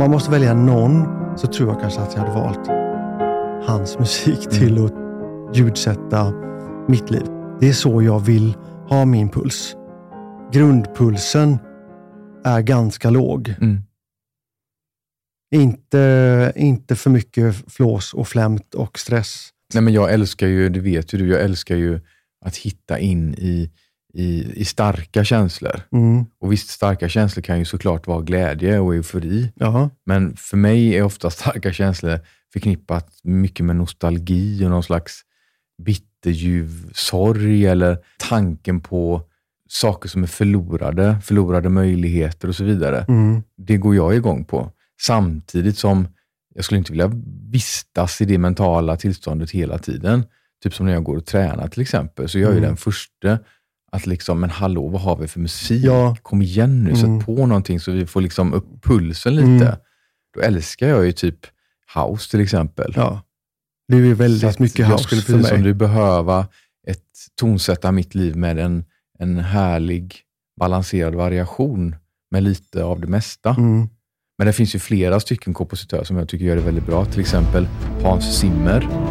Man 0.00 0.10
måste 0.10 0.30
välja 0.30 0.54
någon 0.54 1.04
så 1.38 1.46
tror 1.46 1.68
jag 1.68 1.80
kanske 1.80 2.00
att 2.00 2.14
jag 2.14 2.20
hade 2.20 2.34
valt 2.34 2.68
hans 3.68 3.98
musik 3.98 4.50
till 4.50 4.84
att 4.84 4.94
ljudsätta 5.56 6.32
mitt 6.88 7.10
liv. 7.10 7.26
Det 7.60 7.68
är 7.68 7.72
så 7.72 8.02
jag 8.02 8.20
vill 8.20 8.56
ha 8.88 9.04
min 9.04 9.28
puls. 9.28 9.76
Grundpulsen 10.52 11.58
är 12.44 12.60
ganska 12.60 13.10
låg. 13.10 13.54
Mm. 13.60 13.82
Inte, 15.54 16.52
inte 16.56 16.96
för 16.96 17.10
mycket 17.10 17.72
flås 17.72 18.14
och 18.14 18.28
flämt 18.28 18.74
och 18.74 18.98
stress. 18.98 19.48
Nej, 19.74 19.82
men 19.82 19.92
jag 19.92 20.12
älskar 20.12 20.46
ju, 20.46 20.68
det 20.68 20.80
vet 20.80 21.14
ju 21.14 21.18
du, 21.18 21.28
jag 21.28 21.40
älskar 21.40 21.76
ju 21.76 22.00
att 22.44 22.56
hitta 22.56 22.98
in 22.98 23.34
i, 23.34 23.70
i, 24.12 24.52
i 24.60 24.64
starka 24.64 25.24
känslor. 25.24 25.80
Mm. 25.92 26.24
Och 26.40 26.52
visst, 26.52 26.70
starka 26.70 27.08
känslor 27.08 27.42
kan 27.42 27.58
ju 27.58 27.64
såklart 27.64 28.06
vara 28.06 28.20
glädje 28.20 28.78
och 28.78 28.94
eufori. 28.94 29.52
Ja. 29.54 29.90
Men 30.06 30.36
för 30.36 30.56
mig 30.56 30.96
är 30.96 31.02
ofta 31.02 31.30
starka 31.30 31.72
känslor 31.72 32.20
förknippat 32.52 33.08
mycket 33.22 33.66
med 33.66 33.76
nostalgi 33.76 34.64
och 34.66 34.70
någon 34.70 34.82
slags 34.82 35.20
bitterljuv 35.82 36.90
sorg 36.92 37.66
eller 37.66 37.98
tanken 38.28 38.80
på 38.80 39.22
saker 39.68 40.08
som 40.08 40.22
är 40.22 40.26
förlorade, 40.26 41.18
förlorade 41.24 41.68
möjligheter 41.68 42.48
och 42.48 42.56
så 42.56 42.64
vidare. 42.64 43.04
Mm. 43.08 43.42
Det 43.56 43.76
går 43.76 43.94
jag 43.96 44.14
igång 44.14 44.44
på. 44.44 44.72
Samtidigt 45.00 45.78
som 45.78 46.08
jag 46.54 46.64
skulle 46.64 46.78
inte 46.78 46.92
vilja 46.92 47.10
vistas 47.50 48.20
i 48.20 48.24
det 48.24 48.38
mentala 48.38 48.96
tillståndet 48.96 49.50
hela 49.50 49.78
tiden. 49.78 50.24
Typ 50.62 50.74
som 50.74 50.86
när 50.86 50.92
jag 50.92 51.04
går 51.04 51.16
och 51.16 51.26
tränar 51.26 51.68
till 51.68 51.82
exempel, 51.82 52.28
så 52.28 52.38
jag 52.38 52.48
är 52.48 52.56
Mm. 52.56 52.62
den 52.68 52.76
första 52.76 53.38
att 53.92 54.06
liksom, 54.06 54.40
men 54.40 54.50
hallå, 54.50 54.88
vad 54.88 55.00
har 55.00 55.16
vi 55.16 55.26
för 55.28 55.40
musik? 55.40 55.84
Ja. 55.84 56.16
Kom 56.22 56.42
igen 56.42 56.84
nu, 56.84 56.90
Mm. 56.90 56.96
sätt 57.18 57.26
på 57.26 57.46
någonting 57.46 57.80
så 57.80 57.92
vi 57.92 58.06
får 58.06 58.20
liksom 58.20 58.52
upp 58.52 58.82
pulsen 58.82 59.36
lite. 59.36 59.66
Mm. 59.66 59.74
Då 60.34 60.40
älskar 60.40 60.88
jag 60.88 61.06
ju 61.06 61.12
typ 61.12 61.38
house 61.94 62.30
till 62.30 62.40
exempel. 62.40 62.92
ja. 62.96 63.22
Det 63.88 63.96
är 63.96 64.00
ju 64.00 64.14
väldigt 64.14 64.54
Så 64.54 64.62
mycket 64.62 64.86
house 64.88 65.04
skulle 65.04 65.22
för 65.22 65.32
mig. 65.36 65.44
som 65.44 65.62
du 65.62 65.74
behöva 65.74 66.46
ett 66.86 67.02
tonsätta 67.40 67.92
mitt 67.92 68.14
liv 68.14 68.36
med 68.36 68.58
en, 68.58 68.84
en 69.18 69.38
härlig 69.38 70.16
balanserad 70.60 71.14
variation 71.14 71.96
med 72.30 72.42
lite 72.42 72.84
av 72.84 73.00
det 73.00 73.06
mesta. 73.06 73.50
Mm. 73.50 73.88
Men 74.38 74.46
det 74.46 74.52
finns 74.52 74.74
ju 74.74 74.78
flera 74.78 75.20
stycken 75.20 75.54
kompositörer 75.54 76.04
som 76.04 76.16
jag 76.16 76.28
tycker 76.28 76.44
gör 76.44 76.56
det 76.56 76.62
väldigt 76.62 76.86
bra. 76.86 77.04
Till 77.04 77.20
exempel 77.20 77.68
Hans 78.02 78.38
Zimmer. 78.38 79.09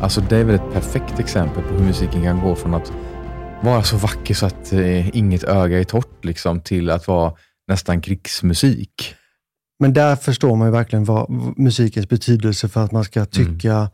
Alltså 0.00 0.20
det 0.20 0.36
är 0.36 0.44
väl 0.44 0.54
ett 0.54 0.72
perfekt 0.72 1.18
exempel 1.18 1.62
på 1.62 1.74
hur 1.74 1.84
musiken 1.84 2.22
kan 2.22 2.40
gå 2.40 2.54
från 2.54 2.74
att 2.74 2.92
vara 3.62 3.82
så 3.82 3.96
vacker 3.96 4.34
så 4.34 4.46
att 4.46 4.72
eh, 4.72 5.16
inget 5.16 5.44
öga 5.44 5.80
är 5.80 5.84
torrt 5.84 6.24
liksom, 6.24 6.60
till 6.60 6.90
att 6.90 7.08
vara 7.08 7.32
nästan 7.68 8.00
krigsmusik. 8.00 9.14
Men 9.78 9.92
där 9.92 10.16
förstår 10.16 10.56
man 10.56 10.68
ju 10.68 10.72
verkligen 10.72 11.04
vad 11.04 11.30
musikens 11.56 12.08
betydelse 12.08 12.68
för 12.68 12.84
att 12.84 12.92
man 12.92 13.04
ska 13.04 13.24
tycka, 13.24 13.90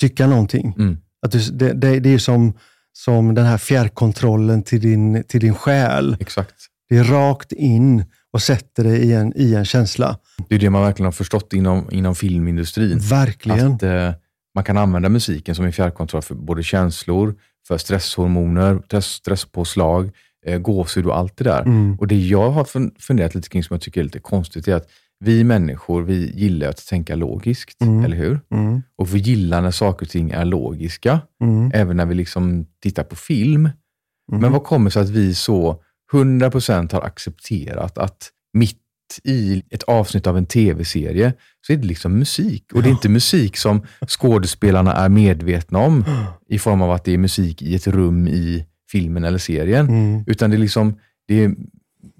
tycka 0.00 0.26
någonting. 0.26 0.74
Mm. 0.78 0.98
Att 1.26 1.32
du, 1.32 1.38
det, 1.38 1.72
det, 1.72 2.00
det 2.00 2.14
är 2.14 2.18
som, 2.18 2.52
som 2.92 3.34
den 3.34 3.46
här 3.46 3.58
fjärrkontrollen 3.58 4.62
till 4.62 4.80
din, 4.80 5.24
till 5.28 5.40
din 5.40 5.54
själ. 5.54 6.16
Exakt. 6.20 6.54
Det 6.88 6.96
är 6.96 7.04
rakt 7.04 7.52
in 7.52 8.04
och 8.32 8.42
sätter 8.42 8.84
dig 8.84 8.98
i 8.98 9.12
en, 9.12 9.32
i 9.36 9.54
en 9.54 9.64
känsla. 9.64 10.18
Det 10.48 10.54
är 10.54 10.58
det 10.58 10.70
man 10.70 10.82
verkligen 10.82 11.04
har 11.04 11.12
förstått 11.12 11.52
inom, 11.52 11.88
inom 11.90 12.14
filmindustrin. 12.14 12.98
Verkligen. 12.98 13.72
Att 13.72 13.82
eh, 13.82 14.12
man 14.54 14.64
kan 14.64 14.76
använda 14.78 15.08
musiken 15.08 15.54
som 15.54 15.64
en 15.64 15.72
fjärrkontroll 15.72 16.22
för 16.22 16.34
både 16.34 16.62
känslor, 16.62 17.34
för 17.68 17.78
stresshormoner, 17.78 18.82
stress, 18.86 19.06
stresspåslag, 19.06 20.10
eh, 20.46 20.58
gåshud 20.58 21.06
och 21.06 21.16
allt 21.18 21.36
det 21.36 21.44
där. 21.44 21.62
Mm. 21.62 21.96
Och 22.00 22.06
det 22.06 22.26
jag 22.26 22.50
har 22.50 22.64
fun- 22.64 22.94
funderat 23.00 23.34
lite 23.34 23.48
kring 23.48 23.64
som 23.64 23.74
jag 23.74 23.80
tycker 23.80 24.00
är 24.00 24.04
lite 24.04 24.18
konstigt 24.18 24.68
är 24.68 24.74
att 24.74 24.88
vi 25.24 25.44
människor, 25.44 26.02
vi 26.02 26.32
gillar 26.34 26.68
att 26.68 26.86
tänka 26.86 27.14
logiskt, 27.16 27.82
Mm. 27.82 28.04
eller 28.04 28.16
hur? 28.16 28.40
Mm. 28.50 28.82
Och 28.96 29.14
vi 29.14 29.18
gillar 29.18 29.62
när 29.62 29.70
saker 29.70 30.06
och 30.06 30.10
ting 30.10 30.30
är 30.30 30.44
logiska, 30.44 31.20
Mm. 31.42 31.70
även 31.74 31.96
när 31.96 32.06
vi 32.06 32.14
liksom 32.14 32.66
tittar 32.82 33.02
på 33.04 33.16
film. 33.16 33.60
Mm. 33.66 34.40
Men 34.42 34.52
vad 34.52 34.64
kommer 34.64 34.90
sig 34.90 35.02
att 35.02 35.08
vi 35.08 35.34
så 35.34 35.82
100% 36.12 36.92
har 36.92 37.00
accepterat 37.02 37.98
att 37.98 38.30
mitt 38.52 38.78
i 39.24 39.62
ett 39.70 39.82
avsnitt 39.82 40.26
av 40.26 40.38
en 40.38 40.46
tv-serie 40.46 41.32
så 41.66 41.72
är 41.72 41.76
det 41.76 41.86
liksom 41.86 42.18
musik. 42.18 42.64
Och 42.74 42.82
det 42.82 42.88
är 42.88 42.90
inte 42.90 43.08
musik 43.08 43.56
som 43.56 43.82
skådespelarna 44.08 44.92
är 44.92 45.08
medvetna 45.08 45.78
om 45.78 46.04
i 46.48 46.58
form 46.58 46.82
av 46.82 46.90
att 46.90 47.04
det 47.04 47.12
är 47.12 47.18
musik 47.18 47.62
i 47.62 47.74
ett 47.74 47.86
rum 47.86 48.28
i 48.28 48.66
filmen 48.90 49.24
eller 49.24 49.38
serien. 49.38 49.88
Mm. 49.88 50.24
Utan 50.26 50.50
det 50.50 50.56
är 50.56 50.58
liksom 50.58 50.98
det 51.28 51.44
är 51.44 51.54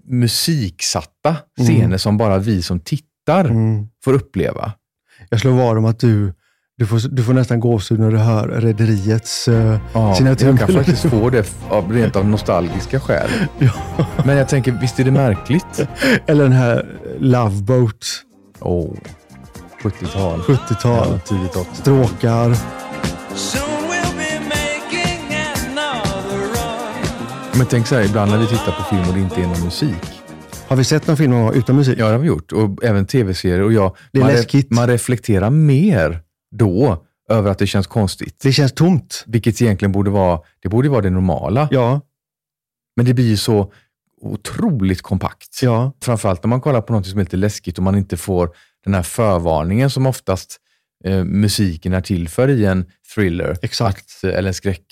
musiksatta 0.05 1.37
scener 1.61 1.96
som 1.98 2.16
bara 2.16 2.38
vi 2.38 2.62
som 2.62 2.81
tittar 2.81 3.07
Mm. 3.44 3.87
får 4.05 4.12
uppleva. 4.12 4.72
Jag 5.29 5.40
slår 5.40 5.53
vad 5.53 5.79
om 5.79 5.85
att 5.85 6.00
du, 6.00 6.33
du, 6.81 6.87
får, 6.87 7.09
du 7.09 7.23
får 7.23 7.33
nästan 7.33 7.61
gåshud 7.61 8.01
när 8.01 8.11
du 8.11 8.16
hör 8.19 8.49
Rederiets 8.49 9.49
uh, 9.49 9.55
Ja, 9.55 9.79
jag 9.93 10.16
signatur. 10.16 10.57
kan 10.57 10.69
faktiskt 10.69 11.03
få 11.03 11.31
det 11.31 11.53
av 11.69 11.93
rent 11.93 12.16
av 12.16 12.27
nostalgiska 12.29 13.01
skäl. 13.01 13.31
Ja. 13.59 13.70
Men 14.24 14.37
jag 14.37 14.49
tänker, 14.49 14.72
visst 14.81 15.01
är 15.01 15.05
det 15.05 15.11
märkligt? 15.11 15.89
Eller 16.26 16.43
den 16.43 16.53
här 16.53 16.87
Love 17.18 17.62
Boat, 17.62 18.07
Åh, 18.61 18.95
70-tal. 19.83 20.41
70-tal. 20.41 21.09
Ja, 21.12 21.18
tidigt 21.18 21.57
80 21.57 21.68
Stråkar. 21.72 22.57
Men 27.59 27.66
tänk 27.66 27.87
så 27.87 27.95
här, 27.95 28.03
ibland 28.05 28.31
när 28.31 28.39
vi 28.39 28.47
tittar 28.47 28.72
på 28.72 28.83
film 28.83 29.09
och 29.09 29.14
det 29.14 29.20
inte 29.20 29.41
är 29.41 29.47
någon 29.47 29.64
musik. 29.64 30.22
Har 30.68 30.76
vi 30.76 30.85
sett 30.85 31.07
någon 31.07 31.16
film 31.16 31.49
utan 31.55 31.76
musik? 31.76 31.99
Ja, 31.99 32.07
det 32.07 32.12
har 32.12 32.18
vi 32.18 32.26
gjort. 32.26 32.53
Och 32.53 32.85
även 32.85 33.07
tv-serier. 33.07 33.61
Och 33.62 33.72
jag, 33.72 33.97
Det 34.12 34.18
är 34.18 34.22
man, 34.22 34.33
läskigt. 34.33 34.70
man 34.70 34.87
reflekterar 34.89 35.51
mer 35.51 36.20
då 36.51 37.05
över 37.28 37.51
att 37.51 37.59
det 37.59 37.66
känns 37.66 37.86
konstigt. 37.86 38.40
Det 38.42 38.53
känns 38.53 38.72
tomt. 38.72 39.24
Vilket 39.26 39.62
egentligen 39.62 39.92
borde 39.92 40.11
vara 40.11 40.40
det, 40.62 40.68
borde 40.68 40.88
vara 40.88 41.01
det 41.01 41.11
normala. 41.11 41.68
Ja, 41.70 42.01
Men 42.96 43.07
det 43.07 43.14
blir 43.14 43.36
så 43.36 43.72
otroligt 44.20 45.03
kompakt. 45.03 45.62
ja. 45.62 45.92
Framförallt 46.03 46.42
när 46.44 46.48
man 46.48 46.61
kollar 46.61 46.80
på 46.80 46.92
något 46.92 47.07
som 47.07 47.18
är 47.18 47.24
lite 47.24 47.36
läskigt 47.36 47.78
och 47.78 47.84
man 47.84 47.94
inte 47.98 48.16
får 48.16 48.51
den 48.84 48.94
här 48.94 49.03
förvarningen 49.03 49.90
som 49.90 50.07
oftast 50.07 50.57
eh, 51.05 51.24
musiken 51.24 51.92
är 51.92 52.01
till 52.01 52.28
för 52.28 52.48
i 52.48 52.64
en 52.64 52.84
thriller. 53.14 53.57
Exakt. 53.62 54.05
Att, 54.22 54.24
eh, 54.24 54.38
eller 54.38 54.48
en 54.48 54.55
skräck, 54.55 54.84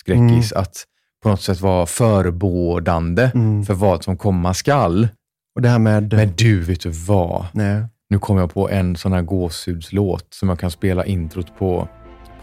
skräckis. 0.00 0.52
Att 0.52 0.84
på 1.22 1.28
något 1.28 1.42
sätt 1.42 1.60
vara 1.60 1.86
förebådande 1.86 3.30
Mm. 3.34 3.64
för 3.64 3.74
vad 3.74 4.04
som 4.04 4.16
komma 4.16 4.54
skall. 4.54 5.08
Och 5.54 5.62
det 5.62 5.68
här 5.68 5.78
med... 5.78 6.12
Men 6.12 6.32
du, 6.36 6.60
vet 6.60 6.80
du 6.80 6.90
vad? 6.90 7.46
Nej. 7.52 7.84
Nu 8.08 8.18
kom 8.18 8.38
jag 8.38 8.54
på 8.54 8.70
en 8.70 8.96
sån 8.96 9.12
här 9.12 9.22
gåshudslåt 9.22 10.26
som 10.30 10.48
jag 10.48 10.58
kan 10.58 10.70
spela 10.70 11.04
introt 11.04 11.58
på, 11.58 11.88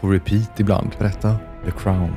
på 0.00 0.08
repeat 0.08 0.60
ibland. 0.60 0.96
Berätta. 0.98 1.36
The 1.64 1.70
Crown. 1.70 2.12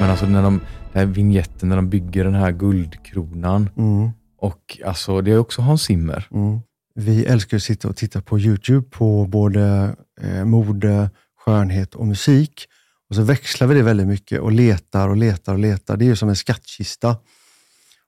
Men 0.00 0.10
alltså 0.10 0.26
när 0.26 0.42
de 0.42 0.60
den 0.94 1.08
här 1.08 1.14
vignetten 1.14 1.68
när 1.68 1.76
de 1.76 1.88
bygger 1.90 2.24
den 2.24 2.34
här 2.34 2.52
guldkronan. 2.52 3.70
Mm, 3.76 4.10
Och 4.38 4.78
alltså, 4.84 5.20
det 5.20 5.30
är 5.30 5.38
också 5.38 5.62
Hans 5.62 5.82
Zimmer. 5.82 6.26
mm. 6.30 6.60
Vi 6.94 7.24
älskar 7.24 7.56
att 7.56 7.62
sitta 7.62 7.88
och 7.88 7.96
titta 7.96 8.20
på 8.22 8.38
YouTube 8.38 8.86
på 8.90 9.26
både 9.26 9.94
eh, 10.20 10.44
mode, 10.44 11.10
skönhet 11.44 11.94
och 11.94 12.06
musik. 12.06 12.64
Och 13.10 13.16
så 13.16 13.22
växlar 13.22 13.66
vi 13.68 13.74
det 13.74 13.82
väldigt 13.82 14.06
mycket 14.06 14.40
och 14.40 14.52
letar 14.52 15.08
och 15.08 15.16
letar 15.16 15.52
och 15.52 15.58
letar. 15.58 15.96
Det 15.96 16.04
är 16.04 16.06
ju 16.06 16.16
som 16.16 16.28
en 16.28 16.36
skattkista. 16.36 17.16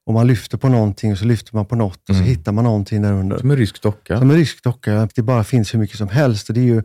Och 0.06 0.14
man 0.14 0.26
lyfter 0.26 0.58
på 0.58 0.68
någonting 0.68 1.12
och 1.12 1.18
så 1.18 1.24
lyfter 1.24 1.54
man 1.54 1.66
på 1.66 1.76
något 1.76 2.08
och 2.08 2.14
så 2.16 2.22
Mm. 2.22 2.26
hittar 2.26 2.52
man 2.52 2.64
någonting 2.64 3.02
där 3.02 3.12
under. 3.12 3.38
Som 3.38 3.50
en 3.50 3.56
rysk 3.56 3.82
docka. 3.82 4.18
Som 4.18 4.30
en 4.30 4.36
rysk 4.36 4.62
docka. 4.64 5.08
Det 5.14 5.22
bara 5.22 5.44
finns 5.44 5.74
hur 5.74 5.78
mycket 5.78 5.98
som 5.98 6.08
helst. 6.08 6.48
Och 6.48 6.54
det 6.54 6.60
är 6.60 6.64
ju 6.64 6.82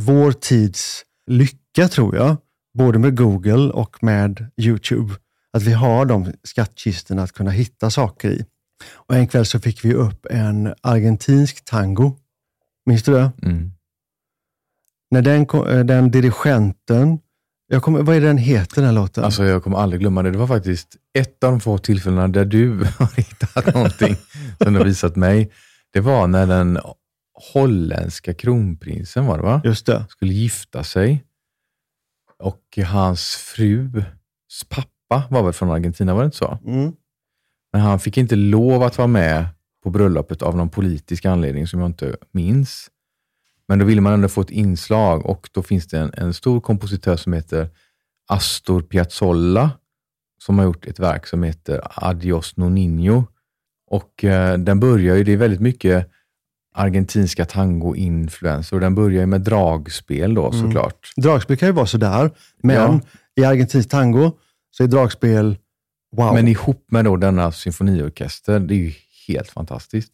vår 0.00 0.32
tids 0.32 1.02
lycka, 1.26 1.88
tror 1.88 2.16
jag. 2.16 2.36
Både 2.78 2.98
med 2.98 3.16
Google 3.16 3.70
och 3.72 4.02
med 4.04 4.50
YouTube. 4.60 5.14
Att 5.52 5.62
vi 5.62 5.72
har 5.72 6.04
de 6.04 6.32
skattkistorna 6.42 7.22
att 7.22 7.32
kunna 7.32 7.50
hitta 7.50 7.90
saker 7.90 8.30
i. 8.30 8.44
Och 8.92 9.14
en 9.14 9.28
kväll 9.28 9.46
så 9.46 9.60
fick 9.60 9.84
vi 9.84 9.94
upp 9.94 10.26
en 10.30 10.74
argentinsk 10.80 11.64
tango. 11.64 12.16
Minns 12.86 13.02
du 13.02 13.12
det? 13.12 13.32
Mm. 13.42 13.72
När 15.10 15.22
den, 15.22 15.40
eh, 15.40 15.84
den 15.84 16.10
dirigenten, 16.10 17.18
jag 17.66 17.82
kommer, 17.82 18.02
vad 18.02 18.16
är 18.16 18.20
den 18.20 18.38
heter 18.38 18.82
den 18.82 18.94
låten? 18.94 19.24
Alltså 19.24 19.44
jag 19.44 19.64
kommer 19.64 19.78
aldrig 19.78 20.00
glömma 20.00 20.22
det. 20.22 20.30
Det 20.30 20.38
var 20.38 20.46
faktiskt 20.46 20.96
ett 21.18 21.44
av 21.44 21.50
de 21.50 21.60
få 21.60 21.78
tillfällena 21.78 22.28
där 22.28 22.44
du 22.44 22.84
har 22.98 23.16
hittat 23.16 23.74
någonting 23.74 24.16
som 24.62 24.72
du 24.72 24.78
har 24.78 24.86
visat 24.86 25.16
mig. 25.16 25.52
Det 25.92 26.00
var 26.00 26.26
när 26.26 26.46
den 26.46 26.78
holländska 27.52 28.34
kronprinsen 28.34 29.26
var 29.26 29.36
det 29.36 29.42
va? 29.42 29.60
Just 29.64 29.86
det. 29.86 30.06
skulle 30.08 30.32
gifta 30.32 30.84
sig. 30.84 31.24
Och 32.38 32.78
hans 32.86 33.36
frus 33.36 34.04
pappa 34.68 34.97
var 35.08 35.42
väl 35.42 35.52
från 35.52 35.70
Argentina, 35.70 36.14
var 36.14 36.20
det 36.22 36.24
inte 36.26 36.36
så? 36.36 36.58
Mm. 36.66 36.92
Men 37.72 37.80
han 37.82 38.00
fick 38.00 38.16
inte 38.16 38.36
lov 38.36 38.82
att 38.82 38.98
vara 38.98 39.08
med 39.08 39.46
på 39.84 39.90
bröllopet 39.90 40.42
av 40.42 40.56
någon 40.56 40.68
politisk 40.68 41.24
anledning 41.24 41.66
som 41.66 41.80
jag 41.80 41.88
inte 41.88 42.16
minns. 42.32 42.88
Men 43.68 43.78
då 43.78 43.84
ville 43.84 44.00
man 44.00 44.12
ändå 44.12 44.28
få 44.28 44.40
ett 44.40 44.50
inslag 44.50 45.26
och 45.26 45.48
då 45.52 45.62
finns 45.62 45.86
det 45.86 45.98
en, 45.98 46.12
en 46.16 46.34
stor 46.34 46.60
kompositör 46.60 47.16
som 47.16 47.32
heter 47.32 47.68
Astor 48.28 48.82
Piazzolla 48.82 49.70
som 50.44 50.58
har 50.58 50.64
gjort 50.64 50.86
ett 50.86 50.98
verk 50.98 51.26
som 51.26 51.42
heter 51.42 51.80
Adios 52.06 52.56
Nonino. 52.56 53.24
Och 53.90 54.24
eh, 54.24 54.58
den 54.58 54.80
börjar 54.80 55.16
ju, 55.16 55.24
det 55.24 55.32
är 55.32 55.36
väldigt 55.36 55.60
mycket 55.60 56.10
argentinska 56.74 57.44
tango-influenser 57.44 58.74
och 58.76 58.80
den 58.80 58.94
börjar 58.94 59.20
ju 59.20 59.26
med 59.26 59.40
dragspel 59.40 60.34
då 60.34 60.46
Mm. 60.52 60.60
såklart. 60.60 61.12
Dragspel 61.16 61.56
kan 61.56 61.68
ju 61.68 61.72
vara 61.72 61.86
sådär, 61.86 62.30
men 62.62 62.76
Ja. 62.76 63.00
i 63.36 63.44
argentinsk 63.44 63.88
tango 63.90 64.32
så 64.70 64.82
är 64.84 64.86
dragspel 64.86 65.56
wow. 66.16 66.34
Men 66.34 66.48
ihop 66.48 66.84
med 66.90 67.04
då 67.04 67.16
denna 67.16 67.52
symfoniorkester, 67.52 68.60
det 68.60 68.74
är 68.74 68.78
ju 68.78 68.92
helt 69.28 69.48
fantastiskt. 69.50 70.12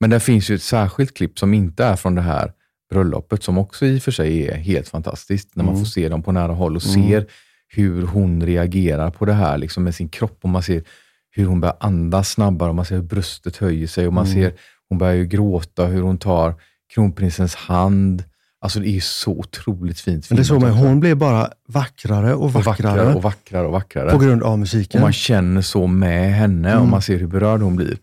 Men 0.00 0.10
det 0.10 0.20
finns 0.20 0.50
ju 0.50 0.54
ett 0.54 0.62
särskilt 0.62 1.14
klipp 1.16 1.38
som 1.38 1.54
inte 1.54 1.84
är 1.84 1.96
från 1.96 2.14
det 2.14 2.22
här 2.22 2.52
bröllopet, 2.90 3.42
som 3.42 3.58
också 3.58 3.86
i 3.86 3.98
och 3.98 4.02
för 4.02 4.10
sig 4.12 4.48
är 4.48 4.54
helt 4.56 4.88
fantastiskt, 4.88 5.56
när 5.56 5.64
man 5.64 5.74
Mm. 5.74 5.84
får 5.84 5.90
se 5.90 6.08
dem 6.08 6.22
på 6.22 6.32
nära 6.32 6.52
håll 6.52 6.76
och 6.76 6.84
Mm. 6.86 7.08
ser 7.08 7.26
hur 7.68 8.02
hon 8.06 8.46
reagerar 8.46 9.10
på 9.10 9.24
det 9.24 9.32
här 9.32 9.58
liksom 9.58 9.84
med 9.84 9.94
sin 9.94 10.08
kropp 10.08 10.38
och 10.42 10.48
man 10.48 10.62
ser 10.62 10.82
hur 11.30 11.46
hon 11.46 11.60
börjar 11.60 11.76
andas 11.80 12.30
snabbare 12.30 12.68
och 12.68 12.74
man 12.74 12.84
ser 12.84 12.94
hur 12.96 13.02
bröstet 13.02 13.56
höjer 13.56 13.86
sig 13.86 14.06
och 14.06 14.12
man 14.12 14.26
Mm. 14.26 14.34
ser 14.34 14.52
hon 14.88 14.98
börjar 14.98 15.14
ju 15.14 15.26
gråta, 15.26 15.86
hur 15.86 16.02
hon 16.02 16.18
tar 16.18 16.54
kronprinsens 16.94 17.54
hand. 17.54 18.24
Alltså 18.64 18.80
det 18.80 18.88
är 18.88 19.00
så 19.00 19.30
otroligt 19.32 20.00
fint. 20.00 20.30
Men 20.30 20.36
det 20.36 20.42
är 20.42 20.44
så 20.44 20.54
filmat 20.54 20.62
med 20.62 20.72
också. 20.72 20.88
hon 20.88 21.00
blev 21.00 21.16
bara 21.16 21.50
vackrare 21.68 22.34
och 22.34 22.44
och 22.44 22.52
vackrare, 22.52 22.96
vackrare 22.96 23.14
och 23.14 23.22
vackrare 23.22 23.66
och 23.66 23.72
vackrare. 23.72 24.10
på 24.10 24.18
grund 24.18 24.42
av 24.42 24.52
Och 24.52 24.58
musiken. 24.58 25.00
man 25.00 25.12
känner 25.12 25.62
så 25.62 25.86
med 25.86 26.34
henne 26.34 26.68
och 26.72 26.78
Mm. 26.78 26.90
man 26.90 27.02
ser 27.02 27.18
hur 27.18 27.26
berörd 27.26 27.60
hon 27.60 27.76
blir. 27.76 27.98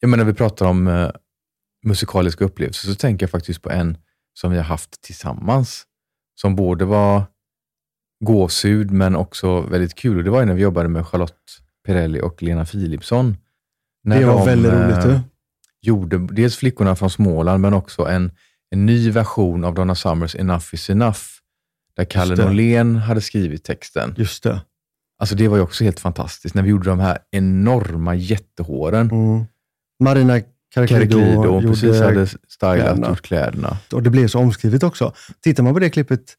Jag 0.00 0.08
menar, 0.10 0.24
vi 0.24 0.34
pratar 0.34 0.66
om 0.66 0.88
eh, 0.88 1.10
musikaliska 1.86 2.44
upplevelser 2.44 2.88
så 2.88 2.94
tänker 2.94 3.22
jag 3.26 3.30
faktiskt 3.30 3.62
på 3.62 3.70
en 3.70 3.96
som 4.34 4.50
vi 4.50 4.56
har 4.56 4.64
haft 4.64 5.02
tillsammans. 5.02 5.84
Som 6.40 6.56
både 6.56 6.84
var 6.84 7.22
gåshud 8.24 8.90
men 8.90 9.16
också 9.16 9.60
väldigt 9.60 9.94
kul. 9.94 10.18
Och 10.18 10.24
det 10.24 10.30
var 10.30 10.44
när 10.44 10.54
vi 10.54 10.62
jobbade 10.62 10.88
med 10.88 11.06
Charlotte 11.06 11.34
Perrelli 11.86 12.20
och 12.20 12.42
Lena 12.42 12.64
Philipsson. 12.64 13.36
När 14.04 14.20
det 14.20 14.26
var 14.26 14.38
de, 14.38 14.46
väldigt 14.46 14.72
eh, 14.72 14.78
roligt. 14.78 15.02
Du. 15.02 15.20
gjorde 15.82 16.18
dels 16.18 16.56
Flickorna 16.56 16.96
från 16.96 17.10
Småland 17.10 17.60
men 17.60 17.74
också 17.74 18.06
en, 18.08 18.30
en 18.72 18.86
ny 18.86 19.10
version 19.10 19.64
av 19.64 19.74
Donna 19.74 19.94
Summers 19.94 20.34
Enough 20.36 20.66
is 20.72 20.90
enough. 20.90 21.18
Där 21.96 22.04
Kalle. 22.04 22.36
Norlén 22.44 22.96
hade 22.96 23.20
skrivit 23.20 23.64
texten. 23.64 24.14
Just 24.18 24.42
det. 24.42 24.60
Alltså 25.18 25.34
det 25.34 25.48
var 25.48 25.56
ju 25.56 25.62
också 25.62 25.84
helt 25.84 26.00
fantastiskt 26.00 26.54
när 26.54 26.62
vi 26.62 26.68
gjorde 26.70 26.90
de 26.90 27.00
här 27.00 27.18
enorma 27.30 28.14
jättehåren. 28.14 29.10
Mm. 29.10 29.44
Marina 30.02 30.40
Caracrido 30.74 31.60
precis 31.60 32.00
hade 32.00 32.26
stylat 32.26 32.38
kläderna. 32.76 33.08
gjort 33.08 33.22
kläderna. 33.22 33.76
och 33.92 34.02
det 34.02 34.10
blev 34.10 34.28
så 34.28 34.38
omskrivet 34.38 34.82
också. 34.82 35.12
Tittar 35.42 35.62
man 35.62 35.72
på 35.74 35.78
det 35.78 35.90
klippet 35.90 36.34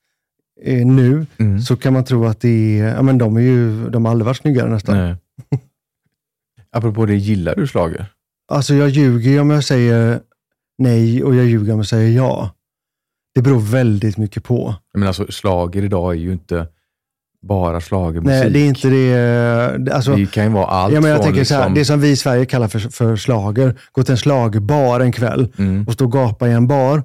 eh, 0.61 0.85
nu 0.85 1.25
Mm. 1.37 1.61
så 1.61 1.75
kan 1.75 1.93
man 1.93 2.05
tro 2.05 2.25
att 2.25 2.41
det 2.41 2.79
är, 2.79 2.87
ja 2.95 3.01
men 3.01 3.17
de 3.17 3.37
är 3.37 3.41
ju, 3.41 3.89
de 3.89 4.05
har 4.05 4.11
aldrig 4.11 4.25
varit 4.25 4.37
snyggare 4.37 4.69
nästan. 4.69 4.97
Nej. 4.97 5.15
Apropå 6.71 7.05
det, 7.05 7.15
gillar 7.15 7.55
du 7.55 7.67
schlager? 7.67 8.05
Alltså 8.47 8.73
jag 8.73 8.89
ljuger 8.89 9.41
om 9.41 9.49
jag 9.49 9.63
säger 9.63 10.19
nej 10.77 11.23
och 11.23 11.35
jag 11.35 11.45
ljuger 11.45 11.73
om 11.73 11.79
jag 11.79 11.87
säger 11.87 12.11
ja. 12.17 12.49
Det 13.35 13.41
beror 13.41 13.59
väldigt 13.59 14.17
mycket 14.17 14.43
på. 14.43 14.75
Menar, 14.93 15.07
alltså, 15.07 15.25
schlager 15.29 15.83
idag 15.83 16.11
är 16.13 16.17
ju 16.19 16.31
inte 16.33 16.67
bara 17.41 17.81
schlagermusik. 17.81 18.43
Nej, 18.43 18.49
det 18.51 18.59
är 18.59 18.67
inte 18.67 18.89
det. 18.89 19.77
det- 19.77 19.93
Alltså, 19.95 20.15
det 20.15 20.31
kan 20.31 20.43
ju 20.43 20.49
vara 20.49 20.65
allt 20.65 20.93
ja, 20.93 21.01
men 21.01 21.09
jag 21.09 21.17
från 21.17 21.25
tänker 21.25 21.43
så 21.43 21.53
här, 21.53 21.61
liksom, 21.61 21.73
det 21.75 21.85
som 21.85 22.01
vi 22.01 22.09
i 22.09 22.15
Sverige 22.15 22.45
kallar 22.45 22.67
för, 22.67 22.79
för 22.79 23.15
slager. 23.15 23.79
Gå 23.91 24.03
till 24.03 24.11
en 24.11 24.17
slagerbar 24.17 24.99
en 24.99 25.11
kväll 25.11 25.53
mm. 25.57 25.87
och 25.87 25.93
stå 25.93 26.05
och 26.05 26.11
gapa 26.11 26.47
i 26.47 26.51
en 26.51 26.67
bar, 26.67 27.03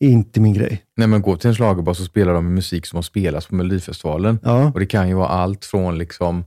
är 0.00 0.08
inte 0.08 0.40
min 0.40 0.54
grej. 0.54 0.82
Nej, 0.96 1.08
men 1.08 1.22
gå 1.22 1.36
till 1.36 1.48
en 1.48 1.54
schlagerbar 1.54 1.94
så 1.94 2.04
spelar 2.04 2.34
de 2.34 2.54
musik 2.54 2.86
som 2.86 2.96
har 2.96 3.02
spelats 3.02 3.46
på 3.46 3.54
Melodifestivalen. 3.54 4.38
Ja, 4.42 4.70
Och 4.74 4.80
det 4.80 4.86
kan 4.86 5.08
ju 5.08 5.14
vara 5.14 5.28
allt 5.28 5.64
från 5.64 5.98
liksom 5.98 6.44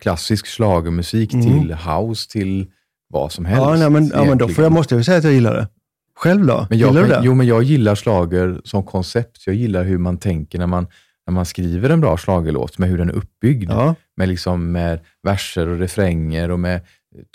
klassisk 0.00 0.46
schlagermusik 0.46 1.34
Mm. 1.34 1.46
till 1.46 1.74
house 1.74 2.30
till 2.30 2.66
vad 3.08 3.32
som 3.32 3.44
helst. 3.44 3.62
ja, 3.62 3.76
nej, 3.76 3.90
men, 3.90 4.10
ja 4.14 4.24
men 4.24 4.38
då 4.38 4.48
får 4.48 4.64
jag, 4.64 4.72
måste 4.72 4.94
jag 4.94 5.04
säga 5.04 5.18
att 5.18 5.24
jag 5.24 5.32
gillar 5.32 5.54
det. 5.54 5.68
Själv 6.16 6.46
då? 6.46 6.66
Men 6.70 6.78
jag, 6.78 6.88
gillar 6.88 7.02
du 7.02 7.08
det? 7.08 7.20
jo, 7.24 7.34
men 7.34 7.46
jag 7.46 7.62
gillar 7.62 7.94
slager 7.94 8.60
som 8.64 8.82
koncept. 8.82 9.46
Jag 9.46 9.54
gillar 9.54 9.84
hur 9.84 9.98
man 9.98 10.18
tänker 10.18 10.58
när 10.58 10.66
man, 10.66 10.86
när 11.26 11.34
man 11.34 11.46
skriver 11.46 11.90
en 11.90 12.00
bra 12.00 12.16
schlagerlåt 12.16 12.78
med 12.78 12.88
hur 12.88 12.98
den 12.98 13.08
är 13.08 13.12
uppbyggd. 13.14 13.70
ja, 13.70 13.94
Med, 14.16 14.28
liksom, 14.28 14.72
med 14.72 15.00
verser 15.22 15.68
och 15.68 15.78
refränger 15.78 16.50
och 16.50 16.60
med 16.60 16.80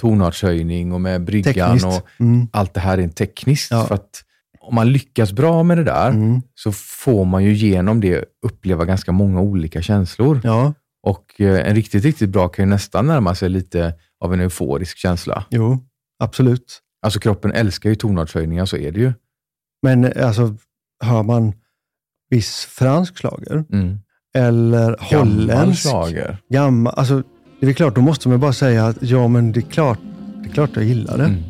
tonartshöjning 0.02 0.92
och 0.94 1.02
med 1.02 1.24
bryggan. 1.24 1.54
tekniskt. 1.54 1.86
Och 1.86 2.08
Mm, 2.20 2.48
allt 2.54 2.74
det 2.74 2.80
här 2.80 2.98
är 2.98 3.08
tekniskt. 3.08 3.72
Ja. 3.72 3.86
För 3.86 3.96
att 3.96 4.24
om 4.60 4.76
man 4.76 4.92
lyckas 4.92 5.32
bra 5.34 5.64
med 5.64 5.78
det 5.78 5.84
där 5.84 6.10
mm, 6.10 6.42
så 6.56 6.72
får 6.72 7.26
man 7.26 7.44
ju 7.44 7.54
genom 7.54 8.02
det 8.02 8.26
uppleva 8.46 8.86
ganska 8.86 9.12
många 9.12 9.42
olika 9.42 9.82
känslor. 9.82 10.42
ja, 10.44 10.74
Och 11.04 11.42
eh, 11.42 11.68
en 11.70 11.76
riktigt, 11.76 12.04
riktigt 12.06 12.30
bra 12.30 12.48
kan 12.48 12.66
ju 12.66 12.70
nästan 12.70 13.08
närma 13.08 13.36
sig 13.36 13.50
lite 13.50 13.94
av 14.22 14.34
en 14.34 14.40
euforisk 14.40 14.98
känsla. 14.98 15.46
jo, 15.50 15.80
absolut. 16.20 16.80
Alltså 17.06 17.20
kroppen 17.20 17.52
älskar 17.52 17.90
ju 17.90 17.96
tonartshöjningar, 17.96 18.66
så 18.66 18.78
är 18.78 18.92
det 18.92 19.00
ju. 19.00 19.14
Men 19.82 20.24
alltså, 20.24 20.56
hör 21.04 21.24
man 21.24 21.54
viss 22.30 22.66
fransk 22.66 23.18
slager 23.18 23.66
Mm. 23.74 24.00
eller 24.36 24.98
Gammal 25.12 25.28
holländsk, 25.30 25.90
schlager. 25.90 26.38
gammal, 26.50 26.94
alltså, 26.98 27.24
det 27.60 27.68
är 27.68 27.74
klart, 27.74 27.96
då 27.96 28.02
måste 28.02 28.30
man 28.30 28.40
bara 28.40 28.54
säga 28.54 28.86
att 28.86 28.98
ja, 29.02 29.28
men 29.28 29.52
det 29.52 29.60
är 29.60 29.70
klart, 29.72 30.00
det 30.44 30.50
är 30.50 30.54
klart 30.54 30.70
jag 30.76 30.86
gillar 30.86 31.18
det. 31.18 31.24
Mm. 31.26 31.44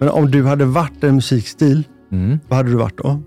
Men 0.00 0.08
om 0.08 0.30
du 0.30 0.44
hade 0.46 0.64
varit 0.64 1.04
en 1.04 1.14
musikstil, 1.14 1.84
Mm. 2.12 2.38
vad 2.48 2.56
hade 2.56 2.70
du 2.70 2.76
varit 2.76 2.98
då? 2.98 3.22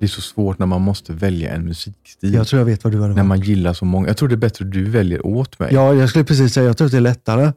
Det 0.00 0.06
är 0.06 0.08
så 0.08 0.20
svårt 0.20 0.58
när 0.58 0.66
man 0.66 0.82
måste 0.82 1.12
välja 1.12 1.50
en 1.54 1.64
musikstil. 1.64 2.34
Jag 2.34 2.46
tror 2.46 2.60
jag 2.60 2.66
vet 2.66 2.84
vad 2.84 2.92
du 2.92 2.96
hade 3.00 3.08
När 3.08 3.14
varit. 3.14 3.28
man 3.28 3.40
gillar 3.40 3.72
så 3.72 3.84
många. 3.84 4.06
Jag 4.08 4.16
tror 4.16 4.28
det 4.28 4.34
är 4.34 4.36
bättre 4.36 4.64
att 4.64 4.72
du 4.72 4.84
väljer 4.84 5.26
åt 5.26 5.58
mig. 5.58 5.74
Ja, 5.74 5.94
jag 5.94 6.08
skulle 6.08 6.24
precis 6.24 6.54
säga, 6.54 6.66
jag 6.66 6.76
tror 6.76 6.86
att 6.86 6.90
det 6.92 6.96
är 6.98 7.00
lättare. 7.00 7.52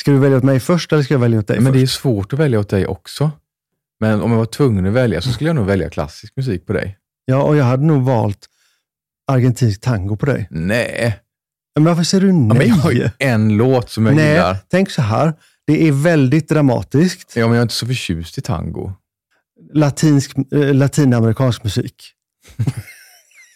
Ska 0.00 0.10
du 0.10 0.18
välja 0.18 0.36
åt 0.38 0.44
mig 0.44 0.60
först 0.60 0.92
eller 0.92 1.02
ska 1.02 1.14
jag 1.14 1.18
välja 1.18 1.38
åt 1.38 1.46
dig 1.46 1.60
Men 1.60 1.72
det 1.72 1.78
är 1.78 1.86
först? 1.86 2.00
svårt 2.00 2.32
att 2.32 2.38
välja 2.38 2.58
åt 2.60 2.68
dig 2.68 2.86
också. 2.86 3.30
Men 4.00 4.20
om 4.20 4.30
jag 4.30 4.38
var 4.38 4.46
tvungen 4.46 4.86
att 4.86 4.92
välja 4.92 5.20
så 5.20 5.32
skulle 5.32 5.48
jag 5.48 5.56
nog 5.56 5.66
välja 5.66 5.90
klassisk 5.90 6.32
musik 6.36 6.66
på 6.66 6.72
dig. 6.72 6.98
Ja, 7.24 7.42
och 7.42 7.56
jag 7.56 7.64
hade 7.64 7.84
nog 7.84 8.02
valt 8.02 8.46
argentinsk 9.30 9.80
tango 9.80 10.16
på 10.16 10.26
dig. 10.26 10.48
Nej. 10.50 11.18
Men 11.74 11.84
varför 11.84 12.02
säger 12.02 12.22
du 12.22 12.28
Ja, 12.28 12.34
nej? 12.34 12.58
men 12.58 12.68
jag 12.68 12.74
har 12.74 12.90
ju 12.92 13.08
en 13.18 13.56
låt 13.56 13.90
som 13.90 14.06
jag 14.06 14.16
nej, 14.16 14.30
gillar. 14.30 14.56
tänk 14.70 14.90
så 14.90 15.02
här. 15.02 15.34
Det 15.68 15.88
är 15.88 15.92
väldigt 15.92 16.48
dramatiskt. 16.48 17.36
Ja, 17.36 17.46
men 17.46 17.54
jag 17.54 17.58
är 17.58 17.62
inte 17.62 17.74
så 17.74 17.86
förtjust 17.86 18.38
i 18.38 18.40
tango. 18.40 18.92
Latinsk, 19.72 20.32
eh, 20.52 20.74
latinamerikansk 20.74 21.64
musik. 21.64 21.94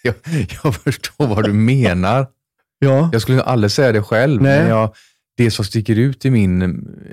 Jag, 0.05 0.15
jag 0.65 0.75
förstår 0.75 1.27
vad 1.27 1.45
du 1.45 1.53
menar. 1.53 2.27
Ja, 2.79 3.11
Jag 3.13 3.23
skulle 3.23 3.43
aldrig 3.43 3.71
säga 3.71 3.93
det 3.93 4.03
själv, 4.03 4.43
Nej. 4.43 4.61
men 4.61 4.69
jag, 4.69 4.95
det 5.37 5.51
som 5.51 5.65
sticker 5.65 5.97
ut 5.99 6.25
i 6.25 6.31
min 6.31 6.63
eh, 6.63 6.69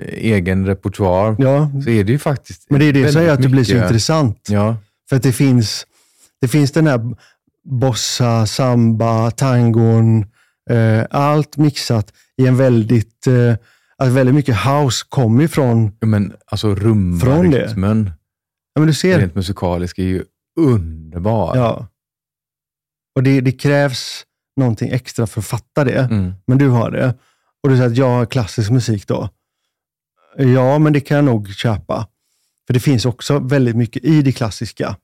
egen 0.08 0.66
repertoar 0.66 1.36
Ja, 1.38 1.70
så 1.84 1.90
är 1.90 2.04
det 2.04 2.12
ju 2.12 2.18
faktiskt 2.18 2.66
men 2.70 2.80
det 2.80 2.86
är 2.86 2.92
det 2.92 3.12
som 3.12 3.22
gör 3.22 3.34
att 3.34 3.42
det 3.42 3.48
blir 3.48 3.64
så 3.64 3.76
intressant. 3.76 4.46
Ja, 4.48 4.76
För 5.08 5.16
att 5.16 5.22
det 5.22 5.32
finns, 5.32 5.86
det 6.40 6.48
finns 6.48 6.72
den 6.72 6.86
här 6.86 7.00
bossa, 7.64 8.46
samba, 8.46 9.30
tangon, 9.30 10.26
eh, 10.70 11.04
allt 11.10 11.56
mixat 11.56 12.12
i 12.36 12.46
en 12.46 12.56
väldigt, 12.56 13.26
eh, 13.26 13.54
att 14.00 14.08
väldigt 14.08 14.34
mycket 14.34 14.56
house 14.66 15.06
kommer 15.08 15.44
ifrån, 15.44 15.96
ja, 16.00 16.06
men 16.06 16.32
alltså 16.46 16.76
Från 16.76 16.84
det? 16.84 16.90
rumbarytmen 16.90 18.10
ja 18.74 18.80
men 18.80 18.86
du 18.86 18.94
ser, 18.94 19.18
rent 19.18 19.34
musikalisk 19.34 19.98
är 19.98 20.02
ju 20.02 20.24
underbar. 20.60 21.56
ja. 21.56 21.86
Och 23.14 23.22
det, 23.22 23.40
det 23.40 23.52
krävs 23.52 24.24
någonting 24.56 24.90
extra 24.90 25.26
för 25.26 25.40
att 25.40 25.46
fatta 25.46 25.84
det, 25.84 25.98
Mm. 26.10 26.32
men 26.46 26.58
du 26.58 26.68
har 26.68 26.90
det. 26.90 27.14
Och 27.62 27.68
du 27.68 27.76
säger 27.76 27.90
att 27.90 27.96
jag 27.96 28.08
har 28.10 28.26
klassisk 28.26 28.70
musik 28.70 29.06
då. 29.06 29.28
Ja, 30.36 30.78
men 30.78 30.92
det 30.92 31.00
kan 31.00 31.14
jag 31.16 31.24
nog 31.24 31.48
köpa. 31.54 32.06
För 32.66 32.74
det 32.74 32.80
finns 32.80 33.04
också 33.06 33.38
väldigt 33.38 33.76
mycket 33.76 34.04
i 34.04 34.22
det 34.22 34.32
klassiska. 34.32 34.96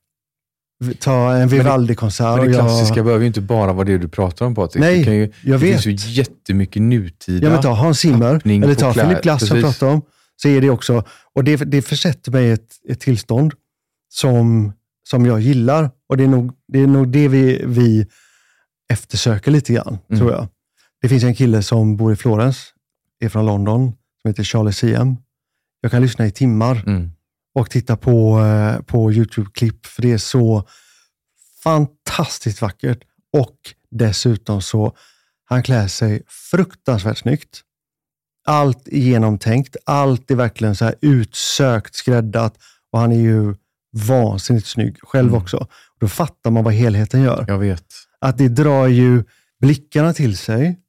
Ta 1.00 1.32
en 1.36 1.48
Vivaldi-konsert. 1.48 2.36
Men 2.38 2.46
det 2.46 2.52
jag- 2.52 2.60
klassiska 2.66 3.02
behöver 3.02 3.20
ju 3.22 3.26
inte 3.26 3.40
bara 3.40 3.72
vara 3.72 3.84
det 3.84 3.98
du 3.98 4.08
pratar 4.08 4.46
om 4.46 4.54
Patrik. 4.54 4.80
Nej, 4.80 4.98
det 4.98 5.04
kan 5.04 5.14
ju, 5.16 5.20
jag 5.42 5.60
det 5.60 5.66
vet. 5.66 5.82
finns 5.82 5.86
ju 6.06 6.12
jättemycket 6.12 6.82
nutida. 6.82 7.46
Ja, 7.46 7.52
men 7.52 7.62
ta 7.62 7.72
Hans 7.72 7.98
Zimmer, 7.98 8.40
eller 8.44 8.74
ta 8.74 8.92
Philip 8.94 9.22
Glass 9.22 9.48
som 9.48 9.56
jag 9.56 9.64
pratade 9.66 9.92
om. 9.92 10.02
Så 10.42 10.48
är 10.48 10.60
det 10.60 10.70
också, 10.70 11.04
och 11.34 11.44
det, 11.44 11.56
det 11.56 11.82
försätter 11.82 12.32
mig 12.32 12.44
i 12.46 12.50
ett, 12.50 12.68
ett 12.88 13.00
tillstånd 13.00 13.52
som, 14.08 14.72
som 15.08 15.26
jag 15.26 15.40
gillar. 15.40 15.90
Och 16.08 16.16
det 16.16 16.24
är 16.24 16.28
nog 16.28 16.52
det, 16.68 16.78
är 16.80 16.86
nog 16.86 17.08
det 17.08 17.28
vi, 17.28 17.62
vi 17.66 18.06
eftersöker 18.92 19.50
lite 19.50 19.72
grann, 19.72 19.98
Mm. 20.10 20.20
tror 20.20 20.32
jag. 20.32 20.48
Det 21.02 21.08
finns 21.08 21.24
en 21.24 21.34
kille 21.34 21.62
som 21.62 21.96
bor 21.96 22.12
i 22.12 22.16
Florens, 22.16 22.58
är 23.24 23.28
från 23.28 23.46
London, 23.46 23.92
som 24.22 24.28
heter 24.28 24.42
Charlie 24.44 24.72
Siam. 24.72 25.16
Jag 25.80 25.90
kan 25.90 26.02
lyssna 26.02 26.26
i 26.26 26.30
timmar 26.30 26.82
Mm. 26.86 27.10
Och 27.56 27.70
titta 27.70 27.96
på, 27.96 28.40
eh, 28.40 28.82
på 28.82 29.12
YouTube-klipp, 29.12 29.86
för 29.86 30.02
det 30.02 30.12
är 30.12 30.18
så 30.18 30.68
fantastiskt 31.62 32.62
vackert. 32.62 32.98
Och 33.32 33.56
dessutom 33.90 34.62
så, 34.62 34.96
han 35.44 35.62
klär 35.62 35.88
sig 35.88 36.22
fruktansvärt 36.50 37.18
snyggt. 37.18 37.62
Allt 38.46 38.88
är 38.88 38.98
genomtänkt, 38.98 39.76
allt 39.86 40.30
är 40.30 40.34
verkligen 40.34 40.76
så 40.76 40.84
här 40.84 40.94
utsökt, 41.00 41.94
skräddat 41.94 42.54
och 42.92 42.98
han 43.00 43.12
är 43.12 43.20
ju 43.20 43.54
vansinnigt 43.92 44.66
snygg 44.66 44.98
själv 45.02 45.28
Mm. 45.28 45.42
också. 45.42 45.66
Då 46.00 46.08
fattar 46.08 46.50
man 46.50 46.64
vad 46.64 46.74
helheten 46.74 47.22
gör. 47.22 47.44
Jag 47.48 47.58
vet. 47.58 47.84
Att 48.20 48.38
det 48.38 48.48
drar 48.48 48.86
ju 48.86 49.24
blickarna 49.60 50.12
till 50.12 50.36
sig 50.38 50.80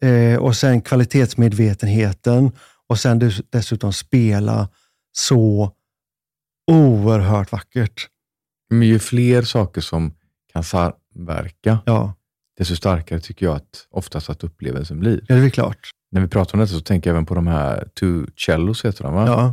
eh, 0.00 0.38
och 0.38 0.56
sen 0.56 0.80
kvalitetsmedvetenheten 0.82 2.52
och 2.88 2.98
sen 2.98 3.18
dess- 3.18 3.42
dessutom 3.50 3.92
spela 3.92 4.68
så 5.12 5.72
oerhört 6.68 7.52
vackert. 7.52 8.06
Men 8.70 8.88
ju 8.88 8.98
fler 8.98 9.42
saker 9.42 9.80
som 9.80 10.14
kan 10.52 10.64
samverka, 10.64 11.78
Ja, 11.86 12.14
desto 12.58 12.76
starkare 12.76 13.20
tycker 13.20 13.46
jag 13.46 13.56
att 13.56 13.86
oftast 13.90 14.30
att 14.30 14.44
upplevelsen 14.44 15.00
blir. 15.00 15.20
ja 15.28 15.34
det 15.36 15.44
är 15.46 15.50
klart. 15.50 15.90
När 16.10 16.20
vi 16.20 16.28
pratar 16.28 16.54
om 16.54 16.60
detta 16.60 16.72
så 16.72 16.80
tänker 16.80 17.10
jag 17.10 17.14
även 17.14 17.26
på 17.26 17.34
de 17.34 17.46
här 17.46 17.88
two 18.00 18.26
cellos, 18.46 18.84
heter 18.84 19.04
de 19.04 19.14
va? 19.14 19.26
Ja, 19.26 19.52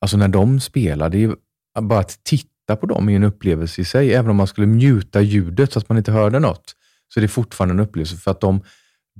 Alltså 0.00 0.16
när 0.16 0.28
de 0.28 0.60
spelar, 0.60 1.08
det 1.10 1.22
är 1.24 1.36
bara 1.80 1.98
att 2.00 2.24
titta 2.24 2.76
på 2.80 2.86
dem 2.86 3.08
är 3.08 3.16
en 3.16 3.24
upplevelse 3.24 3.80
i 3.80 3.84
sig. 3.84 4.14
Även 4.14 4.30
om 4.30 4.36
man 4.36 4.46
skulle 4.46 4.66
muta 4.66 5.20
ljudet 5.20 5.72
så 5.72 5.78
att 5.78 5.88
man 5.88 5.98
inte 5.98 6.12
hörde 6.12 6.38
något, 6.38 6.74
så 7.14 7.20
är 7.20 7.22
det 7.22 7.28
fortfarande 7.28 7.72
en 7.74 7.80
upplevelse. 7.80 8.16
För 8.16 8.30
att 8.30 8.40
de, 8.40 8.60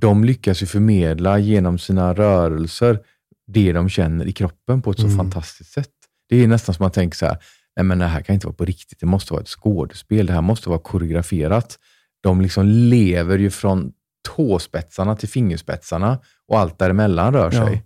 de 0.01 0.23
lyckas 0.23 0.61
ju 0.61 0.65
förmedla 0.65 1.39
genom 1.39 1.77
sina 1.79 2.13
rörelser 2.13 2.99
det 3.47 3.71
de 3.73 3.89
känner 3.89 4.25
i 4.25 4.31
kroppen 4.31 4.81
på 4.81 4.91
ett 4.91 4.99
så 4.99 5.05
Mm. 5.05 5.17
fantastiskt 5.17 5.71
sätt. 5.71 5.89
Det 6.29 6.43
är 6.43 6.47
nästan 6.47 6.75
som 6.75 6.83
man 6.83 6.91
tänker 6.91 7.17
så 7.17 7.25
här, 7.25 7.37
nej 7.75 7.83
men 7.83 7.99
det 7.99 8.05
här 8.05 8.21
kan 8.21 8.33
inte 8.33 8.47
vara 8.47 8.55
på 8.55 8.65
riktigt, 8.65 8.99
det 8.99 9.05
måste 9.05 9.33
vara 9.33 9.41
ett 9.41 9.47
skådespel, 9.49 10.25
det 10.25 10.33
här 10.33 10.41
måste 10.41 10.69
vara 10.69 10.79
koreograferat. 10.79 11.79
De 12.23 12.41
liksom 12.41 12.65
lever 12.65 13.37
ju 13.37 13.49
från 13.49 13.91
tåspetsarna 14.35 15.15
till 15.15 15.29
fingerspetsarna 15.29 16.19
och 16.47 16.59
allt 16.59 16.79
däremellan 16.79 17.33
rör 17.33 17.51
Ja. 17.53 17.65
sig. 17.65 17.83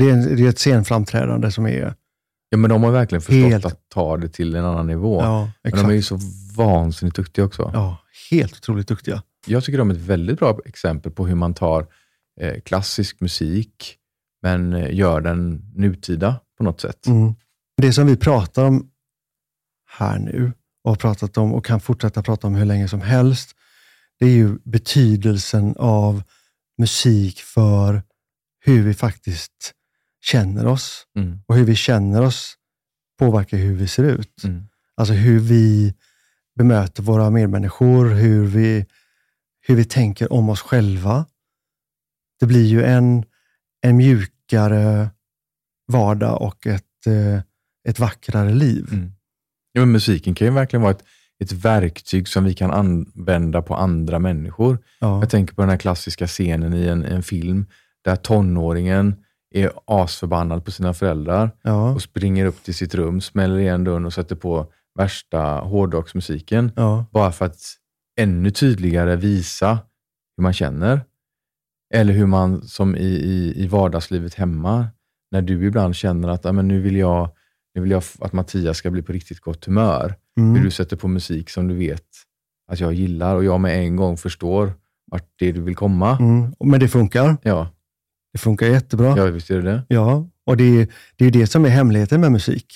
det 0.00 0.04
är, 0.10 0.12
en, 0.12 0.36
det 0.36 0.42
är 0.42 0.48
ett 0.48 0.58
scenframträdande 0.58 1.50
som 1.50 1.66
är... 1.66 1.94
Ja, 2.50 2.56
men 2.58 2.70
de 2.70 2.82
har 2.84 2.90
verkligen 2.90 3.22
förstått 3.22 3.50
Helt- 3.50 3.64
att 3.64 3.88
ta 3.88 4.16
det 4.16 4.28
till 4.28 4.54
en 4.54 4.64
annan 4.64 4.86
nivå. 4.86 5.20
Ja, 5.22 5.50
men 5.62 5.72
de 5.72 5.86
är 5.90 5.94
ju 5.94 6.02
så 6.02 6.18
vansinnigt 6.56 7.16
duktiga 7.16 7.44
också. 7.44 7.70
Ja, 7.74 7.96
helt 8.30 8.52
otroligt 8.56 8.88
duktiga. 8.88 9.22
Jag 9.46 9.64
tycker 9.64 9.78
de 9.78 9.90
är 9.90 9.94
ett 9.94 10.00
väldigt 10.00 10.38
bra 10.38 10.58
exempel 10.64 11.12
på 11.12 11.26
hur 11.26 11.34
man 11.34 11.54
tar 11.54 11.86
eh, 12.40 12.60
klassisk 12.60 13.20
musik, 13.20 13.96
men 14.42 14.72
eh, 14.72 14.94
gör 14.94 15.20
den 15.20 15.62
nutida 15.74 16.36
på 16.58 16.64
något 16.64 16.80
sätt. 16.80 17.06
Mm. 17.06 17.34
Det 17.76 17.92
som 17.92 18.06
vi 18.06 18.16
pratar 18.16 18.64
om 18.64 18.90
här 19.98 20.18
nu 20.18 20.52
och 20.84 20.90
har 20.90 20.96
pratat 20.96 21.36
om 21.36 21.54
och 21.54 21.64
kan 21.64 21.80
fortsätta 21.80 22.22
prata 22.22 22.46
om 22.46 22.54
hur 22.54 22.64
länge 22.64 22.88
som 22.88 23.00
helst, 23.00 23.56
det 24.18 24.26
är 24.26 24.30
ju 24.30 24.58
betydelsen 24.64 25.74
av 25.78 26.22
musik 26.78 27.40
för 27.40 28.02
hur 28.64 28.82
vi 28.82 28.94
faktiskt 28.94 29.72
känner 30.20 30.66
oss 30.66 31.06
Mm. 31.16 31.40
och 31.46 31.56
hur 31.56 31.64
vi 31.64 31.76
känner 31.76 32.22
oss 32.22 32.54
påverkar 33.18 33.56
hur 33.56 33.74
vi 33.74 33.88
ser 33.88 34.04
ut. 34.04 34.44
Mm. 34.44 34.68
Alltså 34.94 35.14
hur 35.14 35.40
vi 35.40 35.94
bemöter 36.58 37.02
våra 37.02 37.30
medmänniskor, 37.30 38.04
hur 38.04 38.46
vi, 38.46 38.86
hur 39.60 39.76
vi 39.76 39.84
tänker 39.84 40.32
om 40.32 40.48
oss 40.48 40.60
själva. 40.60 41.26
Det 42.40 42.46
blir 42.46 42.66
ju 42.66 42.84
en, 42.84 43.24
en 43.80 43.96
mjukare 43.96 45.10
vardag 45.86 46.42
och 46.42 46.66
ett, 46.66 47.06
eh, 47.06 47.40
ett 47.88 47.98
vackrare 47.98 48.54
liv. 48.54 48.88
Mm. 48.92 49.12
Ja, 49.72 49.80
men 49.80 49.92
musiken 49.92 50.34
kan 50.34 50.46
ju 50.46 50.52
verkligen 50.52 50.82
vara 50.82 50.90
ett, 50.92 51.04
ett 51.44 51.52
verktyg 51.52 52.28
som 52.28 52.44
vi 52.44 52.54
kan 52.54 52.70
använda 52.70 53.62
på 53.62 53.74
andra 53.74 54.18
människor. 54.18 54.78
Ja. 55.00 55.20
Jag 55.20 55.30
tänker 55.30 55.54
på 55.54 55.62
den 55.62 55.70
här 55.70 55.76
klassiska 55.76 56.26
scenen 56.26 56.74
i 56.74 56.86
en, 56.86 57.04
en 57.04 57.22
film 57.22 57.66
där 58.04 58.16
tonåringen 58.16 59.16
är 59.54 59.70
asförbannad 59.84 60.64
på 60.64 60.70
sina 60.70 60.94
föräldrar 60.94 61.50
Ja. 61.62 61.90
och 61.94 62.02
springer 62.02 62.46
upp 62.46 62.62
till 62.62 62.74
sitt 62.74 62.94
rum, 62.94 63.20
smäller 63.20 63.58
igen 63.58 63.84
dörren 63.84 64.06
och 64.06 64.12
sätter 64.12 64.36
på 64.36 64.72
värsta 64.98 65.40
hårdrocksmusiken. 65.58 66.72
Ja. 66.76 67.06
Bara 67.12 67.32
för 67.32 67.44
att 67.44 67.58
ännu 68.20 68.50
tydligare 68.50 69.16
visa 69.16 69.78
hur 70.36 70.42
man 70.42 70.52
känner. 70.52 71.00
Eller 71.94 72.12
hur 72.12 72.26
man, 72.26 72.62
som 72.62 72.96
i, 72.96 73.06
i, 73.06 73.62
i 73.64 73.66
vardagslivet 73.66 74.34
hemma, 74.34 74.86
när 75.30 75.42
du 75.42 75.66
ibland 75.66 75.96
känner 75.96 76.28
att 76.28 76.44
"Ja, 76.44 76.52
men 76.52 76.68
nu, 76.68 76.80
vill 76.80 76.96
jag, 76.96 77.30
nu 77.74 77.80
vill 77.80 77.90
jag 77.90 78.02
att 78.20 78.32
Mattias 78.32 78.76
ska 78.76 78.90
bli 78.90 79.02
på 79.02 79.12
riktigt 79.12 79.40
gott 79.40 79.64
humör. 79.64 80.14
Hur 80.36 80.42
Mm. 80.44 80.62
du 80.64 80.70
sätter 80.70 80.96
på 80.96 81.08
musik 81.08 81.50
som 81.50 81.68
du 81.68 81.74
vet 81.74 82.04
att 82.68 82.80
jag 82.80 82.92
gillar 82.94 83.34
och 83.36 83.44
jag 83.44 83.60
med 83.60 83.78
en 83.78 83.96
gång 83.96 84.16
förstår 84.16 84.72
vart 85.10 85.24
det 85.38 85.46
är 85.48 85.52
du 85.52 85.60
vill 85.60 85.76
komma. 85.76 86.18
Mm. 86.20 86.54
Men 86.64 86.80
det 86.80 86.88
funkar. 86.88 87.36
Ja, 87.42 87.68
Det 88.32 88.38
funkar 88.38 88.66
jättebra. 88.66 89.16
ja 89.16 89.24
visst 89.24 89.50
är 89.50 89.62
det 89.62 89.70
det. 89.70 89.82
Ja, 89.88 90.28
och 90.46 90.56
det 90.56 90.64
är, 90.64 90.88
det 91.16 91.24
är 91.24 91.30
det 91.30 91.46
som 91.46 91.64
är 91.64 91.68
hemligheten 91.68 92.20
med 92.20 92.32
musik. 92.32 92.66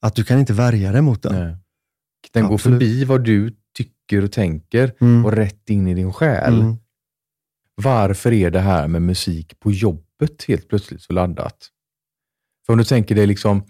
Att 0.00 0.14
du 0.14 0.24
kan 0.24 0.38
inte 0.38 0.52
värja 0.52 0.92
dig 0.92 1.02
mot 1.02 1.22
den. 1.22 1.32
Nej. 1.46 1.56
Den 2.32 2.46
går 2.46 2.54
Absolut. 2.54 2.78
förbi 2.78 3.04
vad 3.04 3.24
du 3.24 3.56
tycker 3.76 4.24
och 4.24 4.32
tänker 4.32 4.92
Mm. 5.00 5.24
och 5.24 5.32
rätt 5.32 5.70
in 5.70 5.88
i 5.88 5.94
din 5.94 6.12
själ. 6.12 6.60
Mm. 6.60 6.76
Varför 7.74 8.32
är 8.32 8.50
det 8.50 8.60
här 8.60 8.88
med 8.88 9.02
musik 9.02 9.60
på 9.60 9.70
jobbet 9.72 10.44
helt 10.48 10.68
plötsligt 10.68 11.02
så 11.02 11.12
laddat? 11.12 11.68
För 12.66 12.72
om 12.72 12.78
du 12.78 12.84
tänker 12.84 13.14
dig 13.14 13.26
liksom, 13.26 13.64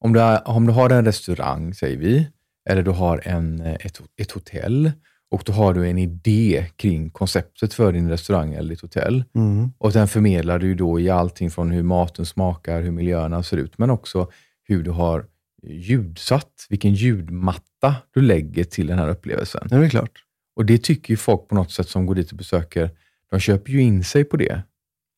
om 0.00 0.12
du, 0.12 0.20
är, 0.20 0.48
om 0.48 0.66
du 0.66 0.72
har 0.72 0.90
en 0.90 1.04
restaurang, 1.04 1.74
säger 1.74 1.96
vi, 1.96 2.28
eller 2.70 2.82
du 2.82 2.90
har 2.90 3.22
en, 3.24 3.60
eh, 3.60 3.74
ett, 3.80 4.00
ett 4.16 4.30
hotell 4.30 4.92
och 5.30 5.42
då 5.46 5.52
har 5.52 5.74
du 5.74 5.88
en 5.88 5.98
idé 5.98 6.66
kring 6.76 7.10
konceptet 7.10 7.74
för 7.74 7.92
din 7.92 8.08
restaurang 8.08 8.54
eller 8.54 8.70
ditt 8.70 8.80
hotell. 8.80 9.24
Mm. 9.34 9.72
Och 9.78 9.92
den 9.92 10.08
förmedlar 10.08 10.58
du 10.58 10.74
då 10.74 11.00
i 11.00 11.10
allting 11.10 11.50
från 11.50 11.70
hur 11.70 11.82
maten 11.82 12.26
smakar, 12.26 12.82
hur 12.82 12.90
miljöerna 12.90 13.42
ser 13.42 13.56
ut, 13.56 13.78
men 13.78 13.90
också 13.90 14.30
hur 14.64 14.82
du 14.82 14.90
har 14.90 15.26
ljudsatt, 15.62 16.66
vilken 16.68 16.94
ljudmatta 16.94 17.94
du 18.14 18.20
lägger 18.20 18.64
till 18.64 18.86
den 18.86 18.98
här 18.98 19.08
upplevelsen. 19.08 19.68
Ja, 19.70 19.76
det 19.76 19.86
är 19.86 19.90
klart. 19.90 20.24
Och 20.56 20.66
det 20.66 20.78
tycker 20.78 21.12
ju 21.12 21.16
folk 21.16 21.48
på 21.48 21.54
något 21.54 21.72
sätt 21.72 21.88
som 21.88 22.06
går 22.06 22.14
dit 22.14 22.30
och 22.30 22.36
besöker, 22.36 22.90
de 23.30 23.40
köper 23.40 23.72
ju 23.72 23.82
in 23.82 24.04
sig 24.04 24.24
på 24.24 24.36
det. 24.36 24.62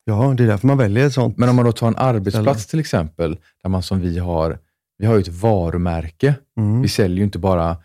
Ja, 0.05 0.33
det 0.37 0.43
är 0.43 0.47
därför 0.47 0.67
man 0.67 0.77
väljer 0.77 1.07
ett 1.07 1.13
sånt. 1.13 1.37
Men 1.37 1.49
om 1.49 1.55
man 1.55 1.65
då 1.65 1.71
tar 1.71 1.87
en 1.87 1.95
arbetsplats 1.97 2.67
till 2.67 2.79
exempel, 2.79 3.37
där 3.63 3.69
man 3.69 3.83
som 3.83 3.99
vi 4.01 4.17
har, 4.19 4.59
vi 4.97 5.05
har 5.05 5.15
ju 5.15 5.21
ett 5.21 5.27
varumärke. 5.27 6.35
Mm. 6.57 6.81
Vi 6.81 6.87
säljer 6.87 7.17
ju 7.17 7.23
inte 7.23 7.39
bara 7.39 7.77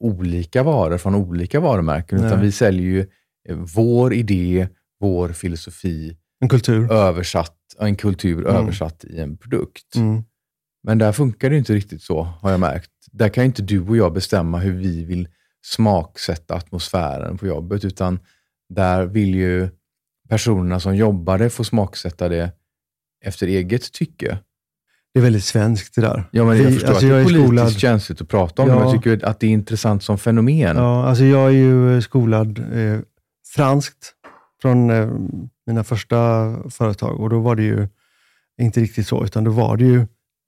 olika 0.00 0.62
varor 0.62 0.98
från 0.98 1.14
olika 1.14 1.60
varumärken, 1.60 2.18
utan 2.18 2.30
Nej. 2.30 2.40
vi 2.46 2.52
säljer 2.52 2.86
ju 2.86 3.00
eh, 3.48 3.56
vår 3.56 4.14
idé, 4.14 4.68
vår 5.00 5.28
filosofi 5.28 6.16
En 6.40 6.48
kultur. 6.48 6.92
översatt, 6.92 7.56
en 7.78 7.96
kultur 7.96 8.40
Mm. 8.46 8.56
översatt 8.62 9.04
i 9.04 9.20
en 9.20 9.36
produkt. 9.36 9.96
Mm. 9.96 10.22
Men 10.82 10.98
där 10.98 11.12
funkar 11.12 11.50
det 11.50 11.56
inte 11.56 11.72
riktigt 11.74 12.02
så, 12.02 12.22
har 12.22 12.50
jag 12.50 12.60
märkt. 12.60 12.90
Där 13.12 13.28
kan 13.28 13.44
inte 13.44 13.62
du 13.62 13.80
och 13.80 13.96
jag 13.96 14.12
bestämma 14.12 14.58
hur 14.58 14.72
vi 14.72 15.04
vill 15.04 15.28
smaksätta 15.64 16.54
atmosfären 16.54 17.38
på 17.38 17.46
jobbet, 17.46 17.84
utan 17.84 18.18
där 18.68 19.06
vill 19.06 19.34
ju 19.34 19.68
personerna 20.30 20.80
som 20.80 20.96
jobbar 20.96 21.38
det 21.38 21.50
få 21.50 21.64
smaksätta 21.64 22.28
det 22.28 22.52
efter 23.24 23.46
eget 23.46 23.92
tycke. 23.92 24.38
Det 25.14 25.20
är 25.20 25.22
väldigt 25.22 25.44
svenskt 25.44 25.94
det 25.94 26.00
där. 26.00 26.24
Ja, 26.30 26.44
men 26.44 26.56
jag 26.56 26.64
Vi- 26.64 26.72
förstår 26.72 26.88
alltså, 26.88 27.06
att 27.06 27.10
det 27.10 27.16
jag 27.16 27.16
är 27.16 27.20
är 27.20 27.24
politiskt 27.24 27.46
skolad- 27.46 27.78
känsligt 27.78 28.20
att 28.20 28.28
prata 28.28 28.62
om 28.62 28.68
det, 28.68 28.74
Ja. 28.74 28.78
men 28.80 28.88
jag 28.88 29.02
tycker 29.02 29.26
att 29.26 29.40
det 29.40 29.46
är 29.46 29.50
intressant 29.50 30.02
som 30.02 30.18
fenomen. 30.18 30.76
Ja, 30.76 31.04
alltså 31.06 31.24
jag 31.24 31.46
är 31.46 31.50
ju 31.54 32.02
skolad 32.02 32.58
eh, 32.58 33.00
franskt 33.54 34.14
från 34.62 34.90
eh, 34.90 35.08
mina 35.66 35.84
första 35.84 36.16
företag 36.70 37.20
och 37.20 37.30
då 37.30 37.40
var 37.40 37.56
det 37.56 37.62
ju 37.62 37.88
inte 38.60 38.80
riktigt 38.80 39.06
så, 39.06 39.24
utan 39.24 39.44
då 39.44 39.50
var 39.50 39.76
det 39.76 39.84
ju, 39.84 40.06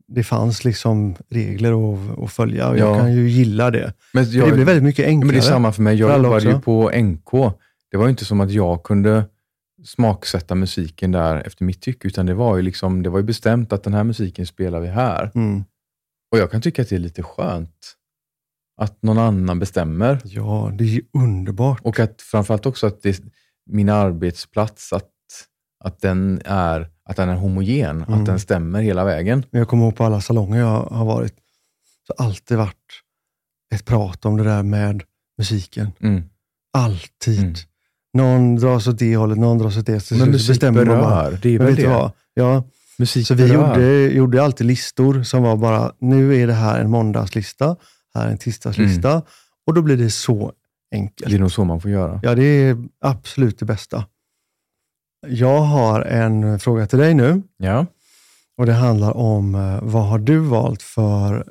det 0.09 0.25
fanns 0.25 0.65
liksom 0.65 1.15
regler 1.31 1.95
att, 1.95 2.19
att 2.19 2.33
följa 2.33 2.69
och 2.69 2.79
jag 2.79 2.97
Ja. 2.97 2.99
kan 2.99 3.13
ju 3.15 3.29
gilla 3.29 3.71
det. 3.71 3.93
Men 4.13 4.31
jag, 4.31 4.49
det 4.49 4.55
blir 4.55 4.65
väldigt 4.65 4.85
mycket 4.85 5.07
enklare. 5.07 5.27
men 5.27 5.35
det 5.35 5.41
är 5.47 5.51
samma 5.51 5.73
för 5.73 5.83
mig. 5.83 5.97
Jag 5.97 6.17
jobbade 6.17 6.45
ju 6.45 6.61
på 6.61 6.91
NK. 6.91 7.31
Det 7.91 7.97
var 7.97 8.05
ju 8.05 8.11
inte 8.11 8.25
som 8.25 8.41
att 8.41 8.51
jag 8.51 8.83
kunde 8.83 9.25
smaksätta 9.85 10.55
musiken 10.55 11.13
där 11.13 11.37
efter 11.37 11.65
mitt 11.65 11.81
tycke, 11.83 12.09
utan 12.09 12.27
det 12.27 12.35
var 12.35 12.57
ju, 12.57 12.63
liksom, 12.63 13.03
det 13.03 13.11
var 13.11 13.19
ju 13.19 13.25
bestämt 13.25 13.73
att 13.73 13.83
den 13.83 13.95
här 13.95 14.05
musiken 14.05 14.47
spelar 14.47 14.81
vi 14.81 14.89
här. 14.89 15.31
Mm. 15.35 15.65
Och 16.33 16.39
jag 16.39 16.51
kan 16.51 16.61
tycka 16.61 16.83
att 16.83 16.89
det 16.89 16.95
är 16.95 17.01
lite 17.01 17.23
skönt 17.23 17.97
att 18.77 19.03
någon 19.03 19.19
annan 19.19 19.59
bestämmer. 19.59 20.21
Ja, 20.25 20.73
det 20.79 20.85
är 20.85 20.89
ju 20.89 21.03
underbart. 21.13 21.81
Och 21.83 22.01
att 22.01 22.23
framförallt 22.23 22.67
också 22.67 22.87
att 22.87 23.03
det, 23.03 23.23
min 23.71 23.89
arbetsplats, 23.89 24.93
att, 24.93 25.11
att, 25.85 26.01
den 26.01 26.43
är, 26.45 26.91
att 27.05 27.17
den 27.17 27.29
är 27.29 27.35
homogen, 27.37 28.03
Mm. 28.03 28.21
att 28.21 28.27
den 28.27 28.41
stämmer 28.41 28.83
hela 28.83 29.05
vägen. 29.05 29.45
Jag 29.51 29.69
kommer 29.69 29.85
ihåg 29.85 29.97
på 29.97 30.05
alla 30.05 30.21
salonger 30.21 30.59
jag 30.59 30.83
har 30.83 31.05
varit, 31.05 31.35
så 32.07 32.15
har 32.19 32.27
alltid 32.27 32.57
varit 32.59 32.77
ett 33.75 33.85
prat 33.85 34.25
om 34.25 34.37
det 34.37 34.45
där 34.45 34.63
med 34.63 35.03
musiken. 35.39 35.93
Mm. 36.01 36.23
Alltid. 36.73 37.59
Mm. 38.15 38.27
Någon 38.27 38.57
dras 38.57 38.87
åt 38.87 38.99
det 38.99 39.17
hållet, 39.17 39.39
någon 39.39 39.59
dras 39.59 39.77
åt 39.77 39.87
det. 39.87 40.01
Så 40.01 40.15
Men 40.15 40.31
musik 40.31 40.49
bestämmer 40.49 40.85
man 40.85 40.99
bara. 40.99 41.09
berör, 41.25 41.39
det 41.43 41.55
är 41.55 41.59
väl 41.59 41.75
det. 41.75 41.87
vad? 41.87 42.11
Ja, 42.35 42.65
Musik 42.99 43.27
så 43.27 43.35
vi 43.35 43.49
berör. 43.49 43.75
gjorde, 43.75 44.15
gjorde 44.15 44.43
alltid 44.43 44.67
listor 44.67 45.23
som 45.23 45.43
var 45.43 45.57
bara, 45.57 45.93
nu 45.99 46.37
är 46.43 46.47
det 46.47 46.53
här 46.53 46.81
en 46.81 46.91
måndagslista, 46.91 47.77
här 48.15 48.27
är 48.27 48.31
en 48.31 48.39
tisdagslista. 48.39 49.23
Och 49.67 49.75
då 49.75 49.83
blir 49.83 49.97
det 49.97 50.11
så 50.11 50.53
enkelt. 50.95 51.31
Det 51.31 51.37
är 51.37 51.41
nog 51.41 51.53
så 51.53 51.65
man 51.65 51.81
får 51.81 51.91
göra. 51.91 52.21
Ja, 52.23 52.35
det 52.35 52.45
är 52.45 52.77
absolut 53.01 53.59
det 53.59 53.65
bästa. 53.65 54.05
Jag 55.27 55.61
har 55.61 56.01
en 56.01 56.59
fråga 56.59 56.87
till 56.87 56.99
dig 56.99 57.15
nu. 57.15 57.43
Ja. 57.57 57.87
Och 58.59 58.67
Det 58.67 58.73
handlar 58.73 59.17
om 59.17 59.55
eh, 59.55 59.79
vad 59.83 60.05
har 60.07 60.19
du 60.19 60.39
valt 60.39 60.83
för 60.83 61.47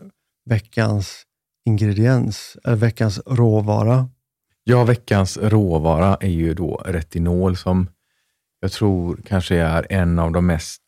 veckans 0.49 1.24
ingrediens, 1.66 2.57
eller 2.64 2.76
veckans 2.78 3.22
råvara? 3.26 4.09
Ja, 4.72 4.84
veckans 4.84 5.38
råvara 5.38 6.17
är 6.22 6.30
ju 6.30 6.53
då 6.53 6.82
retinol 6.86 7.57
som 7.57 7.89
jag 8.59 8.72
tror 8.72 9.22
kanske 9.26 9.55
är 9.55 9.88
en 9.89 10.19
av 10.19 10.32
de 10.32 10.45
mest 10.45 10.82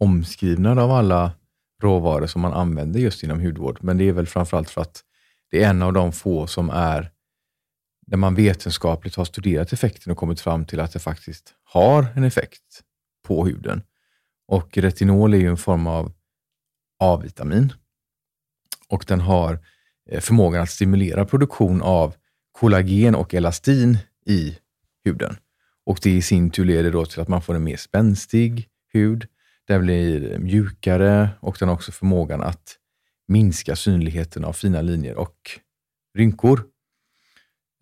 omskrivna 0.00 0.82
av 0.82 0.92
alla 0.92 1.32
råvaror 1.82 2.26
som 2.26 2.42
man 2.42 2.52
använder 2.52 3.00
just 3.00 3.22
inom 3.22 3.40
hudvård. 3.40 3.78
Men 3.80 3.98
det 3.98 4.08
är 4.08 4.12
väl 4.12 4.26
framförallt 4.26 4.70
för 4.70 4.80
att 4.80 5.04
det 5.50 5.62
är 5.62 5.70
en 5.70 5.82
av 5.82 5.92
de 5.92 6.12
få 6.12 6.46
som 6.46 6.70
är 6.70 7.10
där 8.06 8.16
man 8.16 8.34
vetenskapligt 8.34 9.16
har 9.16 9.24
studerat 9.24 9.72
effekten 9.72 10.12
och 10.12 10.18
kommit 10.18 10.40
fram 10.40 10.64
till 10.64 10.80
att 10.80 10.92
det 10.92 10.98
faktiskt 10.98 11.54
har 11.64 12.06
en 12.16 12.24
effekt 12.24 12.82
på 13.26 13.46
huden. 13.46 13.82
Och 14.48 14.78
retinol 14.78 15.34
är 15.34 15.38
ju 15.38 15.48
en 15.48 15.56
form 15.56 15.86
av 15.86 16.12
A-vitamin 16.98 17.72
och 18.88 19.04
den 19.08 19.20
har 19.20 19.58
eh, 20.10 20.20
förmågan 20.20 20.62
att 20.62 20.70
stimulera 20.70 21.24
produktion 21.24 21.82
av 21.82 22.14
kollagen 22.58 23.14
och 23.14 23.34
elastin 23.34 23.98
i 24.26 24.58
huden. 25.04 25.36
Och 25.86 25.98
det 26.02 26.10
i 26.10 26.22
sin 26.22 26.50
tur 26.50 26.64
leder 26.64 26.90
då 26.90 27.06
till 27.06 27.20
att 27.20 27.28
man 27.28 27.42
får 27.42 27.54
en 27.54 27.64
mer 27.64 27.76
spänstig 27.76 28.68
hud. 28.92 29.26
Den 29.66 29.82
blir 29.82 30.38
mjukare 30.38 31.30
och 31.40 31.56
den 31.60 31.68
har 31.68 31.74
också 31.74 31.92
förmågan 31.92 32.42
att 32.42 32.76
minska 33.28 33.76
synligheten 33.76 34.44
av 34.44 34.52
fina 34.52 34.82
linjer 34.82 35.14
och 35.14 35.36
rynkor. 36.18 36.64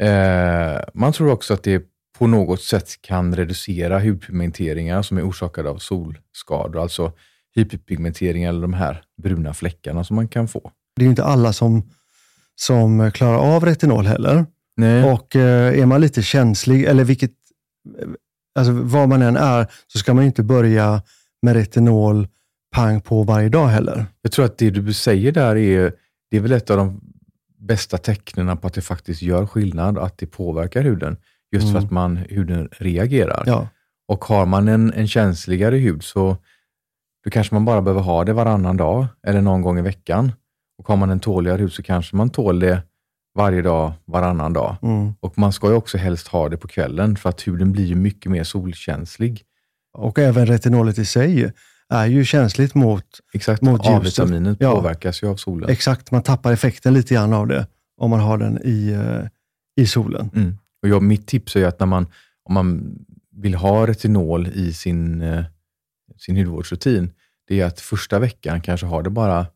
Eh, 0.02 0.80
man 0.94 1.12
tror 1.12 1.30
också 1.30 1.54
att 1.54 1.62
det 1.62 1.82
på 2.18 2.26
något 2.26 2.62
sätt 2.62 3.02
kan 3.02 3.36
reducera 3.36 4.00
hudpigmenteringar 4.00 5.02
som 5.02 5.18
är 5.18 5.28
orsakade 5.28 5.70
av 5.70 5.78
solskador, 5.78 6.82
alltså 6.82 7.12
hyperpigmenteringar 7.54 8.48
eller 8.48 8.62
de 8.62 8.74
här 8.74 9.02
bruna 9.22 9.54
fläckarna 9.54 10.04
som 10.04 10.16
man 10.16 10.28
kan 10.28 10.48
få. 10.48 10.70
Det 10.96 11.02
är 11.02 11.04
ju 11.04 11.10
inte 11.10 11.24
alla 11.24 11.52
som, 11.52 11.90
som 12.54 13.10
klarar 13.12 13.38
av 13.38 13.64
retinol 13.64 14.06
heller. 14.06 14.46
Nej. 14.76 15.12
Och 15.12 15.36
eh, 15.36 15.78
är 15.80 15.86
man 15.86 16.00
lite 16.00 16.22
känslig, 16.22 16.84
eller 16.84 17.04
vilket, 17.04 17.30
eh, 18.00 18.08
alltså 18.58 18.72
vad 18.72 19.08
man 19.08 19.22
än 19.22 19.36
är, 19.36 19.66
så 19.86 19.98
ska 19.98 20.14
man 20.14 20.24
inte 20.24 20.42
börja 20.42 21.02
med 21.42 21.54
retinol 21.56 22.28
pang 22.74 23.00
på 23.00 23.22
varje 23.22 23.48
dag 23.48 23.66
heller. 23.66 24.06
Jag 24.22 24.32
tror 24.32 24.44
att 24.44 24.58
det 24.58 24.70
du 24.70 24.92
säger 24.92 25.32
där 25.32 25.56
är, 25.56 25.92
det 26.30 26.36
är 26.36 26.40
väl 26.40 26.52
ett 26.52 26.70
av 26.70 26.76
de 26.76 27.00
bästa 27.58 27.98
tecknen 27.98 28.56
på 28.56 28.66
att 28.66 28.74
det 28.74 28.80
faktiskt 28.82 29.22
gör 29.22 29.46
skillnad, 29.46 29.98
att 29.98 30.18
det 30.18 30.26
påverkar 30.26 30.82
huden. 30.82 31.16
Just 31.52 31.64
för 31.66 31.70
Mm. 31.74 31.84
att 31.84 31.90
man, 31.90 32.16
huden 32.16 32.68
reagerar. 32.72 33.42
Ja, 33.46 33.68
Och 34.08 34.24
har 34.24 34.46
man 34.46 34.68
en, 34.68 34.92
en 34.92 35.08
känsligare 35.08 35.76
hud 35.76 36.02
så 36.04 36.36
då 37.24 37.30
kanske 37.30 37.54
man 37.54 37.64
bara 37.64 37.82
behöver 37.82 38.00
ha 38.02 38.24
det 38.24 38.32
varannan 38.32 38.76
dag 38.76 39.06
eller 39.26 39.40
någon 39.40 39.62
gång 39.62 39.78
i 39.78 39.82
veckan. 39.82 40.32
Och 40.78 40.88
har 40.88 40.96
man 40.96 41.10
en 41.10 41.20
tåligare 41.20 41.58
hud 41.62 41.72
så 41.72 41.82
kanske 41.82 42.16
man 42.16 42.30
tål 42.30 42.60
det 42.60 42.82
varje 43.34 43.62
dag, 43.62 43.92
varannan 44.04 44.52
dag. 44.52 44.76
mm. 44.82 45.14
Och 45.20 45.38
man 45.38 45.52
ska 45.52 45.68
ju 45.68 45.74
också 45.74 45.98
helst 45.98 46.28
ha 46.28 46.48
det 46.48 46.56
på 46.56 46.68
kvällen 46.68 47.16
för 47.16 47.28
att 47.28 47.46
huden 47.46 47.72
blir 47.72 47.84
ju 47.84 47.94
mycket 47.94 48.32
mer 48.32 48.44
solkänslig. 48.44 49.42
Och 49.98 50.18
även 50.18 50.46
retinolet 50.46 50.98
i 50.98 51.04
sig 51.04 51.52
är 51.88 52.06
ju 52.06 52.24
känsligt 52.24 52.74
mot, 52.74 53.04
Exakt, 53.34 53.62
Mot 53.62 53.80
ljuset. 53.86 53.96
A-vitaminet 54.18 54.56
Ja. 54.60 54.74
påverkas 54.74 55.22
ju 55.22 55.28
av 55.28 55.36
solen. 55.36 55.70
exakt, 55.70 56.10
man 56.10 56.22
tappar 56.22 56.52
effekten 56.52 56.94
lite 56.94 57.14
grann 57.14 57.32
av 57.32 57.46
det 57.46 57.66
om 57.96 58.10
man 58.10 58.20
har 58.20 58.38
den 58.38 58.58
i, 58.64 58.90
eh, 58.92 59.28
i 59.82 59.86
solen. 59.86 60.30
Mm. 60.34 60.58
Och 60.82 60.88
jag, 60.88 61.02
mitt 61.02 61.26
tips 61.26 61.56
är 61.56 61.66
att 61.66 61.80
när 61.80 61.86
man, 61.86 62.06
om 62.44 62.54
man 62.54 62.98
vill 63.36 63.54
ha 63.54 63.86
retinol 63.86 64.46
i 64.46 64.72
sin, 64.72 65.22
eh, 65.22 65.44
sin 66.18 66.36
hudvårdsrutin, 66.36 67.12
det 67.48 67.60
är 67.60 67.66
att 67.66 67.80
första 67.80 68.18
veckan 68.18 68.60
kanske 68.60 68.86
ha 68.86 69.02
det 69.02 69.10
bara 69.10 69.46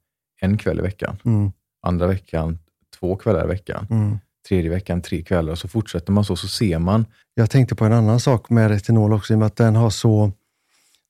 en 0.40 0.58
kväll 0.58 0.78
i 0.78 0.82
veckan. 0.82 1.16
Mm, 1.24 1.52
Andra 1.82 2.06
veckan 2.06 2.58
två 3.00 3.16
kvällar 3.16 3.44
i 3.44 3.48
veckan. 3.48 3.86
mm. 3.90 4.18
Tredje 4.48 4.70
veckan 4.70 5.02
tre 5.02 5.22
kvällar 5.22 5.52
och 5.52 5.58
så 5.58 5.68
fortsätter 5.68 6.12
man 6.12 6.24
så, 6.24 6.36
så 6.36 6.48
ser 6.48 6.78
man. 6.78 7.06
Jag 7.34 7.50
tänkte 7.50 7.74
på 7.74 7.84
en 7.84 7.92
annan 7.92 8.20
sak 8.20 8.50
med 8.50 8.70
retinol 8.70 9.12
också, 9.12 9.32
i 9.32 9.34
och 9.34 9.38
med 9.38 9.46
att 9.46 9.56
den, 9.56 9.76
har 9.76 9.90
så, 9.90 10.32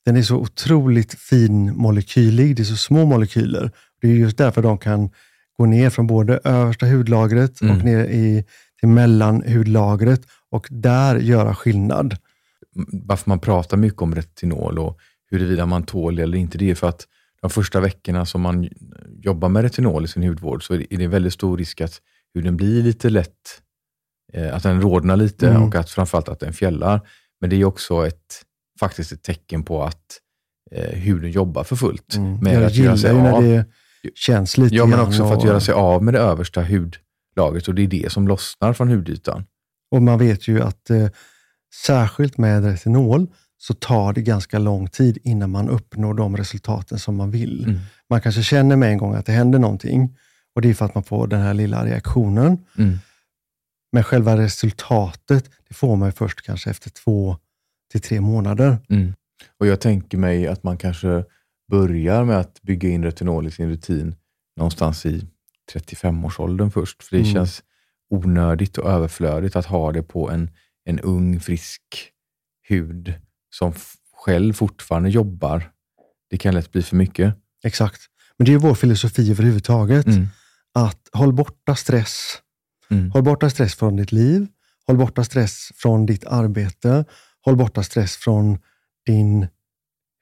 den 0.04 0.16
är 0.16 0.22
så 0.22 0.36
otroligt 0.36 1.14
fin 1.14 1.76
molekylig. 1.76 2.56
Det 2.56 2.62
är 2.62 2.64
så 2.64 2.76
små 2.76 3.04
molekyler. 3.04 3.70
Det 4.00 4.08
är 4.08 4.12
just 4.12 4.38
därför 4.38 4.62
de 4.62 4.78
kan 4.78 5.10
gå 5.58 5.66
ner 5.66 5.90
från 5.90 6.06
både 6.06 6.40
översta 6.44 6.86
hudlagret 6.86 7.60
Mm. 7.62 7.76
och 7.76 7.84
ner 7.84 8.04
i, 8.04 8.44
till 8.80 8.88
mellanhudlagret 8.88 10.20
och 10.50 10.66
där 10.70 11.16
göra 11.16 11.54
skillnad. 11.54 12.16
Varför 12.92 13.30
man 13.30 13.38
pratar 13.38 13.76
mycket 13.76 14.02
om 14.02 14.14
retinol 14.14 14.78
och 14.78 14.98
huruvida 15.30 15.66
man 15.66 15.82
tål 15.82 16.16
det 16.16 16.22
eller 16.22 16.38
inte, 16.38 16.58
det 16.58 16.70
är 16.70 16.74
för 16.74 16.88
att 16.88 17.06
de 17.40 17.50
första 17.50 17.80
veckorna 17.80 18.26
som 18.26 18.40
man 18.40 18.68
jobbar 19.22 19.48
med 19.48 19.62
retinol 19.62 20.04
i 20.04 20.08
sin 20.08 20.22
hudvård 20.22 20.66
så 20.66 20.74
är 20.74 20.98
det 20.98 21.06
väldigt 21.06 21.32
stor 21.32 21.58
risk 21.58 21.80
att 21.80 22.00
huden 22.34 22.56
blir 22.56 22.82
lite 22.82 23.10
lätt, 23.10 23.62
eh, 24.32 24.54
att 24.56 24.62
den 24.62 24.80
rodnar 24.82 25.16
lite 25.16 25.48
Mm. 25.50 25.62
och 25.62 25.74
att 25.74 25.90
framförallt 25.90 26.28
att 26.28 26.40
den 26.40 26.52
fjällar. 26.52 27.00
Men 27.40 27.50
det 27.50 27.56
är 27.56 27.64
också 27.64 28.06
ett, 28.06 28.42
faktiskt 28.80 29.12
ett 29.12 29.22
tecken 29.22 29.62
på 29.62 29.82
att 29.84 30.20
eh, 30.70 30.98
huden 30.98 31.30
jobbar 31.30 31.64
för 31.64 31.76
fullt 31.76 32.16
med 32.16 32.40
Mm. 32.40 32.52
jag 32.52 32.64
att 32.64 32.72
gillar 32.74 32.86
göra 32.86 32.96
sig 32.96 33.10
ju 33.14 33.22
när 33.22 33.32
av. 33.32 33.42
det 33.42 33.64
känns 34.14 34.58
lite 34.58 34.74
Ja, 34.74 34.86
men 34.86 35.00
också 35.00 35.18
för 35.28 35.32
att 35.32 35.38
och- 35.38 35.46
göra 35.46 35.60
sig 35.60 35.74
av 35.74 36.02
med 36.04 36.14
det 36.14 36.20
översta 36.20 36.62
hudlagret 36.62 37.68
och 37.68 37.74
det 37.74 37.82
är 37.82 37.86
det 37.86 38.12
som 38.12 38.28
lossnar 38.28 38.72
från 38.72 38.88
hudytan. 38.88 39.44
Och 39.90 40.02
man 40.02 40.18
vet 40.18 40.48
ju 40.48 40.62
att 40.62 40.90
eh, 40.90 41.08
särskilt 41.86 42.38
med 42.38 42.64
retinol 42.64 43.26
så 43.58 43.74
tar 43.74 44.12
det 44.12 44.22
ganska 44.22 44.58
lång 44.58 44.88
tid 44.88 45.18
innan 45.24 45.50
man 45.50 45.68
uppnår 45.68 46.14
de 46.14 46.36
resultaten 46.36 46.98
som 46.98 47.16
man 47.16 47.30
vill. 47.30 47.64
Mm. 47.64 47.78
Man 48.10 48.20
kanske 48.20 48.42
känner 48.42 48.76
med 48.76 48.90
en 48.92 48.98
gång 48.98 49.14
att 49.14 49.26
det 49.26 49.32
händer 49.32 49.58
någonting 49.58 50.16
och 50.54 50.62
det 50.62 50.70
är 50.70 50.74
för 50.74 50.84
att 50.84 50.94
man 50.94 51.04
får 51.04 51.26
den 51.26 51.40
här 51.40 51.54
lilla 51.54 51.84
reaktionen. 51.84 52.58
Mm. 52.78 52.98
Men 53.92 54.04
själva 54.04 54.36
resultatet, 54.36 55.50
det 55.68 55.74
får 55.74 55.96
man 55.96 56.12
först 56.12 56.42
kanske 56.42 56.70
efter 56.70 56.90
två 56.90 57.36
till 57.92 58.00
tre 58.00 58.20
månader. 58.20 58.78
Mm. 58.88 59.14
Och 59.60 59.66
Jag 59.66 59.80
tänker 59.80 60.18
mig 60.18 60.46
att 60.46 60.62
man 60.62 60.76
kanske 60.76 61.24
börjar 61.70 62.24
med 62.24 62.38
att 62.38 62.62
bygga 62.62 62.88
in 62.88 63.04
retinol 63.04 63.46
i 63.46 63.50
sin 63.50 63.68
rutin 63.68 64.14
någonstans 64.56 65.06
i 65.06 65.26
35-årsåldern 65.72 66.70
först. 66.70 67.02
För 67.02 67.16
det 67.16 67.22
Mm. 67.22 67.34
känns 67.34 67.62
onödigt 68.10 68.78
och 68.78 68.90
överflödigt 68.90 69.56
att 69.56 69.66
ha 69.66 69.92
det 69.92 70.02
på 70.02 70.30
en, 70.30 70.50
en 70.84 71.00
ung, 71.00 71.40
frisk 71.40 71.82
hud 72.68 73.14
som 73.50 73.72
själv 74.16 74.52
fortfarande 74.52 75.10
jobbar. 75.10 75.70
Det 76.30 76.38
kan 76.38 76.54
lätt 76.54 76.72
bli 76.72 76.82
för 76.82 76.96
mycket. 76.96 77.34
Exakt. 77.64 78.00
Men 78.36 78.44
det 78.44 78.50
är 78.50 78.52
ju 78.52 78.58
vår 78.58 78.74
filosofi 78.74 79.30
överhuvudtaget. 79.30 80.06
Mm. 80.06 80.26
Att 80.74 81.08
håll 81.12 81.32
borta 81.32 81.76
stress. 81.76 82.38
Mm. 82.90 83.10
Håll 83.10 83.22
borta 83.22 83.50
stress 83.50 83.74
från 83.74 83.96
ditt 83.96 84.12
liv. 84.12 84.46
Håll 84.86 84.96
borta 84.96 85.24
stress 85.24 85.72
från 85.74 86.06
ditt 86.06 86.24
arbete. 86.24 87.04
Håll 87.44 87.56
borta 87.56 87.82
stress 87.82 88.16
från 88.16 88.58
din 89.06 89.46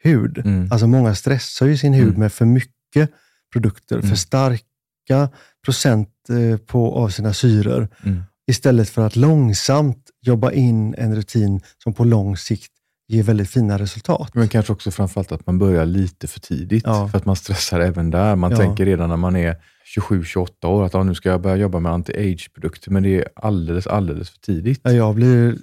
hud. 0.03 0.39
Mm. 0.39 0.69
Alltså 0.73 0.87
många 0.87 1.15
stressar 1.15 1.67
ju 1.67 1.77
sin 1.79 1.95
hud 1.95 2.09
Mm. 2.09 2.21
med 2.21 2.33
för 2.33 2.45
mycket 2.45 3.11
produkter, 3.53 3.97
för 4.01 4.07
Mm. 4.07 4.17
starka 4.17 5.29
procent 5.65 6.11
eh, 6.29 6.57
på, 6.59 6.95
av 6.95 7.09
sina 7.09 7.33
syror. 7.35 7.89
Mm. 8.05 8.23
Istället 8.47 8.89
för 8.91 9.07
att 9.07 9.17
långsamt 9.17 10.11
jobba 10.23 10.53
in 10.53 10.95
en 10.99 11.17
rutin 11.17 11.61
som 11.79 11.95
på 11.95 12.05
lång 12.05 12.37
sikt 12.37 12.73
ger 13.09 13.23
väldigt 13.23 13.51
fina 13.51 13.79
resultat. 13.79 14.35
Men 14.35 14.49
kanske 14.49 14.73
också 14.73 14.91
framförallt 14.91 15.33
att 15.33 15.47
man 15.47 15.59
börjar 15.59 15.87
lite 15.87 16.27
för 16.27 16.41
tidigt. 16.41 16.83
Ja. 16.87 17.09
För 17.09 17.19
att 17.19 17.25
man 17.27 17.37
stressar 17.37 17.81
även 17.81 18.11
där. 18.11 18.37
Man 18.37 18.51
Ja. 18.51 18.57
tänker 18.57 18.85
redan 18.85 19.09
när 19.09 19.17
man 19.17 19.37
är 19.37 19.57
27-28 19.97 20.67
år 20.67 20.85
att 20.85 20.95
ah, 20.95 21.03
nu 21.03 21.15
ska 21.15 21.29
jag 21.29 21.41
börja 21.41 21.57
jobba 21.57 21.81
med 21.81 21.93
anti-age-produkter. 21.93 22.91
Men 22.91 23.03
det 23.03 23.17
är 23.19 23.29
alldeles, 23.37 23.87
alldeles 23.87 24.31
för 24.31 24.39
tidigt. 24.39 24.81
Ja, 24.83 24.91
Jag 24.93 25.15
blir 25.15 25.57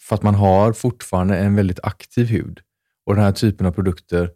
För 0.00 0.14
att 0.14 0.22
man 0.22 0.34
har 0.34 0.72
fortfarande 0.72 1.36
en 1.38 1.54
väldigt 1.54 1.80
aktiv 1.82 2.26
hud. 2.26 2.60
Och 3.06 3.14
den 3.14 3.24
här 3.24 3.32
typen 3.32 3.66
av 3.66 3.72
produkter, 3.72 4.30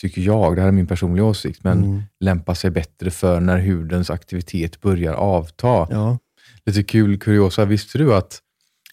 tycker 0.00 0.22
jag, 0.22 0.56
det 0.56 0.60
här 0.60 0.68
är 0.68 0.72
min 0.72 0.86
personliga 0.86 1.24
åsikt, 1.24 1.64
men 1.64 1.84
Mm. 1.84 2.02
lämpar 2.20 2.54
sig 2.54 2.70
bättre 2.70 3.10
för 3.10 3.40
när 3.40 3.58
hudens 3.58 4.10
aktivitet 4.10 4.80
börjar 4.80 5.12
avta. 5.14 5.86
ja, 5.90 6.18
Lite 6.66 6.82
kul 6.82 7.18
kuriosa, 7.18 7.64
visste 7.64 7.98
du 7.98 8.14
att 8.14 8.40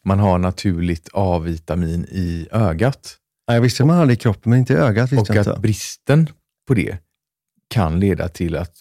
man 0.06 0.20
har 0.20 0.38
naturligt 0.38 1.10
A-vitamin 1.14 2.06
i 2.06 2.47
ögat? 2.52 3.18
Ja, 3.47 3.54
jag 3.54 3.62
visste 3.62 3.84
att 3.84 3.88
man 3.88 3.97
hade 3.97 4.14
i 4.14 4.16
kroppen, 4.16 4.49
men 4.49 4.60
inte 4.60 4.74
i 4.74 4.76
ögat. 4.76 5.12
Och 5.12 5.36
att 5.36 5.62
bristen 5.62 6.30
på 6.68 6.74
det 6.74 6.97
kan 7.70 7.99
leda 7.99 8.28
till 8.28 8.56
att 8.56 8.74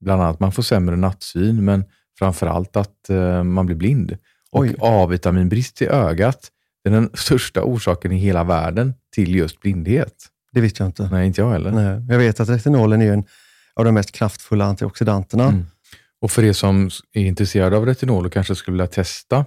bland 0.00 0.22
annat 0.22 0.40
man 0.40 0.52
får 0.52 0.62
sämre 0.62 0.96
nattsyn, 0.96 1.64
men 1.64 1.84
framför 2.18 2.46
allt 2.46 2.76
att 2.76 3.10
eh, 3.10 3.44
man 3.44 3.66
blir 3.66 3.76
blind. 3.76 4.18
Och. 4.50 4.66
A-vitaminbrist 4.78 5.82
i 5.82 5.86
ögat 5.86 6.50
är 6.84 6.90
den 6.90 7.10
största 7.14 7.62
orsaken 7.62 8.12
i 8.12 8.18
hela 8.18 8.44
världen 8.44 8.94
till 9.14 9.34
just 9.34 9.60
blindhet. 9.60 10.14
Det 10.52 10.60
visste 10.60 10.82
jag 10.82 10.88
inte. 10.88 11.08
Nej, 11.12 11.26
inte 11.26 11.40
jag 11.40 11.50
heller. 11.50 11.70
Nej. 11.70 12.06
Jag 12.08 12.18
vet 12.18 12.40
att 12.40 12.48
retinolen 12.48 13.02
är 13.02 13.12
en 13.12 13.24
av 13.74 13.84
de 13.84 13.94
mest 13.94 14.12
kraftfulla 14.12 14.64
antioxidanterna. 14.64 15.44
Mm. 15.44 15.66
Och 16.20 16.30
för 16.30 16.44
er 16.44 16.52
som 16.52 16.90
är 17.12 17.22
intresserade 17.22 17.76
av 17.76 17.86
retinol 17.86 18.26
och 18.26 18.32
kanske 18.32 18.54
skulle 18.54 18.72
vilja 18.72 18.86
testa 18.86 19.44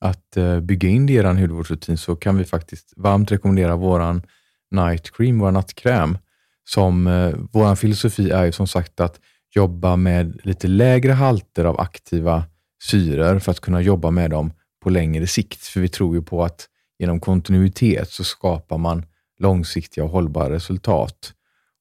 att 0.00 0.36
eh, 0.36 0.60
bygga 0.60 0.88
in 0.88 1.06
det 1.06 1.12
i 1.12 1.16
er 1.16 1.34
hudvårdsrutin 1.34 1.98
så 1.98 2.16
kan 2.16 2.38
vi 2.38 2.44
faktiskt 2.44 2.92
varmt 2.96 3.32
rekommendera 3.32 3.76
våran 3.76 4.22
night 4.70 5.10
cream, 5.10 5.38
vår 5.38 5.50
nattkräm. 5.50 6.18
Som, 6.64 7.06
eh, 7.06 7.34
vår 7.52 7.74
filosofi 7.74 8.30
är 8.30 8.44
ju 8.44 8.52
som 8.52 8.66
sagt 8.66 9.00
att 9.00 9.20
jobba 9.54 9.96
med 9.96 10.40
lite 10.44 10.68
lägre 10.68 11.12
halter 11.12 11.64
av 11.64 11.80
aktiva 11.80 12.44
syror 12.82 13.38
för 13.38 13.52
att 13.52 13.60
kunna 13.60 13.80
jobba 13.80 14.10
med 14.10 14.30
dem 14.30 14.52
på 14.82 14.90
längre 14.90 15.26
sikt. 15.26 15.62
För 15.62 15.80
vi 15.80 15.88
tror 15.88 16.14
ju 16.14 16.22
på 16.22 16.44
att 16.44 16.68
genom 16.98 17.20
kontinuitet 17.20 18.10
så 18.10 18.24
skapar 18.24 18.78
man 18.78 19.06
långsiktiga 19.38 20.04
och 20.04 20.10
hållbara 20.10 20.50
resultat. 20.50 21.32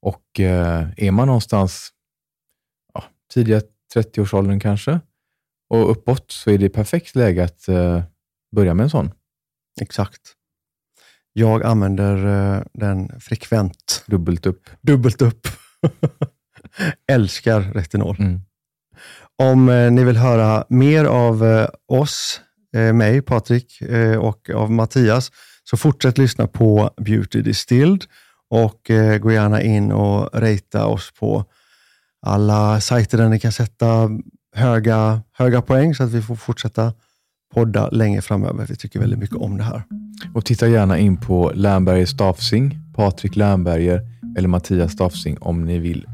Och 0.01 0.39
eh, 0.39 0.87
är 0.97 1.11
man 1.11 1.27
någonstans 1.27 1.89
ja, 2.93 3.03
tidiga 3.33 3.61
30-årsåldern 3.95 4.59
kanske 4.59 4.99
och 5.69 5.91
uppåt 5.91 6.31
så 6.31 6.51
är 6.51 6.57
det 6.57 6.69
perfekt 6.69 7.15
läge 7.15 7.43
att 7.43 7.67
eh, 7.67 8.01
börja 8.55 8.73
med 8.73 8.83
en 8.83 8.89
sån. 8.89 9.11
Exakt. 9.81 10.21
Jag 11.33 11.63
använder 11.63 12.15
eh, 12.25 12.63
den 12.73 13.19
frekvent, 13.19 14.03
Dubbelt 14.07 14.45
upp. 14.45 14.69
dubbelt 14.81 15.21
upp. 15.21 15.47
Älskar 17.11 17.61
retinol. 17.61 18.15
Mm. 18.19 18.41
Om 19.43 19.69
eh, 19.69 19.91
ni 19.91 20.03
vill 20.03 20.17
höra 20.17 20.65
mer 20.69 21.05
av 21.05 21.45
eh, 21.45 21.67
oss, 21.87 22.41
eh, 22.75 22.93
mig, 22.93 23.21
Patrik 23.21 23.81
eh, 23.81 24.17
och 24.17 24.49
av 24.49 24.71
Mattias, 24.71 25.31
så 25.63 25.77
fortsätt 25.77 26.17
lyssna 26.17 26.47
på 26.47 26.91
Beauty 26.97 27.41
Distilled 27.41 28.05
och 28.49 28.91
gå 29.19 29.31
gärna 29.31 29.61
in 29.61 29.91
och 29.91 30.29
ratea 30.33 30.85
oss 30.85 31.11
på 31.19 31.45
alla 32.25 32.81
sajter 32.81 33.17
där 33.17 33.29
ni 33.29 33.39
kan 33.39 33.51
sätta 33.51 34.09
höga, 34.57 35.21
höga 35.33 35.61
poäng 35.61 35.95
så 35.95 36.03
att 36.03 36.11
vi 36.11 36.21
får 36.21 36.35
fortsätta 36.35 36.93
podda 37.53 37.89
länge 37.89 38.21
framöver. 38.21 38.65
Vi 38.69 38.75
tycker 38.75 38.99
väldigt 38.99 39.19
mycket 39.19 39.35
om 39.35 39.57
det 39.57 39.63
här. 39.63 39.83
Och 40.33 40.45
titta 40.45 40.67
gärna 40.67 40.97
in 40.97 41.17
på 41.17 41.51
Lernberger 41.55 42.05
Stafsing, 42.05 42.79
Patrik 42.95 43.35
Lernberger 43.35 44.01
eller 44.37 44.47
Mattias 44.47 44.91
Stafsing 44.91 45.37
om 45.41 45.65
ni 45.65 45.79
vill 45.79 46.07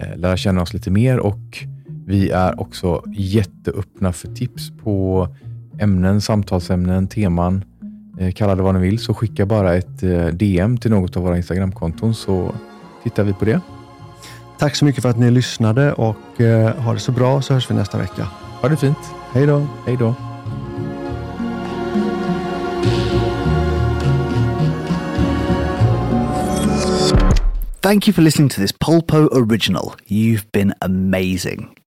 eh, 0.00 0.16
lära 0.18 0.36
känna 0.36 0.62
oss 0.62 0.74
lite 0.74 0.90
mer. 0.90 1.18
Och 1.18 1.64
vi 2.06 2.30
är 2.30 2.60
också 2.60 3.02
jätteöppna 3.16 4.12
för 4.12 4.28
tips 4.28 4.70
på 4.82 5.28
ämnen, 5.78 6.20
samtalsämnen, 6.20 7.08
teman. 7.08 7.64
Eh, 8.18 8.32
kalla 8.32 8.54
det 8.54 8.62
vad 8.62 8.74
ni 8.74 8.80
vill, 8.80 8.98
så 8.98 9.14
skicka 9.14 9.46
bara 9.46 9.74
ett 9.74 10.02
eh, 10.02 10.26
DM 10.26 10.76
till 10.76 10.90
något 10.90 11.16
av 11.16 11.22
våra 11.22 11.36
Instagramkonton 11.36 12.14
så 12.14 12.54
tittar 13.02 13.24
vi 13.24 13.32
på 13.32 13.44
det. 13.44 13.60
Tack 14.64 14.76
så 14.76 14.84
mycket 14.84 15.02
för 15.02 15.08
att 15.08 15.18
ni 15.18 15.30
lyssnade 15.30 15.92
och 15.92 16.40
eh, 16.40 16.76
ha 16.76 16.92
det 16.92 16.98
så 16.98 17.12
bra 17.12 17.42
så 17.42 17.54
hörs 17.54 17.70
vi 17.70 17.74
nästa 17.74 17.98
vecka. 17.98 18.28
Ha 18.60 18.68
det 18.68 18.76
fint. 18.76 18.98
Hej 19.32 19.46
då! 19.46 19.66
Hej 19.86 19.96
då. 19.96 20.14
Thank 27.80 28.08
you 28.08 28.14
for 28.14 28.22
listening 28.22 28.48
to 28.48 28.60
this 28.60 28.72
Polpo 28.72 29.16
original. 29.16 29.92
You've 30.06 30.44
been 30.52 30.72
amazing. 30.80 31.83